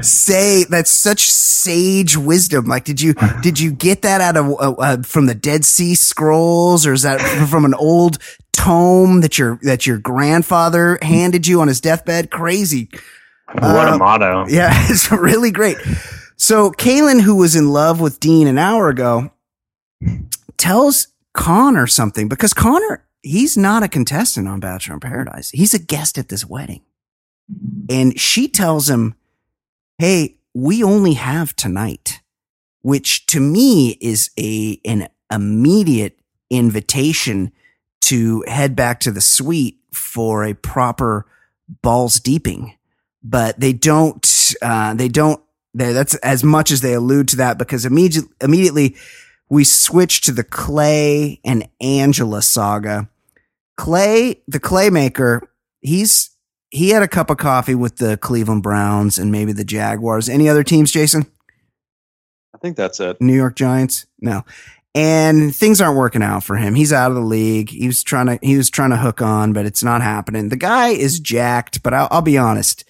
say 0.02 0.64
that's 0.64 0.90
such 0.90 1.22
sage 1.22 2.16
wisdom. 2.16 2.66
Like, 2.66 2.84
did 2.84 3.00
you 3.00 3.14
did 3.42 3.60
you 3.60 3.72
get 3.72 4.02
that 4.02 4.20
out 4.20 4.36
of 4.36 4.46
uh, 4.50 4.72
uh, 4.78 5.02
from 5.02 5.26
the 5.26 5.34
Dead 5.34 5.64
Sea 5.64 5.94
Scrolls, 5.94 6.86
or 6.86 6.92
is 6.92 7.02
that 7.02 7.20
from 7.50 7.64
an 7.64 7.74
old 7.74 8.18
tome 8.52 9.20
that 9.20 9.38
your 9.38 9.58
that 9.62 9.86
your 9.86 9.98
grandfather 9.98 10.98
handed 11.02 11.46
you 11.46 11.60
on 11.60 11.68
his 11.68 11.80
deathbed? 11.80 12.30
Crazy. 12.30 12.88
what 13.52 13.88
Uh, 13.88 13.92
a 13.94 13.98
motto. 13.98 14.46
Yeah, 14.48 14.70
it's 14.88 15.10
really 15.10 15.50
great. 15.50 15.76
So 16.36 16.72
Caelynn, 16.72 17.20
who 17.20 17.36
was 17.36 17.54
in 17.54 17.68
love 17.68 18.00
with 18.00 18.18
Dean 18.18 18.48
an 18.48 18.58
hour 18.58 18.88
ago, 18.88 19.30
tells 20.56 21.06
Connor 21.34 21.86
something 21.86 22.28
because 22.28 22.52
Connor, 22.52 23.04
he's 23.22 23.56
not 23.56 23.82
a 23.82 23.88
contestant 23.88 24.48
on 24.48 24.60
Bachelor 24.60 24.94
in 24.94 25.00
Paradise. 25.00 25.50
He's 25.50 25.74
a 25.74 25.78
guest 25.78 26.18
at 26.18 26.28
this 26.28 26.44
wedding. 26.44 26.82
And 27.88 28.18
she 28.18 28.48
tells 28.48 28.88
him, 28.88 29.14
Hey, 29.98 30.36
we 30.54 30.82
only 30.82 31.14
have 31.14 31.54
tonight, 31.56 32.20
which 32.82 33.26
to 33.26 33.40
me 33.40 33.96
is 34.00 34.30
a, 34.38 34.80
an 34.84 35.08
immediate 35.30 36.18
invitation 36.50 37.52
to 38.02 38.44
head 38.46 38.76
back 38.76 39.00
to 39.00 39.10
the 39.10 39.20
suite 39.20 39.78
for 39.92 40.44
a 40.44 40.54
proper 40.54 41.26
balls 41.82 42.20
deeping. 42.20 42.74
But 43.22 43.60
they 43.60 43.72
don't, 43.72 44.54
uh, 44.60 44.94
they 44.94 45.08
don't, 45.08 45.40
that's 45.74 46.14
as 46.16 46.42
much 46.42 46.70
as 46.70 46.80
they 46.80 46.92
allude 46.94 47.28
to 47.28 47.36
that 47.36 47.56
because 47.56 47.86
immediately, 47.86 48.30
immediately 48.40 48.96
we 49.52 49.64
switch 49.64 50.22
to 50.22 50.32
the 50.32 50.44
Clay 50.44 51.38
and 51.44 51.68
Angela 51.78 52.40
saga. 52.40 53.10
Clay, 53.76 54.40
the 54.48 54.58
Claymaker, 54.58 55.42
he's 55.82 56.30
he 56.70 56.88
had 56.88 57.02
a 57.02 57.08
cup 57.08 57.28
of 57.28 57.36
coffee 57.36 57.74
with 57.74 57.98
the 57.98 58.16
Cleveland 58.16 58.62
Browns 58.62 59.18
and 59.18 59.30
maybe 59.30 59.52
the 59.52 59.62
Jaguars. 59.62 60.30
Any 60.30 60.48
other 60.48 60.64
teams, 60.64 60.90
Jason? 60.90 61.26
I 62.54 62.58
think 62.62 62.78
that's 62.78 62.98
it. 62.98 63.20
New 63.20 63.34
York 63.34 63.54
Giants? 63.54 64.06
No. 64.22 64.42
And 64.94 65.54
things 65.54 65.82
aren't 65.82 65.98
working 65.98 66.22
out 66.22 66.44
for 66.44 66.56
him. 66.56 66.74
He's 66.74 66.92
out 66.92 67.10
of 67.10 67.16
the 67.16 67.20
league. 67.20 67.68
He 67.68 67.86
was 67.86 68.02
trying 68.02 68.28
to 68.28 68.38
he 68.40 68.56
was 68.56 68.70
trying 68.70 68.90
to 68.90 68.96
hook 68.96 69.20
on, 69.20 69.52
but 69.52 69.66
it's 69.66 69.84
not 69.84 70.00
happening. 70.00 70.48
The 70.48 70.56
guy 70.56 70.88
is 70.88 71.20
jacked, 71.20 71.82
but 71.82 71.92
I'll, 71.92 72.08
I'll 72.10 72.22
be 72.22 72.38
honest. 72.38 72.84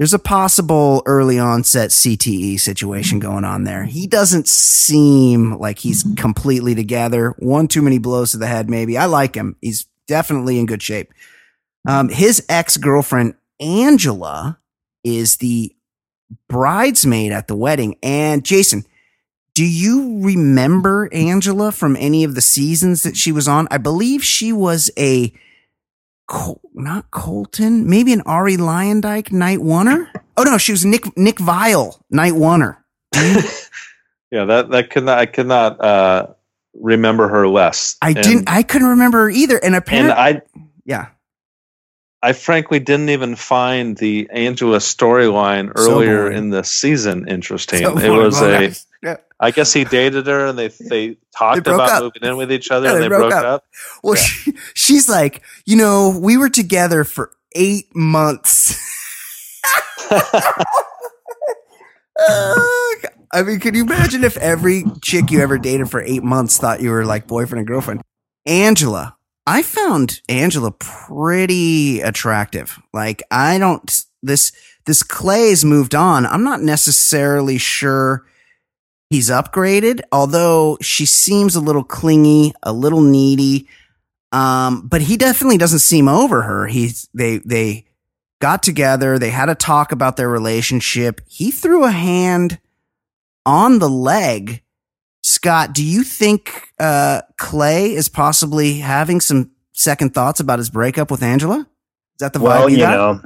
There's 0.00 0.14
a 0.14 0.18
possible 0.18 1.02
early 1.04 1.38
onset 1.38 1.90
CTE 1.90 2.58
situation 2.58 3.18
going 3.18 3.44
on 3.44 3.64
there. 3.64 3.84
He 3.84 4.06
doesn't 4.06 4.48
seem 4.48 5.58
like 5.58 5.78
he's 5.78 6.06
completely 6.16 6.74
together. 6.74 7.34
One 7.38 7.68
too 7.68 7.82
many 7.82 7.98
blows 7.98 8.30
to 8.30 8.38
the 8.38 8.46
head, 8.46 8.70
maybe. 8.70 8.96
I 8.96 9.04
like 9.04 9.34
him. 9.34 9.56
He's 9.60 9.84
definitely 10.06 10.58
in 10.58 10.64
good 10.64 10.80
shape. 10.82 11.12
Um, 11.86 12.08
his 12.08 12.42
ex 12.48 12.78
girlfriend, 12.78 13.34
Angela, 13.60 14.58
is 15.04 15.36
the 15.36 15.76
bridesmaid 16.48 17.32
at 17.32 17.46
the 17.46 17.56
wedding. 17.56 17.96
And 18.02 18.42
Jason, 18.42 18.86
do 19.52 19.66
you 19.66 20.22
remember 20.22 21.10
Angela 21.12 21.72
from 21.72 21.94
any 21.96 22.24
of 22.24 22.34
the 22.34 22.40
seasons 22.40 23.02
that 23.02 23.18
she 23.18 23.32
was 23.32 23.46
on? 23.46 23.68
I 23.70 23.76
believe 23.76 24.24
she 24.24 24.50
was 24.50 24.90
a 24.96 25.30
Col- 26.30 26.60
not 26.74 27.10
Colton, 27.10 27.90
maybe 27.90 28.12
an 28.12 28.22
Arie 28.24 28.56
Luyendyk 28.56 29.32
night 29.32 29.58
oneer. 29.58 30.06
Oh 30.36 30.44
no, 30.44 30.56
she 30.58 30.70
was 30.72 30.84
Nick 30.84 31.16
Nick 31.16 31.36
Viall 31.36 32.00
night 32.10 32.34
oneer. 32.34 32.76
Yeah, 34.32 34.44
that 34.44 34.70
that 34.70 34.90
could 34.90 35.02
not 35.04 35.18
I 35.18 35.26
could 35.26 35.48
not 35.48 35.80
uh, 35.84 36.28
remember 36.74 37.26
her 37.26 37.48
less. 37.48 37.96
I 38.00 38.10
And- 38.10 38.22
didn't. 38.22 38.48
I 38.48 38.62
couldn't 38.62 38.86
remember 38.86 39.22
her 39.22 39.30
either. 39.30 39.56
And 39.56 39.64
and 39.64 39.74
apparently, 39.74 40.12
I 40.12 40.42
yeah, 40.84 41.06
I 42.22 42.32
frankly 42.32 42.78
didn't 42.78 43.08
even 43.10 43.34
find 43.34 43.96
the 43.96 44.28
Angela 44.32 44.78
storyline 44.78 45.72
earlier 45.74 46.26
boring. 46.26 46.38
in 46.38 46.50
the 46.50 46.62
season 46.62 47.26
interesting. 47.26 47.80
So 47.80 47.98
it 47.98 48.08
was 48.08 48.40
a 48.40 48.70
yeah. 49.02 49.16
I 49.38 49.50
guess 49.50 49.72
he 49.72 49.84
dated 49.84 50.26
her 50.26 50.46
and 50.46 50.58
they 50.58 50.68
they 50.68 51.16
talked 51.36 51.64
broke 51.64 51.76
about 51.76 51.90
up. 51.90 52.02
moving 52.02 52.28
in 52.28 52.36
with 52.36 52.52
each 52.52 52.70
other 52.70 52.86
Yeah, 52.88 52.92
and 52.94 52.98
they 53.02 53.04
they, 53.04 53.08
broke 53.08 53.30
broke, 53.30 53.32
up. 53.32 53.44
up. 53.44 53.64
Well, 54.02 54.14
Yeah. 54.16 54.20
she, 54.22 54.52
she's 54.74 55.08
like, 55.08 55.42
you 55.64 55.76
know, 55.76 56.16
we 56.20 56.36
were 56.36 56.50
together 56.50 57.04
for 57.04 57.32
eight 57.54 57.86
months. 57.94 58.76
I 63.32 63.42
mean, 63.44 63.60
can 63.60 63.74
you 63.74 63.84
imagine 63.84 64.24
if 64.24 64.36
every 64.38 64.84
chick 65.02 65.30
you 65.30 65.40
ever 65.40 65.56
dated 65.58 65.90
for 65.90 66.02
eight 66.02 66.22
months 66.24 66.58
thought 66.58 66.80
you 66.82 66.90
were 66.90 67.04
like 67.04 67.26
boyfriend 67.26 67.60
and 67.60 67.66
girlfriend? 67.68 68.02
Angela, 68.46 69.16
I 69.46 69.62
found 69.62 70.20
Angela 70.28 70.72
pretty 70.72 72.00
attractive. 72.00 72.78
Like, 72.92 73.22
I 73.30 73.58
don't, 73.58 74.00
this, 74.22 74.52
this 74.86 75.02
Clay's 75.02 75.64
moved 75.64 75.94
on. 75.94 76.26
I'm 76.26 76.42
not 76.42 76.60
necessarily 76.62 77.58
sure 77.58 78.26
he's 79.10 79.28
upgraded, 79.28 80.00
although 80.12 80.78
she 80.80 81.04
seems 81.04 81.56
a 81.56 81.60
little 81.60 81.84
clingy, 81.84 82.54
a 82.62 82.72
little 82.72 83.02
needy. 83.02 83.68
Um, 84.32 84.86
but 84.86 85.02
he 85.02 85.16
definitely 85.16 85.58
doesn't 85.58 85.80
seem 85.80 86.08
over 86.08 86.42
her. 86.42 86.68
He's, 86.68 87.08
they, 87.12 87.38
they 87.38 87.86
got 88.40 88.62
together. 88.62 89.18
They 89.18 89.30
had 89.30 89.48
a 89.48 89.56
talk 89.56 89.90
about 89.92 90.16
their 90.16 90.28
relationship. 90.28 91.20
He 91.26 91.50
threw 91.50 91.84
a 91.84 91.90
hand 91.90 92.60
on 93.44 93.80
the 93.80 93.90
leg. 93.90 94.62
Scott, 95.22 95.74
do 95.74 95.84
you 95.84 96.04
think, 96.04 96.68
uh, 96.78 97.22
Clay 97.36 97.92
is 97.92 98.08
possibly 98.08 98.78
having 98.78 99.20
some 99.20 99.50
second 99.72 100.14
thoughts 100.14 100.40
about 100.40 100.58
his 100.58 100.70
breakup 100.70 101.10
with 101.10 101.22
Angela? 101.22 101.58
Is 101.58 102.20
that 102.20 102.32
the 102.32 102.38
vibe 102.38 102.42
well, 102.42 102.68
you 102.68 102.78
you 102.78 102.84
know, 102.84 103.20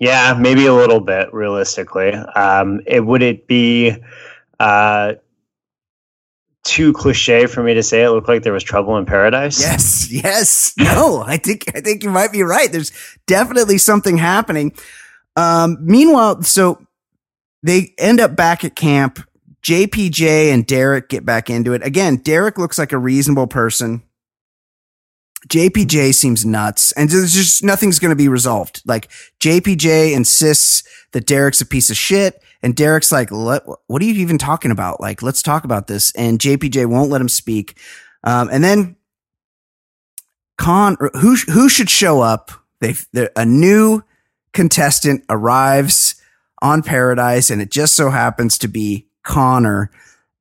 yeah, 0.00 0.34
maybe 0.38 0.66
a 0.66 0.74
little 0.74 1.00
bit 1.00 1.32
realistically. 1.34 2.12
Um, 2.12 2.80
it 2.86 3.00
would 3.00 3.22
it 3.22 3.46
be 3.46 3.96
uh, 4.58 5.14
too 6.64 6.92
cliche 6.92 7.46
for 7.46 7.62
me 7.62 7.74
to 7.74 7.82
say 7.82 8.02
it 8.02 8.10
looked 8.10 8.28
like 8.28 8.42
there 8.42 8.52
was 8.52 8.64
trouble 8.64 8.96
in 8.96 9.06
paradise? 9.06 9.60
Yes, 9.60 10.10
yes. 10.10 10.74
No, 10.78 11.22
I 11.26 11.36
think 11.36 11.64
I 11.74 11.80
think 11.80 12.02
you 12.02 12.10
might 12.10 12.32
be 12.32 12.42
right. 12.42 12.70
There's 12.70 12.92
definitely 13.26 13.78
something 13.78 14.18
happening. 14.18 14.72
Um, 15.36 15.78
meanwhile, 15.80 16.42
so 16.42 16.84
they 17.62 17.94
end 17.98 18.20
up 18.20 18.36
back 18.36 18.64
at 18.64 18.76
camp. 18.76 19.20
JPJ 19.62 20.52
and 20.52 20.64
Derek 20.64 21.08
get 21.08 21.24
back 21.26 21.50
into 21.50 21.72
it. 21.72 21.84
Again, 21.84 22.16
Derek 22.16 22.56
looks 22.56 22.78
like 22.78 22.92
a 22.92 22.98
reasonable 22.98 23.48
person. 23.48 24.02
JPJ 25.48 26.14
seems 26.14 26.44
nuts 26.44 26.92
and 26.92 27.08
there's 27.10 27.32
just 27.32 27.62
nothing's 27.64 27.98
going 27.98 28.10
to 28.10 28.16
be 28.16 28.28
resolved. 28.28 28.82
Like 28.84 29.08
JPJ 29.40 30.12
insists 30.12 30.82
that 31.12 31.26
Derek's 31.26 31.60
a 31.60 31.66
piece 31.66 31.90
of 31.90 31.96
shit 31.96 32.40
and 32.62 32.74
Derek's 32.74 33.12
like, 33.12 33.30
what, 33.30 33.64
are 33.66 34.04
you 34.04 34.14
even 34.14 34.38
talking 34.38 34.70
about? 34.70 35.00
Like, 35.00 35.22
let's 35.22 35.42
talk 35.42 35.64
about 35.64 35.86
this. 35.86 36.10
And 36.12 36.38
JPJ 36.38 36.86
won't 36.86 37.10
let 37.10 37.20
him 37.20 37.28
speak. 37.28 37.78
Um, 38.24 38.48
and 38.50 38.64
then 38.64 38.96
Con 40.58 40.96
who 41.14 41.36
who 41.36 41.68
should 41.68 41.90
show 41.90 42.20
up? 42.20 42.50
They 42.80 42.94
a 43.36 43.44
new 43.44 44.02
contestant 44.52 45.24
arrives 45.28 46.20
on 46.62 46.82
Paradise, 46.82 47.50
and 47.50 47.60
it 47.60 47.70
just 47.70 47.94
so 47.94 48.10
happens 48.10 48.58
to 48.58 48.68
be 48.68 49.06
Connor. 49.22 49.90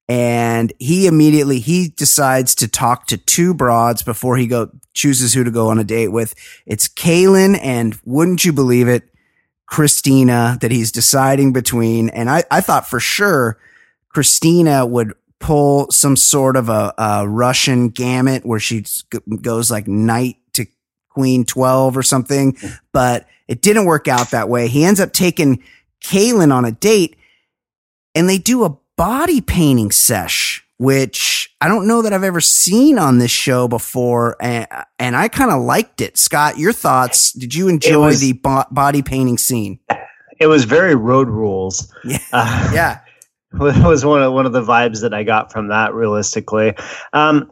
And 0.07 0.71
he 0.79 1.07
immediately 1.07 1.59
he 1.59 1.89
decides 1.89 2.55
to 2.55 2.67
talk 2.67 3.07
to 3.07 3.17
two 3.17 3.53
broads 3.53 4.03
before 4.03 4.37
he 4.37 4.47
go 4.47 4.69
chooses 4.93 5.33
who 5.33 5.43
to 5.43 5.51
go 5.51 5.69
on 5.69 5.79
a 5.79 5.83
date 5.83 6.09
with. 6.09 6.33
It's 6.65 6.87
Caelynn 6.87 7.59
and 7.61 7.99
wouldn't 8.05 8.45
you 8.45 8.53
believe 8.53 8.87
it, 8.87 9.03
Kristina 9.69 10.59
that 10.59 10.71
he's 10.71 10.91
deciding 10.91 11.53
between. 11.53 12.09
And 12.09 12.29
I, 12.29 12.43
I 12.51 12.61
thought 12.61 12.87
for 12.87 12.99
sure 12.99 13.57
Kristina 14.13 14.87
would 14.89 15.13
pull 15.39 15.91
some 15.91 16.15
sort 16.15 16.55
of 16.55 16.69
a, 16.69 16.93
a 16.97 17.27
Russian 17.27 17.89
gambit 17.89 18.45
where 18.45 18.59
she 18.59 18.85
goes 19.41 19.69
like 19.69 19.87
knight 19.87 20.37
to 20.53 20.65
queen 21.09 21.45
12 21.45 21.97
or 21.97 22.03
something, 22.03 22.57
but 22.91 23.27
it 23.47 23.61
didn't 23.61 23.85
work 23.85 24.07
out 24.07 24.31
that 24.31 24.49
way. 24.49 24.67
He 24.67 24.85
ends 24.85 24.99
up 24.99 25.13
taking 25.13 25.63
Caelynn 26.03 26.53
on 26.53 26.65
a 26.65 26.71
date 26.71 27.17
and 28.13 28.29
they 28.29 28.37
do 28.37 28.63
a 28.63 28.77
body 28.95 29.41
painting 29.41 29.91
sesh, 29.91 30.64
which 30.77 31.55
I 31.61 31.67
don't 31.67 31.87
know 31.87 32.01
that 32.01 32.13
I've 32.13 32.23
ever 32.23 32.41
seen 32.41 32.97
on 32.97 33.17
this 33.17 33.31
show 33.31 33.67
before. 33.67 34.35
And, 34.41 34.67
and 34.99 35.15
I 35.15 35.27
kind 35.27 35.51
of 35.51 35.61
liked 35.61 36.01
it. 36.01 36.17
Scott, 36.17 36.57
your 36.57 36.73
thoughts? 36.73 37.31
Did 37.31 37.53
you 37.53 37.67
enjoy 37.67 38.07
was, 38.07 38.21
the 38.21 38.33
bo- 38.33 38.65
body 38.71 39.01
painting 39.01 39.37
scene? 39.37 39.79
It 40.37 40.47
was 40.47 40.65
very 40.65 40.95
road 40.95 41.29
rules. 41.29 41.89
Yeah. 42.03 42.17
Uh, 42.33 42.71
yeah. 42.73 42.99
was 43.57 44.03
one 44.03 44.21
of 44.21 44.33
one 44.33 44.45
of 44.45 44.51
the 44.51 44.61
vibes 44.61 45.01
that 45.01 45.13
I 45.13 45.23
got 45.23 45.49
from 45.49 45.69
that 45.69 45.93
realistically. 45.93 46.73
Um, 47.13 47.49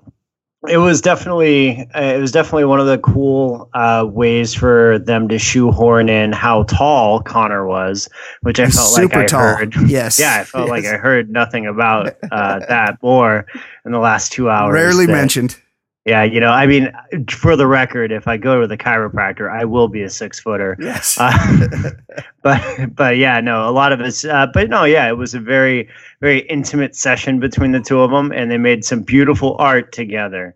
it 0.69 0.77
was 0.77 1.01
definitely 1.01 1.87
it 1.93 2.19
was 2.19 2.31
definitely 2.31 2.65
one 2.65 2.79
of 2.79 2.87
the 2.87 2.97
cool 2.99 3.69
uh, 3.73 4.05
ways 4.09 4.53
for 4.53 4.99
them 4.99 5.27
to 5.27 5.37
shoehorn 5.37 6.09
in 6.09 6.31
how 6.31 6.63
tall 6.63 7.21
Connor 7.21 7.67
was, 7.67 8.09
which 8.41 8.59
I 8.59 8.69
felt 8.69 8.89
Super 8.89 9.19
like 9.19 9.23
I 9.23 9.25
tall. 9.25 9.55
heard. 9.57 9.75
Yes, 9.89 10.19
yeah, 10.19 10.39
I 10.39 10.43
felt 10.43 10.67
yes. 10.67 10.69
like 10.69 10.85
I 10.85 10.97
heard 10.97 11.29
nothing 11.29 11.65
about 11.65 12.15
uh, 12.31 12.59
that 12.67 12.97
more 13.01 13.45
in 13.85 13.91
the 13.91 13.99
last 13.99 14.31
two 14.31 14.49
hours. 14.49 14.73
Rarely 14.73 15.07
mentioned. 15.07 15.57
Yeah, 16.05 16.23
you 16.23 16.41
know, 16.41 16.49
I 16.49 16.67
mean, 16.67 16.91
for 17.29 17.55
the 17.55 17.65
record, 17.65 18.11
if 18.11 18.27
I 18.27 18.35
go 18.35 18.59
to 18.59 18.67
the 18.67 18.77
chiropractor, 18.77 19.49
I 19.49 19.63
will 19.63 19.87
be 19.87 20.01
a 20.01 20.09
six 20.09 20.37
footer. 20.37 20.75
Yes. 20.77 21.17
Uh, 21.17 21.91
but 22.41 22.61
but 22.93 23.15
yeah, 23.15 23.39
no, 23.39 23.69
a 23.69 23.71
lot 23.71 23.93
of 23.93 24.01
us. 24.01 24.25
Uh, 24.25 24.47
but 24.53 24.69
no, 24.69 24.83
yeah, 24.83 25.07
it 25.07 25.17
was 25.17 25.33
a 25.33 25.39
very 25.39 25.87
very 26.19 26.39
intimate 26.41 26.93
session 26.95 27.39
between 27.39 27.71
the 27.71 27.79
two 27.79 28.01
of 28.01 28.11
them, 28.11 28.33
and 28.33 28.51
they 28.51 28.57
made 28.57 28.83
some 28.83 29.01
beautiful 29.01 29.55
art 29.59 29.93
together. 29.93 30.55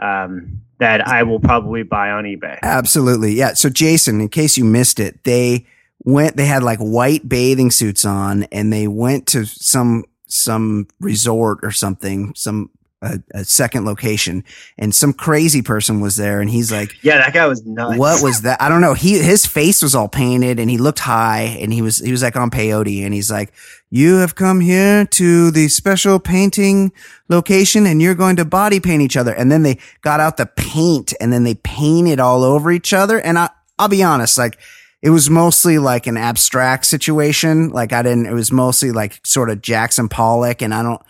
Um, 0.00 0.60
that 0.78 1.06
I 1.06 1.22
will 1.22 1.40
probably 1.40 1.82
buy 1.82 2.10
on 2.10 2.24
eBay. 2.24 2.58
Absolutely, 2.62 3.32
yeah. 3.32 3.52
So 3.52 3.68
Jason, 3.68 4.20
in 4.20 4.28
case 4.28 4.56
you 4.56 4.64
missed 4.64 4.98
it, 4.98 5.22
they 5.22 5.66
went. 6.02 6.36
They 6.36 6.46
had 6.46 6.64
like 6.64 6.80
white 6.80 7.28
bathing 7.28 7.70
suits 7.70 8.04
on, 8.04 8.44
and 8.44 8.72
they 8.72 8.88
went 8.88 9.28
to 9.28 9.44
some 9.44 10.04
some 10.26 10.88
resort 10.98 11.60
or 11.62 11.70
something, 11.70 12.32
some 12.34 12.70
a, 13.02 13.20
a, 13.32 13.44
second 13.44 13.84
location. 13.84 14.44
And 14.78 14.94
some 14.94 15.12
crazy 15.12 15.62
person 15.62 16.00
was 16.00 16.16
there 16.16 16.40
and 16.40 16.50
he's 16.50 16.70
like 16.70 17.02
yeah 17.02 17.18
that 17.18 17.32
guy 17.32 17.46
was 17.46 17.64
nuts. 17.64 17.98
what 17.98 18.22
was 18.22 18.42
that? 18.42 18.60
I 18.60 18.68
don't 18.68 18.80
know. 18.80 18.94
He 18.94 19.18
his 19.18 19.46
face 19.46 19.82
was 19.82 19.94
all 19.94 20.08
painted 20.08 20.60
and 20.60 20.68
he 20.68 20.78
looked 20.78 20.98
high 20.98 21.56
and 21.60 21.72
he 21.72 21.82
was 21.82 21.98
he 21.98 22.10
was 22.10 22.22
like 22.22 22.36
on 22.36 22.50
peyote 22.50 23.04
and 23.04 23.14
he's 23.14 23.30
like 23.30 23.52
you 23.90 24.16
have 24.16 24.34
come 24.34 24.60
here 24.60 25.04
to 25.04 25.50
the 25.50 25.68
special 25.68 26.20
painting 26.20 26.92
location 27.28 27.86
and 27.86 28.00
you're 28.00 28.14
going 28.14 28.36
to 28.36 28.44
body 28.44 28.80
paint 28.80 29.02
each 29.02 29.16
other. 29.16 29.34
And 29.34 29.50
then 29.50 29.62
they 29.62 29.78
got 30.02 30.20
out 30.20 30.36
the 30.36 30.46
paint 30.46 31.12
and 31.20 31.32
then 31.32 31.44
they 31.44 31.54
painted 31.54 32.20
all 32.20 32.44
over 32.44 32.70
each 32.70 32.92
other. 32.92 33.18
And 33.20 33.38
i 33.38 33.48
i'll 33.78 33.88
be 33.88 34.02
honest 34.02 34.36
like 34.36 34.58
it 35.02 35.08
was 35.08 35.30
mostly 35.30 35.78
like 35.78 36.06
an 36.06 36.18
abstract 36.18 36.84
situation. 36.84 37.70
Like 37.70 37.94
i 37.94 38.02
didn't 38.02 38.26
it 38.26 38.34
was 38.34 38.52
mostly 38.52 38.92
like 38.92 39.26
sort 39.26 39.48
of 39.48 39.62
jackson 39.62 40.10
pollock 40.10 40.60
and 40.60 40.74
i 40.74 40.82
don't 40.82 41.00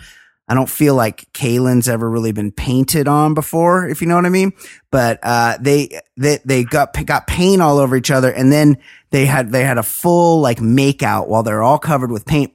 I 0.51 0.55
don't 0.55 0.69
feel 0.69 0.97
like 0.97 1.33
Caelynn's 1.33 1.89
ever 1.89 2.11
really 2.11 2.33
been 2.33 2.51
painted 2.51 3.07
on 3.07 3.35
before, 3.35 3.87
if 3.87 4.03
you 4.03 4.09
know 4.09 4.17
what 4.17 4.27
I 4.27 4.31
mean. 4.31 4.53
But 4.91 5.21
uh, 5.23 5.57
they 5.61 6.01
they 6.17 6.41
they 6.45 6.65
got 6.65 6.93
got 7.07 7.29
paint 7.29 7.63
all 7.63 7.79
over 7.79 7.95
each 7.95 8.11
other, 8.11 8.33
and 8.33 8.51
then 8.51 8.79
they 9.11 9.27
had 9.27 9.53
they 9.53 9.63
had 9.63 9.79
a 9.79 9.85
full 9.85 10.41
like 10.41 10.59
makeout 10.59 11.29
while 11.29 11.45
they're 11.45 11.63
all 11.63 11.79
covered 11.79 12.11
with 12.11 12.27
paint. 12.27 12.53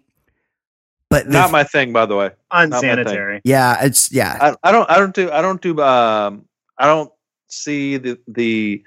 But 1.09 1.29
not 1.29 1.51
my 1.51 1.63
thing, 1.63 1.93
by 1.93 2.05
the 2.05 2.17
way. 2.17 2.31
Unsanitary. 2.51 3.39
Yeah, 3.45 3.85
it's 3.85 4.11
yeah. 4.11 4.37
I, 4.41 4.69
I, 4.69 4.71
don't 4.73 4.89
I 4.89 4.97
don't 4.97 5.15
do 5.15 5.31
I 5.31 5.41
don't 5.41 5.61
do 5.61 5.81
um 5.81 6.43
I 6.77 6.87
don't 6.87 7.13
see 7.47 7.95
the 7.95 8.19
the 8.27 8.83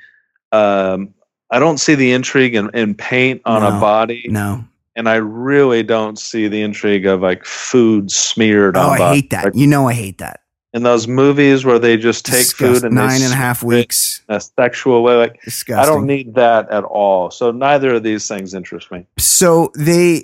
um 0.53 1.15
I 1.51 1.59
don't 1.61 1.79
see 1.79 1.95
the 1.95 2.13
intrigue 2.13 2.55
in, 2.55 2.69
in 2.75 2.95
paint 2.95 3.41
on 3.47 3.63
no, 3.63 3.69
a 3.69 3.81
body. 3.81 4.27
No 4.29 4.67
and 4.99 5.09
I 5.09 5.15
really 5.15 5.85
don't 5.85 6.19
see 6.19 6.49
the 6.49 6.61
intrigue 6.61 7.07
of 7.07 7.23
like 7.23 7.45
food 7.45 8.11
smeared 8.11 8.77
oh, 8.77 8.81
on. 8.81 9.01
I 9.01 9.15
hate 9.15 9.31
that. 9.31 9.45
Like, 9.45 9.55
you 9.55 9.69
know, 9.69 9.89
I 9.89 9.95
hate 9.95 10.19
that. 10.19 10.41
In 10.75 10.83
those 10.83 11.07
movies 11.09 11.65
where 11.65 11.79
they 11.79 11.97
just 11.97 12.27
take 12.27 12.47
food 12.49 12.85
and 12.85 12.95
nine 12.95 13.23
and 13.23 13.33
a 13.33 13.37
half 13.37 13.63
weeks 13.63 14.23
a 14.29 14.41
sexual 14.41 15.03
way, 15.03 15.15
like 15.15 15.41
Disgusting. 15.43 15.83
I 15.83 15.87
don't 15.87 16.05
need 16.05 16.35
that 16.35 16.69
at 16.71 16.85
all. 16.85 17.31
So 17.31 17.53
neither 17.53 17.95
of 17.95 18.03
these 18.03 18.29
things 18.29 18.53
interest 18.53 18.91
me. 18.91 19.07
So 19.19 19.71
they 19.75 20.23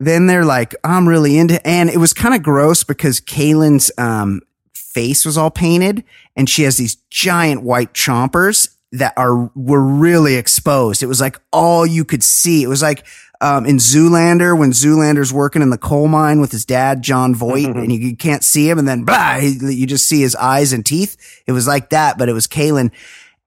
then 0.00 0.26
they're 0.26 0.44
like, 0.44 0.74
I'm 0.84 1.08
really 1.08 1.38
into, 1.38 1.64
and 1.66 1.88
it 1.88 1.96
was 1.96 2.12
kind 2.12 2.34
of 2.34 2.42
gross 2.42 2.84
because 2.84 3.20
Caelynn's 3.20 3.90
um, 3.98 4.42
face 4.74 5.24
was 5.24 5.38
all 5.38 5.50
painted, 5.50 6.04
and 6.36 6.50
she 6.50 6.64
has 6.64 6.76
these 6.76 6.96
giant 7.10 7.62
white 7.62 7.94
chompers 7.94 8.68
that 8.92 9.12
are 9.16 9.50
were 9.54 9.82
really 9.82 10.36
exposed. 10.36 11.02
It 11.02 11.06
was 11.06 11.20
like 11.20 11.40
all 11.52 11.86
you 11.86 12.04
could 12.04 12.22
see. 12.22 12.62
It 12.62 12.68
was 12.68 12.82
like 12.82 13.06
um, 13.40 13.66
in 13.66 13.76
Zoolander 13.76 14.58
when 14.58 14.72
Zoolander's 14.72 15.32
working 15.32 15.62
in 15.62 15.70
the 15.70 15.78
coal 15.78 16.08
mine 16.08 16.40
with 16.40 16.50
his 16.50 16.64
dad, 16.64 17.02
Jon 17.02 17.34
Voight, 17.34 17.68
mm-hmm. 17.68 17.78
and 17.78 17.92
you, 17.92 17.98
you, 17.98 18.16
can't 18.16 18.42
see 18.42 18.68
him, 18.68 18.78
and 18.78 18.88
then 18.88 19.04
blah, 19.04 19.36
you 19.36 19.86
just 19.86 20.06
see 20.06 20.20
his 20.20 20.34
eyes 20.34 20.72
and 20.72 20.84
teeth. 20.84 21.16
It 21.46 21.52
was 21.52 21.66
like 21.66 21.90
that, 21.90 22.18
but 22.18 22.28
it 22.28 22.32
was 22.32 22.48
Caelynn. 22.48 22.90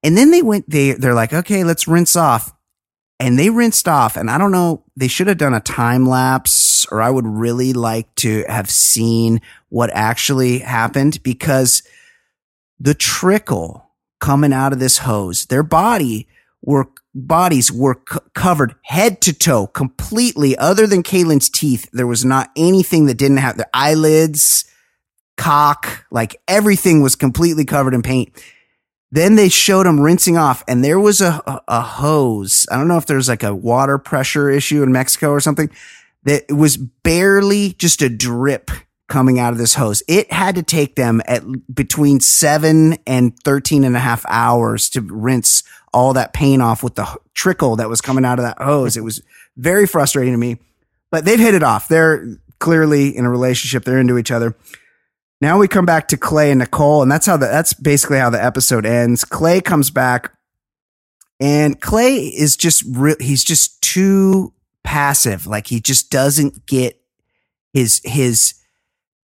And 0.04 0.18
then 0.18 0.32
they 0.32 0.42
went, 0.42 0.70
they, 0.70 0.94
they're 0.94 1.14
like, 1.14 1.34
okay, 1.34 1.64
let's 1.64 1.88
rinse 1.88 2.16
off. 2.16 2.54
And 3.20 3.38
they 3.38 3.50
rinsed 3.50 3.88
off. 3.88 4.16
And 4.16 4.32
I 4.32 4.38
don't 4.38 4.52
know, 4.52 4.84
they 4.96 5.08
should 5.08 5.28
have 5.28 5.38
done 5.38 5.54
a 5.54 5.60
time 5.60 6.08
lapse, 6.08 6.88
or 6.90 7.02
I 7.02 7.10
would 7.10 7.28
really 7.28 7.74
like 7.74 8.14
to 8.16 8.46
have 8.48 8.70
seen 8.70 9.42
what 9.70 9.92
actually 9.94 10.60
happened 10.60 11.22
because 11.22 11.84
the 12.80 12.96
trickle 12.96 13.91
coming 14.22 14.54
out 14.54 14.72
of 14.72 14.80
this 14.80 15.00
hose, 15.00 15.46
their 15.48 15.64
body 15.64 16.28
were 16.62 16.88
bodies 17.14 17.72
were 17.72 18.02
c- 18.10 18.20
covered 18.34 18.76
head 18.84 19.20
to 19.22 19.34
toe 19.34 19.68
completely 19.68 20.58
other 20.58 20.88
than 20.88 21.04
Caelynn's 21.04 21.50
teeth. 21.50 21.90
There 21.92 22.08
was 22.08 22.24
not 22.24 22.52
anything 22.56 23.08
that 23.08 23.18
didn't 23.18 23.38
have 23.38 23.58
their 23.58 23.70
eyelids, 23.74 24.64
cock, 25.36 26.06
like 26.12 26.42
everything 26.48 27.02
was 27.02 27.16
completely 27.16 27.66
covered 27.66 27.94
in 27.94 28.02
paint. 28.02 28.32
Then 29.12 29.36
they 29.36 29.50
showed 29.50 29.88
him 29.88 30.00
rinsing 30.00 30.38
off 30.38 30.64
and 30.70 30.86
there 30.86 31.00
was 31.00 31.20
a, 31.20 31.42
a, 31.46 31.62
a 31.68 31.82
hose. 31.82 32.66
I 32.72 32.78
don't 32.78 32.88
know 32.88 32.98
if 32.98 33.08
there's 33.08 33.28
like 33.28 33.44
a 33.44 33.54
water 33.54 33.98
pressure 33.98 34.50
issue 34.50 34.84
in 34.84 34.94
Mexico 34.94 35.32
or 35.32 35.42
something 35.42 35.70
that 36.24 36.50
was 36.50 36.78
barely 36.78 37.74
just 37.74 38.02
a 38.02 38.08
drip 38.08 38.72
coming 39.12 39.40
out 39.40 39.52
of 39.52 39.60
this 39.60 39.76
hose. 39.76 40.02
It 40.08 40.32
had 40.32 40.56
to 40.56 40.64
take 40.64 40.96
them 40.96 41.22
at 41.26 41.44
between 41.76 42.22
seven 42.22 42.98
and 43.06 43.38
13 43.44 43.84
and 43.84 43.94
a 43.94 44.00
half 44.00 44.26
hours 44.30 44.90
to 44.92 45.02
rinse 45.02 45.64
all 45.94 46.14
that 46.14 46.32
paint 46.32 46.62
off 46.62 46.82
with 46.82 46.96
the 46.96 47.20
trickle 47.34 47.76
that 47.76 47.90
was 47.90 48.00
coming 48.00 48.24
out 48.24 48.40
of 48.40 48.46
that 48.46 48.62
hose. 48.62 48.96
It 48.96 49.04
was 49.04 49.22
very 49.58 49.86
frustrating 49.86 50.34
to 50.34 50.38
me, 50.38 50.60
but 51.12 51.26
they've 51.26 51.38
hit 51.38 51.54
it 51.54 51.62
off. 51.62 51.90
They're 51.90 52.38
clearly 52.60 53.14
in 53.16 53.26
a 53.26 53.30
relationship. 53.30 53.84
They're 53.84 54.00
into 54.00 54.18
each 54.18 54.32
other. 54.32 54.56
Now 55.42 55.60
we 55.60 55.68
come 55.68 55.86
back 55.86 56.08
to 56.10 56.18
Clay 56.18 56.50
and 56.50 56.60
Nicole, 56.60 57.02
and 57.02 57.12
that's 57.12 57.26
how 57.26 57.36
the, 57.36 57.48
that's 57.48 57.74
basically 57.74 58.20
how 58.20 58.30
the 58.30 58.42
episode 58.42 58.86
ends. 58.86 59.26
Clay 59.26 59.60
comes 59.60 59.90
back 59.90 60.32
and 61.38 61.82
Clay 61.82 62.16
is 62.16 62.56
just, 62.56 62.86
re- 62.88 63.18
he's 63.20 63.44
just 63.44 63.82
too 63.82 64.54
passive. 64.86 65.48
Like 65.48 65.68
he 65.68 65.82
just 65.82 66.12
doesn't 66.12 66.66
get 66.66 67.02
his, 67.74 68.00
his 68.06 68.54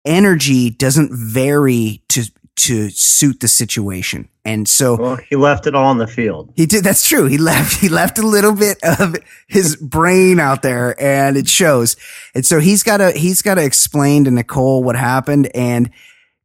energy 0.09 0.71
doesn't 0.71 1.11
vary 1.13 2.03
to, 2.09 2.23
to 2.55 2.89
suit 2.89 3.39
the 3.39 3.47
situation. 3.47 4.27
And 4.43 4.67
so 4.67 4.97
well, 4.97 5.15
he 5.15 5.35
left 5.35 5.67
it 5.67 5.75
all 5.75 5.91
in 5.91 5.99
the 5.99 6.07
field. 6.07 6.51
He 6.55 6.65
did. 6.65 6.83
That's 6.83 7.07
true. 7.07 7.25
He 7.25 7.37
left, 7.37 7.79
he 7.79 7.87
left 7.87 8.17
a 8.17 8.25
little 8.25 8.55
bit 8.55 8.79
of 8.83 9.15
his 9.47 9.75
brain 9.75 10.39
out 10.39 10.63
there 10.63 10.99
and 10.99 11.37
it 11.37 11.47
shows. 11.47 11.95
And 12.33 12.45
so 12.45 12.59
he's 12.59 12.81
got 12.81 12.97
to, 12.97 13.11
he's 13.11 13.43
got 13.43 13.55
to 13.55 13.63
explain 13.63 14.23
to 14.23 14.31
Nicole 14.31 14.83
what 14.83 14.95
happened. 14.95 15.49
And 15.55 15.91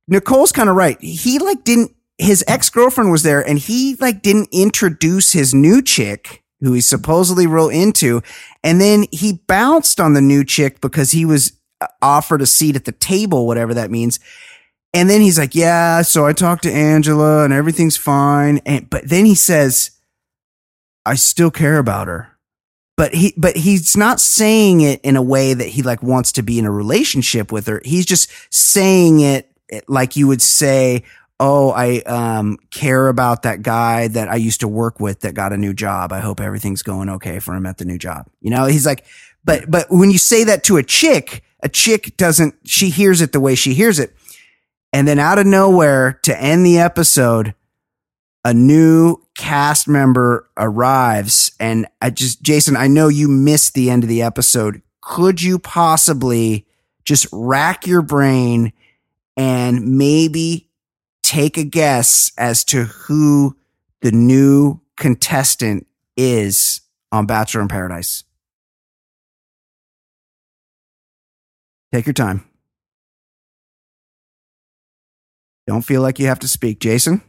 Nicole's 0.06 0.52
kind 0.52 0.68
of 0.68 0.76
right. 0.76 1.00
He 1.00 1.38
like 1.38 1.64
didn't, 1.64 1.92
his 2.18 2.44
ex 2.46 2.68
girlfriend 2.68 3.10
was 3.10 3.22
there 3.22 3.40
and 3.40 3.58
he 3.58 3.96
like 3.96 4.22
didn't 4.22 4.50
introduce 4.52 5.32
his 5.32 5.54
new 5.54 5.82
chick 5.82 6.44
who 6.60 6.74
he's 6.74 6.88
supposedly 6.88 7.46
real 7.46 7.68
into. 7.68 8.22
And 8.62 8.80
then 8.80 9.06
he 9.10 9.40
bounced 9.46 9.98
on 10.00 10.12
the 10.14 10.20
new 10.20 10.44
chick 10.44 10.80
because 10.80 11.10
he 11.10 11.24
was 11.24 11.52
offered 12.02 12.42
a 12.42 12.46
seat 12.46 12.76
at 12.76 12.84
the 12.84 12.92
table, 12.92 13.46
whatever 13.46 13.74
that 13.74 13.90
means. 13.90 14.20
And 14.94 15.10
then 15.10 15.20
he's 15.20 15.38
like, 15.38 15.56
yeah, 15.56 16.02
so 16.02 16.24
I 16.24 16.32
talked 16.32 16.62
to 16.62 16.72
Angela 16.72 17.44
and 17.44 17.52
everything's 17.52 17.96
fine. 17.96 18.60
And, 18.64 18.88
but 18.88 19.08
then 19.08 19.26
he 19.26 19.34
says, 19.34 19.90
I 21.04 21.16
still 21.16 21.50
care 21.50 21.78
about 21.78 22.06
her. 22.06 22.30
But 22.96 23.12
he, 23.12 23.34
but 23.36 23.56
he's 23.56 23.96
not 23.96 24.20
saying 24.20 24.82
it 24.82 25.00
in 25.02 25.16
a 25.16 25.22
way 25.22 25.52
that 25.52 25.66
he 25.66 25.82
like 25.82 26.00
wants 26.00 26.30
to 26.32 26.42
be 26.42 26.60
in 26.60 26.64
a 26.64 26.70
relationship 26.70 27.50
with 27.50 27.66
her. 27.66 27.82
He's 27.84 28.06
just 28.06 28.30
saying 28.54 29.18
it 29.18 29.50
like 29.88 30.14
you 30.14 30.28
would 30.28 30.40
say, 30.40 31.02
Oh, 31.40 31.70
I, 31.72 31.98
um, 32.02 32.58
care 32.70 33.08
about 33.08 33.42
that 33.42 33.62
guy 33.62 34.06
that 34.06 34.28
I 34.28 34.36
used 34.36 34.60
to 34.60 34.68
work 34.68 35.00
with 35.00 35.20
that 35.20 35.34
got 35.34 35.52
a 35.52 35.56
new 35.56 35.74
job. 35.74 36.12
I 36.12 36.20
hope 36.20 36.40
everything's 36.40 36.82
going 36.82 37.08
okay 37.08 37.40
for 37.40 37.56
him 37.56 37.66
at 37.66 37.78
the 37.78 37.84
new 37.84 37.98
job. 37.98 38.28
You 38.40 38.50
know, 38.50 38.66
he's 38.66 38.86
like, 38.86 39.04
but, 39.44 39.68
but 39.68 39.86
when 39.90 40.12
you 40.12 40.18
say 40.18 40.44
that 40.44 40.62
to 40.64 40.76
a 40.76 40.84
chick, 40.84 41.42
a 41.64 41.68
chick 41.68 42.16
doesn't, 42.16 42.54
she 42.64 42.90
hears 42.90 43.20
it 43.20 43.32
the 43.32 43.40
way 43.40 43.54
she 43.54 43.74
hears 43.74 43.98
it. 43.98 44.14
And 44.92 45.08
then 45.08 45.18
out 45.18 45.38
of 45.38 45.46
nowhere 45.46 46.20
to 46.22 46.40
end 46.40 46.64
the 46.64 46.78
episode, 46.78 47.54
a 48.44 48.52
new 48.54 49.16
cast 49.34 49.88
member 49.88 50.48
arrives. 50.56 51.52
And 51.58 51.86
I 52.00 52.10
just, 52.10 52.42
Jason, 52.42 52.76
I 52.76 52.86
know 52.86 53.08
you 53.08 53.26
missed 53.26 53.74
the 53.74 53.90
end 53.90 54.04
of 54.04 54.08
the 54.08 54.22
episode. 54.22 54.82
Could 55.00 55.42
you 55.42 55.58
possibly 55.58 56.66
just 57.04 57.26
rack 57.32 57.86
your 57.86 58.02
brain 58.02 58.72
and 59.36 59.98
maybe 59.98 60.68
take 61.22 61.56
a 61.56 61.64
guess 61.64 62.30
as 62.38 62.62
to 62.64 62.84
who 62.84 63.56
the 64.02 64.12
new 64.12 64.80
contestant 64.96 65.86
is 66.16 66.82
on 67.10 67.26
Bachelor 67.26 67.62
in 67.62 67.68
Paradise? 67.68 68.22
Take 71.94 72.06
your 72.06 72.12
time. 72.12 72.42
Don't 75.68 75.82
feel 75.82 76.02
like 76.02 76.18
you 76.18 76.26
have 76.26 76.40
to 76.40 76.48
speak. 76.48 76.80
Jason? 76.80 77.22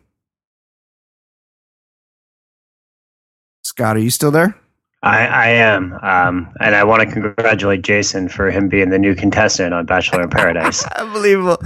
Scott, 3.64 3.96
are 3.96 4.00
you 4.00 4.10
still 4.10 4.32
there? 4.32 4.60
I, 5.04 5.28
I 5.28 5.48
am. 5.50 5.94
Um, 6.02 6.52
and 6.60 6.74
I 6.74 6.84
want 6.84 7.08
to 7.08 7.14
congratulate 7.14 7.84
Jason 7.84 8.28
for 8.28 8.50
him 8.50 8.68
being 8.68 8.90
the 8.90 8.98
new 8.98 9.14
contestant 9.14 9.72
on 9.72 9.86
Bachelor 9.86 10.24
in 10.24 10.32
Paradise. 10.32 10.84
Unbelievable. 10.96 11.60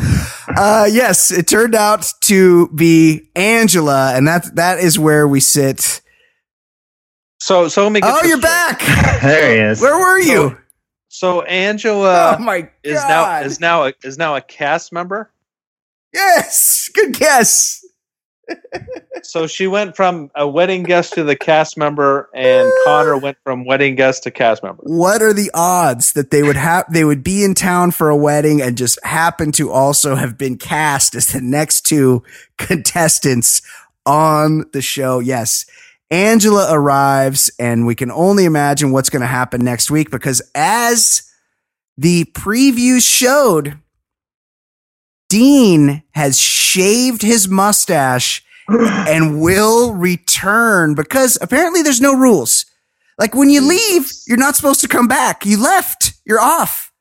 Uh, 0.50 0.90
yes, 0.92 1.32
it 1.32 1.48
turned 1.48 1.76
out 1.76 2.06
to 2.24 2.68
be 2.76 3.30
Angela, 3.34 4.14
and 4.14 4.28
that 4.28 4.56
that 4.56 4.80
is 4.80 5.00
where 5.00 5.26
we 5.26 5.40
sit. 5.40 6.02
So, 7.40 7.70
so 7.70 7.84
let 7.84 7.94
me. 7.94 8.02
Get 8.02 8.10
oh, 8.10 8.28
you're 8.28 8.40
straight. 8.40 8.42
back. 8.42 8.82
there 9.22 9.54
he 9.54 9.60
is. 9.72 9.80
Where 9.80 9.98
were 9.98 10.20
you? 10.20 10.50
So 10.50 10.58
Angela 11.42 12.38
oh 12.40 12.44
my 12.44 12.62
god! 12.62 12.72
is 12.84 13.02
now 13.04 13.42
is 13.42 13.60
now 13.60 13.86
a, 13.86 13.94
is 14.04 14.18
now 14.18 14.36
a 14.36 14.42
cast 14.42 14.94
member. 14.94 15.32
yes, 16.14 16.90
good 16.94 17.14
guess. 17.14 17.84
So 19.22 19.48
she 19.48 19.68
went 19.68 19.96
from 19.96 20.32
a 20.34 20.48
wedding 20.48 20.84
guest 20.84 21.14
to 21.14 21.24
the 21.24 21.36
cast 21.36 21.78
member, 21.78 22.30
and 22.34 22.72
Connor 22.86 23.18
went 23.18 23.38
from 23.44 23.66
wedding 23.66 23.96
guest 23.96 24.24
to 24.24 24.32
cast 24.32 24.64
member. 24.64 24.82
What 24.84 25.22
are 25.22 25.34
the 25.34 25.52
odds 25.54 26.14
that 26.14 26.32
they 26.32 26.42
would 26.42 26.56
have 26.56 26.92
they 26.92 27.04
would 27.04 27.24
be 27.24 27.44
in 27.44 27.54
town 27.54 27.92
for 27.92 28.10
a 28.10 28.18
wedding 28.18 28.62
and 28.62 28.78
just 28.78 28.98
happen 29.04 29.52
to 29.54 29.72
also 29.72 30.16
have 30.16 30.38
been 30.38 30.58
cast 30.58 31.16
as 31.16 31.28
the 31.28 31.42
next 31.42 31.82
two 31.82 32.24
contestants 32.58 33.62
on 34.06 34.66
the 34.72 34.82
show? 34.82 35.20
Yes. 35.20 35.66
Angela 36.12 36.68
arrives 36.72 37.52
and 37.60 37.86
we 37.86 37.96
can 37.96 38.12
only 38.12 38.46
imagine 38.46 38.92
what's 38.92 39.10
going 39.10 39.22
to 39.22 39.28
happen 39.28 39.64
next 39.64 39.92
week 39.92 40.10
because 40.10 40.42
as 40.56 41.24
the 41.98 42.26
previews 42.26 43.08
showed, 43.08 43.78
Dean 45.30 46.02
has 46.12 46.40
shaved 46.40 47.22
his 47.22 47.48
mustache 47.48 48.44
and 48.68 49.42
will 49.42 49.94
return 49.94 50.96
because 50.96 51.38
apparently 51.42 51.84
there's 51.84 52.02
no 52.02 52.16
rules. 52.16 52.66
Like 53.20 53.36
when 53.36 53.50
you 53.50 53.62
leave, 53.62 54.12
you're 54.26 54.38
not 54.38 54.56
supposed 54.56 54.82
to 54.82 54.88
come 54.88 55.08
back. 55.08 55.46
You 55.46 55.62
left. 55.62 56.14
You're 56.26 56.40
off. 56.40 56.92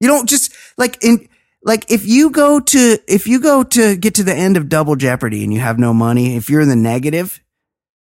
You 0.00 0.08
don't 0.08 0.28
just 0.28 0.54
like 0.78 1.02
in 1.02 1.28
like 1.64 1.90
if 1.90 2.06
you 2.06 2.30
go 2.30 2.60
to 2.60 2.98
if 3.08 3.26
you 3.26 3.40
go 3.40 3.64
to 3.64 3.96
get 3.96 4.14
to 4.14 4.22
the 4.22 4.34
end 4.34 4.56
of 4.56 4.68
Double 4.68 4.94
Jeopardy 4.94 5.42
and 5.42 5.52
you 5.52 5.60
have 5.60 5.78
no 5.78 5.92
money, 5.92 6.36
if 6.36 6.48
you're 6.48 6.60
in 6.60 6.68
the 6.68 6.76
negative, 6.76 7.40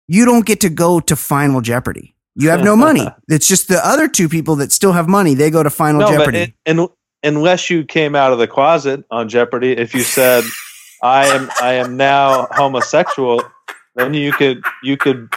you 0.08 0.26
don't 0.26 0.46
get 0.46 0.62
to 0.62 0.70
go 0.70 1.00
to 1.02 1.16
Final 1.16 1.62
Jeopardy. 1.62 2.16
You 2.36 2.50
have 2.50 2.64
no 2.64 2.76
money. 2.88 3.08
It's 3.28 3.48
just 3.48 3.68
the 3.68 3.86
other 3.86 4.08
two 4.08 4.30
people 4.30 4.56
that 4.58 4.72
still 4.72 4.92
have 4.94 5.08
money. 5.08 5.34
They 5.34 5.50
go 5.50 5.64
to 5.64 5.70
Final 5.70 6.02
No, 6.02 6.08
but 6.08 6.18
Jeopardy. 6.18 6.56
in, 6.66 6.80
in, 6.80 6.88
unless 7.24 7.70
you 7.70 7.84
came 7.84 8.16
out 8.16 8.32
of 8.32 8.40
the 8.40 8.48
closet 8.48 9.04
on 9.12 9.28
Jeopardy, 9.30 9.72
if 9.74 9.94
you 9.94 10.02
said, 10.02 10.44
"I 11.04 11.28
am 11.28 11.50
I 11.62 11.74
am 11.74 11.98
now 11.98 12.48
homosexual," 12.52 13.42
then 13.96 14.14
you 14.14 14.32
could 14.34 14.62
you 14.84 14.98
could 14.98 15.30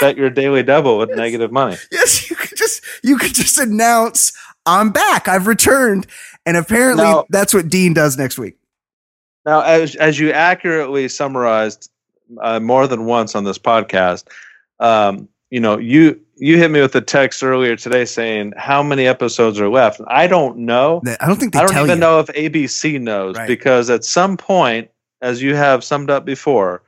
bet 0.00 0.16
your 0.16 0.30
daily 0.30 0.62
double 0.62 0.98
with 0.98 1.10
negative 1.10 1.50
money. 1.52 1.76
Yes, 1.90 2.28
you 2.30 2.36
could 2.36 2.56
just 2.56 2.82
you 3.02 3.16
could 3.16 3.34
just 3.34 3.58
announce 3.58 4.32
I'm 4.66 4.90
back. 4.90 5.28
I've 5.28 5.46
returned. 5.46 6.06
And 6.44 6.56
apparently 6.56 7.04
Now- 7.04 7.24
that's 7.30 7.54
what 7.54 7.68
Dean 7.68 7.94
does 7.94 8.16
next 8.18 8.38
week. 8.38 8.56
Now, 9.46 9.60
as 9.62 9.96
as 9.96 10.18
you 10.20 10.30
accurately 10.32 11.08
summarized 11.08 11.88
uh, 12.40 12.60
more 12.60 12.86
than 12.86 13.04
once 13.04 13.34
on 13.34 13.44
this 13.44 13.58
podcast, 13.58 14.24
um, 14.80 15.28
you 15.50 15.60
know, 15.60 15.78
you 15.78 16.18
you 16.36 16.56
hit 16.58 16.70
me 16.70 16.80
with 16.80 16.94
a 16.96 17.00
text 17.00 17.42
earlier 17.42 17.76
today 17.76 18.04
saying 18.04 18.52
how 18.56 18.82
many 18.82 19.06
episodes 19.06 19.60
are 19.60 19.68
left. 19.68 20.00
I 20.08 20.26
don't 20.26 20.58
know. 20.58 21.02
I 21.20 21.26
don't 21.26 21.38
think 21.38 21.52
they 21.52 21.60
I 21.60 21.66
don't 21.66 21.76
even 21.76 21.88
you. 21.90 21.94
know 21.96 22.18
if 22.20 22.26
ABC 22.28 23.00
knows 23.00 23.36
Right. 23.36 23.46
because 23.46 23.90
at 23.90 24.04
some 24.04 24.36
point, 24.36 24.90
as 25.20 25.42
you 25.42 25.54
have 25.54 25.84
summed 25.84 26.10
up 26.10 26.24
before, 26.24 26.82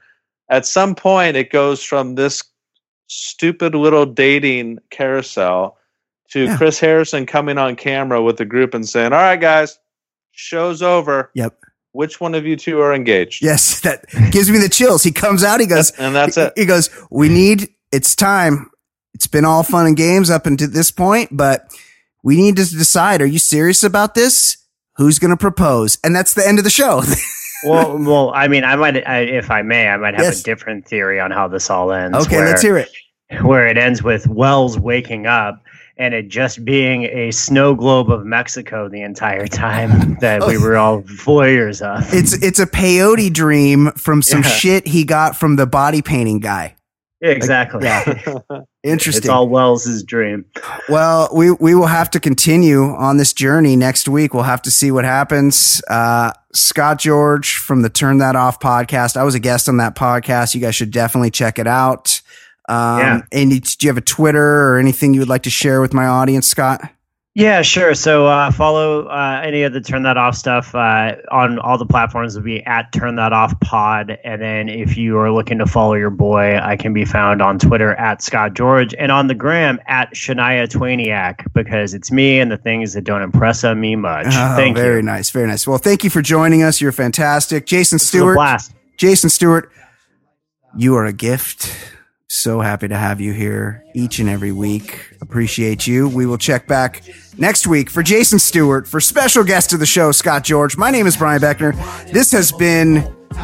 at 0.49 0.67
some 0.67 0.95
point 0.95 1.37
it 1.37 1.51
goes 1.51 1.83
from 1.85 2.15
this 2.17 2.43
stupid 3.07 3.75
little 3.75 4.07
dating 4.07 4.79
carousel 4.91 5.77
to 6.31 6.45
Yeah. 6.47 6.57
Chris 6.57 6.81
Harrison 6.81 7.27
coming 7.27 7.59
on 7.59 7.77
camera 7.77 8.23
with 8.23 8.39
the 8.39 8.45
group 8.47 8.75
and 8.75 8.89
saying, 8.89 9.13
"All 9.13 9.21
right, 9.21 9.41
guys, 9.41 9.79
show's 10.33 10.83
over. 10.83 11.31
Yep. 11.35 11.55
Which 11.95 12.21
one 12.21 12.35
of 12.35 12.45
you 12.45 12.57
two 12.57 12.81
are 12.81 12.93
engaged?" 12.93 13.43
Yes, 13.43 13.81
that 13.87 14.05
gives 14.31 14.51
me 14.51 14.59
the 14.59 14.69
chills. 14.69 15.03
He 15.03 15.13
comes 15.13 15.43
out, 15.43 15.61
he 15.61 15.67
goes, 15.67 15.91
and 15.93 16.15
that's 16.15 16.37
it. 16.37 16.53
He 16.57 16.67
goes, 16.67 16.91
We 17.11 17.29
need 17.29 17.69
it's 17.93 18.15
time. 18.15 18.71
It's 19.15 19.29
been 19.29 19.45
all 19.45 19.63
fun 19.63 19.87
and 19.87 19.97
games 19.97 20.29
up 20.29 20.45
until 20.47 20.69
this 20.69 20.91
point, 20.91 21.29
but 21.33 21.69
we 22.25 22.37
need 22.37 22.57
to 22.57 22.65
decide, 22.65 23.23
are 23.23 23.27
you 23.27 23.39
serious 23.39 23.85
about 23.85 24.15
this? 24.17 24.57
Who's 24.97 25.19
gonna 25.21 25.37
propose? 25.37 25.99
And 26.03 26.15
that's 26.17 26.35
the 26.35 26.47
end 26.47 26.59
of 26.59 26.65
the 26.65 26.71
show. 26.71 27.03
well, 27.65 27.97
well, 27.99 28.33
I 28.35 28.49
mean, 28.49 28.65
I 28.65 28.75
might, 28.77 29.07
I, 29.07 29.21
if 29.21 29.51
I 29.51 29.63
may, 29.63 29.87
I 29.89 29.97
might 29.97 30.15
have 30.15 30.25
Yes. 30.25 30.41
a 30.41 30.43
different 30.45 30.87
theory 30.89 31.21
on 31.21 31.31
how 31.31 31.47
this 31.49 31.71
all 31.71 31.93
ends. 31.93 32.19
okay, 32.27 32.39
where, 32.39 32.47
let's 32.47 32.63
hear 32.63 32.77
it. 32.77 32.91
Where 33.43 33.67
it 33.67 33.79
ends 33.79 34.03
with 34.03 34.27
Wells 34.29 34.79
waking 34.79 35.27
up 35.27 35.63
and 35.97 36.13
it 36.15 36.29
just 36.29 36.65
being 36.65 37.05
a 37.05 37.31
snow 37.31 37.75
globe 37.75 38.11
of 38.11 38.25
Mexico 38.27 38.89
the 38.89 39.03
entire 39.03 39.47
time 39.47 40.15
that 40.21 40.47
we 40.47 40.59
were 40.59 40.77
all 40.77 41.03
voyeurs 41.03 41.81
of. 41.83 42.13
It's 42.13 42.33
it's 42.43 42.59
a 42.59 42.67
peyote 42.67 43.33
dream 43.33 43.93
from 43.93 44.23
some 44.23 44.43
Yeah. 44.43 44.49
shit 44.49 44.87
he 44.89 45.05
got 45.05 45.37
from 45.37 45.57
the 45.57 45.67
body 45.67 46.03
painting 46.03 46.41
guy. 46.41 46.75
exactly. 47.21 47.85
Yeah. 47.85 48.39
Interesting. 48.83 49.21
It's 49.23 49.29
all 49.31 49.49
Wells's 49.49 50.03
dream. 50.03 50.45
Well, 50.91 51.31
we 51.33 51.53
we 51.53 51.75
will 51.75 51.87
have 51.87 52.11
to 52.11 52.21
continue 52.21 52.83
on 52.85 53.17
this 53.17 53.33
journey 53.33 53.77
next 53.77 54.09
week. 54.09 54.35
We'll 54.35 54.43
have 54.43 54.61
to 54.63 54.71
see 54.71 54.91
what 54.91 55.05
happens. 55.07 55.81
Uh, 55.89 56.33
Scott 56.53 56.99
George 56.99 57.57
from 57.57 57.81
the 57.81 57.89
Turn 57.89 58.19
That 58.19 58.37
Off 58.37 58.61
podcast. 58.61 59.17
I 59.17 59.23
was 59.25 59.35
a 59.35 59.41
guest 59.41 59.71
on 59.71 59.79
that 59.79 59.97
podcast. 59.97 60.55
You 60.55 60.61
guys 60.61 60.75
should 60.75 60.91
definitely 60.91 61.31
check 61.31 61.59
it 61.59 61.67
out. 61.67 62.21
Um, 62.69 62.99
Yeah. 62.99 63.21
And 63.33 63.51
do 63.51 63.77
you 63.81 63.89
have 63.91 63.99
a 63.99 64.03
Twitter 64.03 64.69
or 64.69 64.79
anything 64.79 65.15
you 65.15 65.21
would 65.21 65.29
like 65.29 65.43
to 65.43 65.51
share 65.51 65.81
with 65.81 65.93
my 65.95 66.07
audience, 66.07 66.47
Scott? 66.47 66.91
Yeah, 67.37 67.63
sure. 67.63 67.97
So 67.97 68.27
uh, 68.29 68.53
follow 68.53 69.07
uh, 69.09 69.41
any 69.45 69.65
of 69.65 69.73
the 69.73 69.81
Turn 69.81 70.05
That 70.05 70.17
Off 70.17 70.37
stuff 70.37 70.73
uh, 70.73 71.17
on 71.33 71.59
all 71.59 71.77
the 71.77 71.85
platforms. 71.85 72.37
Would 72.37 72.45
be 72.45 72.63
at 72.65 72.93
Turn 72.93 73.17
That 73.17 73.33
Off 73.33 73.59
Pod, 73.59 74.17
and 74.23 74.41
then 74.41 74.69
if 74.69 74.97
you 74.97 75.19
are 75.19 75.33
looking 75.33 75.59
to 75.59 75.67
follow 75.67 75.95
your 75.95 76.11
boy, 76.11 76.57
I 76.63 76.77
can 76.77 76.93
be 76.93 77.05
found 77.05 77.43
on 77.43 77.59
Twitter 77.59 77.93
at 77.97 78.23
Scott 78.23 78.55
George 78.55 78.95
and 78.97 79.11
on 79.11 79.27
the 79.27 79.35
gram 79.35 79.81
at 79.89 80.15
Shania 80.15 80.69
Twaniac 80.69 81.53
because 81.55 81.93
it's 81.93 82.13
me 82.13 82.39
and 82.39 82.53
the 82.53 82.57
things 82.57 82.93
that 82.93 83.03
don't 83.03 83.23
impress 83.23 83.65
uh, 83.65 83.75
me 83.75 83.97
much. 83.97 84.27
Oh, 84.29 84.55
Thank 84.55 84.77
very 84.77 84.87
you. 84.87 84.93
Very 84.93 85.03
nice, 85.03 85.31
very 85.31 85.49
nice. 85.49 85.67
Well, 85.67 85.79
thank 85.79 86.05
you 86.05 86.11
for 86.11 86.23
joining 86.23 86.63
us. 86.63 86.81
You're 86.81 86.93
fantastic, 86.93 87.67
Jason 87.67 87.97
This 87.97 88.03
was 88.05 88.15
a 88.15 88.19
Stewart. 88.19 88.37
blast. 88.37 88.73
Jason 88.97 89.29
Stewart, 89.29 89.73
you 90.77 90.95
are 90.95 91.05
a 91.05 91.13
gift. 91.13 91.69
So 92.29 92.61
happy 92.61 92.89
to 92.89 92.97
have 92.97 93.21
you 93.21 93.33
here 93.33 93.85
each 93.95 94.19
and 94.19 94.29
every 94.29 94.51
week. 94.53 95.15
Appreciate 95.21 95.87
you. 95.87 96.09
We 96.09 96.27
will 96.27 96.39
check 96.39 96.67
back 96.67 97.03
next 97.39 97.67
week 97.67 97.91
for 97.91 98.03
Jason 98.03 98.39
Stewart, 98.39 98.89
for 98.89 99.01
special 99.01 99.45
guest 99.45 99.73
of 99.73 99.81
the 99.81 99.87
show, 99.87 100.11
Scott 100.11 100.43
George. 100.43 100.77
My 100.77 100.91
name 100.91 101.07
is 101.07 101.17
Brian 101.17 101.41
Beckner. 101.41 101.75
This 102.13 102.33
has 102.33 102.51
been 102.51 102.95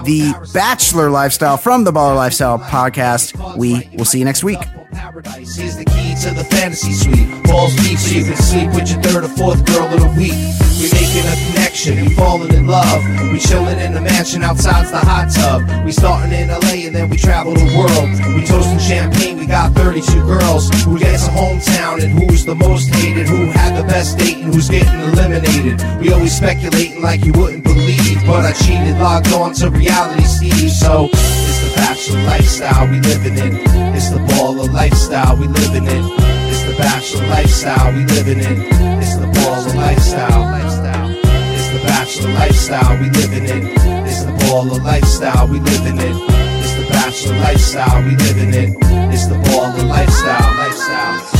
the 0.05 0.35
Bachelor 0.55 1.11
Lifestyle 1.11 1.57
from 1.57 1.85
the 1.85 1.93
Baller 1.93 2.16
Lifestyle 2.16 2.59
podcast. 2.59 3.57
We 3.57 3.91
will 3.97 4.05
see 4.05 4.18
you 4.18 4.24
next 4.24 4.43
week. 4.43 4.59
Paradise. 4.91 5.59
is 5.59 5.76
the 5.76 5.84
key 5.84 6.14
to 6.22 6.34
the 6.34 6.45
fantasy 6.45 6.93
suite. 6.93 7.28
Balls 7.45 7.74
deep 7.76 7.99
so 7.99 8.14
you 8.14 8.24
can 8.24 8.36
sleep 8.36 8.68
with 8.74 8.91
your 8.91 9.01
third 9.03 9.24
or 9.24 9.28
fourth 9.28 9.64
girl 9.64 9.86
of 9.86 10.01
the 10.01 10.12
week. 10.16 10.36
We 10.80 10.88
making 10.93 11.26
a 11.28 11.36
connection, 11.47 12.01
we 12.01 12.14
falling 12.14 12.53
in 12.55 12.66
love. 12.66 13.03
We 13.32 13.38
chilling 13.38 13.78
in 13.78 13.93
the 13.93 14.01
mansion 14.01 14.43
outside's 14.43 14.91
the 14.91 14.99
hot 14.99 15.30
tub. 15.30 15.84
We 15.84 15.93
starting 15.93 16.32
in 16.32 16.49
LA 16.49 16.86
and 16.88 16.95
then 16.95 17.11
we 17.11 17.16
travel 17.16 17.55
the 17.55 17.68
world. 17.76 18.09
We 18.34 18.45
toasting 18.47 18.78
champagne, 18.78 19.38
we 19.38 19.47
got 19.47 19.72
32 19.74 20.24
girls. 20.26 20.68
Who 20.84 20.99
gets 20.99 21.26
a 21.26 21.30
hometown 21.30 22.03
and 22.03 22.12
who's 22.12 22.45
the 22.45 22.55
most 22.55 22.88
hated? 22.95 23.28
Who 23.28 23.47
had 23.47 23.76
the 23.76 23.86
best 23.86 24.18
date 24.18 24.38
and 24.38 24.55
who's 24.55 24.68
getting 24.68 25.01
eliminated? 25.01 25.82
We 26.01 26.12
always 26.12 26.36
speculating 26.36 27.03
like 27.03 27.24
you 27.24 27.32
wouldn't 27.32 27.64
believe. 27.64 27.99
But 28.31 28.47
I 28.47 28.53
cheated, 28.53 28.97
logged 28.99 29.33
on 29.33 29.53
to 29.55 29.70
reality 29.70 30.22
Steve. 30.22 30.70
So 30.70 31.11
it's 31.11 31.61
the 31.66 31.72
bachelor 31.74 32.22
lifestyle 32.22 32.87
we 32.87 33.01
living 33.01 33.37
in. 33.37 33.59
It's 33.97 34.11
the 34.11 34.20
baller 34.31 34.72
lifestyle 34.72 35.37
we 35.37 35.49
living 35.49 35.87
in. 35.87 36.05
It's 36.47 36.62
the 36.62 36.76
bachelor 36.78 37.26
lifestyle 37.26 37.93
we 37.93 38.05
living 38.07 38.39
in. 38.39 38.62
It's 39.03 39.16
the 39.16 39.26
baller 39.26 39.74
lifestyle. 39.74 40.43
lifestyle. 40.47 41.11
It's 41.11 41.68
the 41.74 41.83
bachelor 41.85 42.33
lifestyle 42.35 42.99
we 43.01 43.11
living 43.11 43.47
in. 43.51 43.62
It's 44.07 44.22
the 44.22 44.33
baller 44.47 44.81
lifestyle 44.81 45.49
we 45.49 45.59
living 45.59 45.99
in. 45.99 46.16
It's 46.62 46.74
the 46.74 46.87
bachelor 46.89 47.37
lifestyle 47.41 48.01
we 48.05 48.14
living 48.14 48.55
in. 48.55 48.76
It's 49.12 49.26
the 49.26 49.35
baller 49.35 49.89
lifestyle. 49.89 50.57
Lifestyle. 50.57 51.39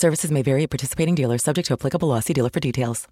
Services 0.00 0.30
may 0.30 0.40
vary 0.40 0.62
at 0.62 0.70
participating 0.70 1.14
dealers, 1.14 1.42
subject 1.42 1.66
to 1.66 1.74
applicable 1.74 2.08
law. 2.08 2.20
See 2.20 2.32
dealer 2.32 2.48
for 2.48 2.60
details. 2.60 3.06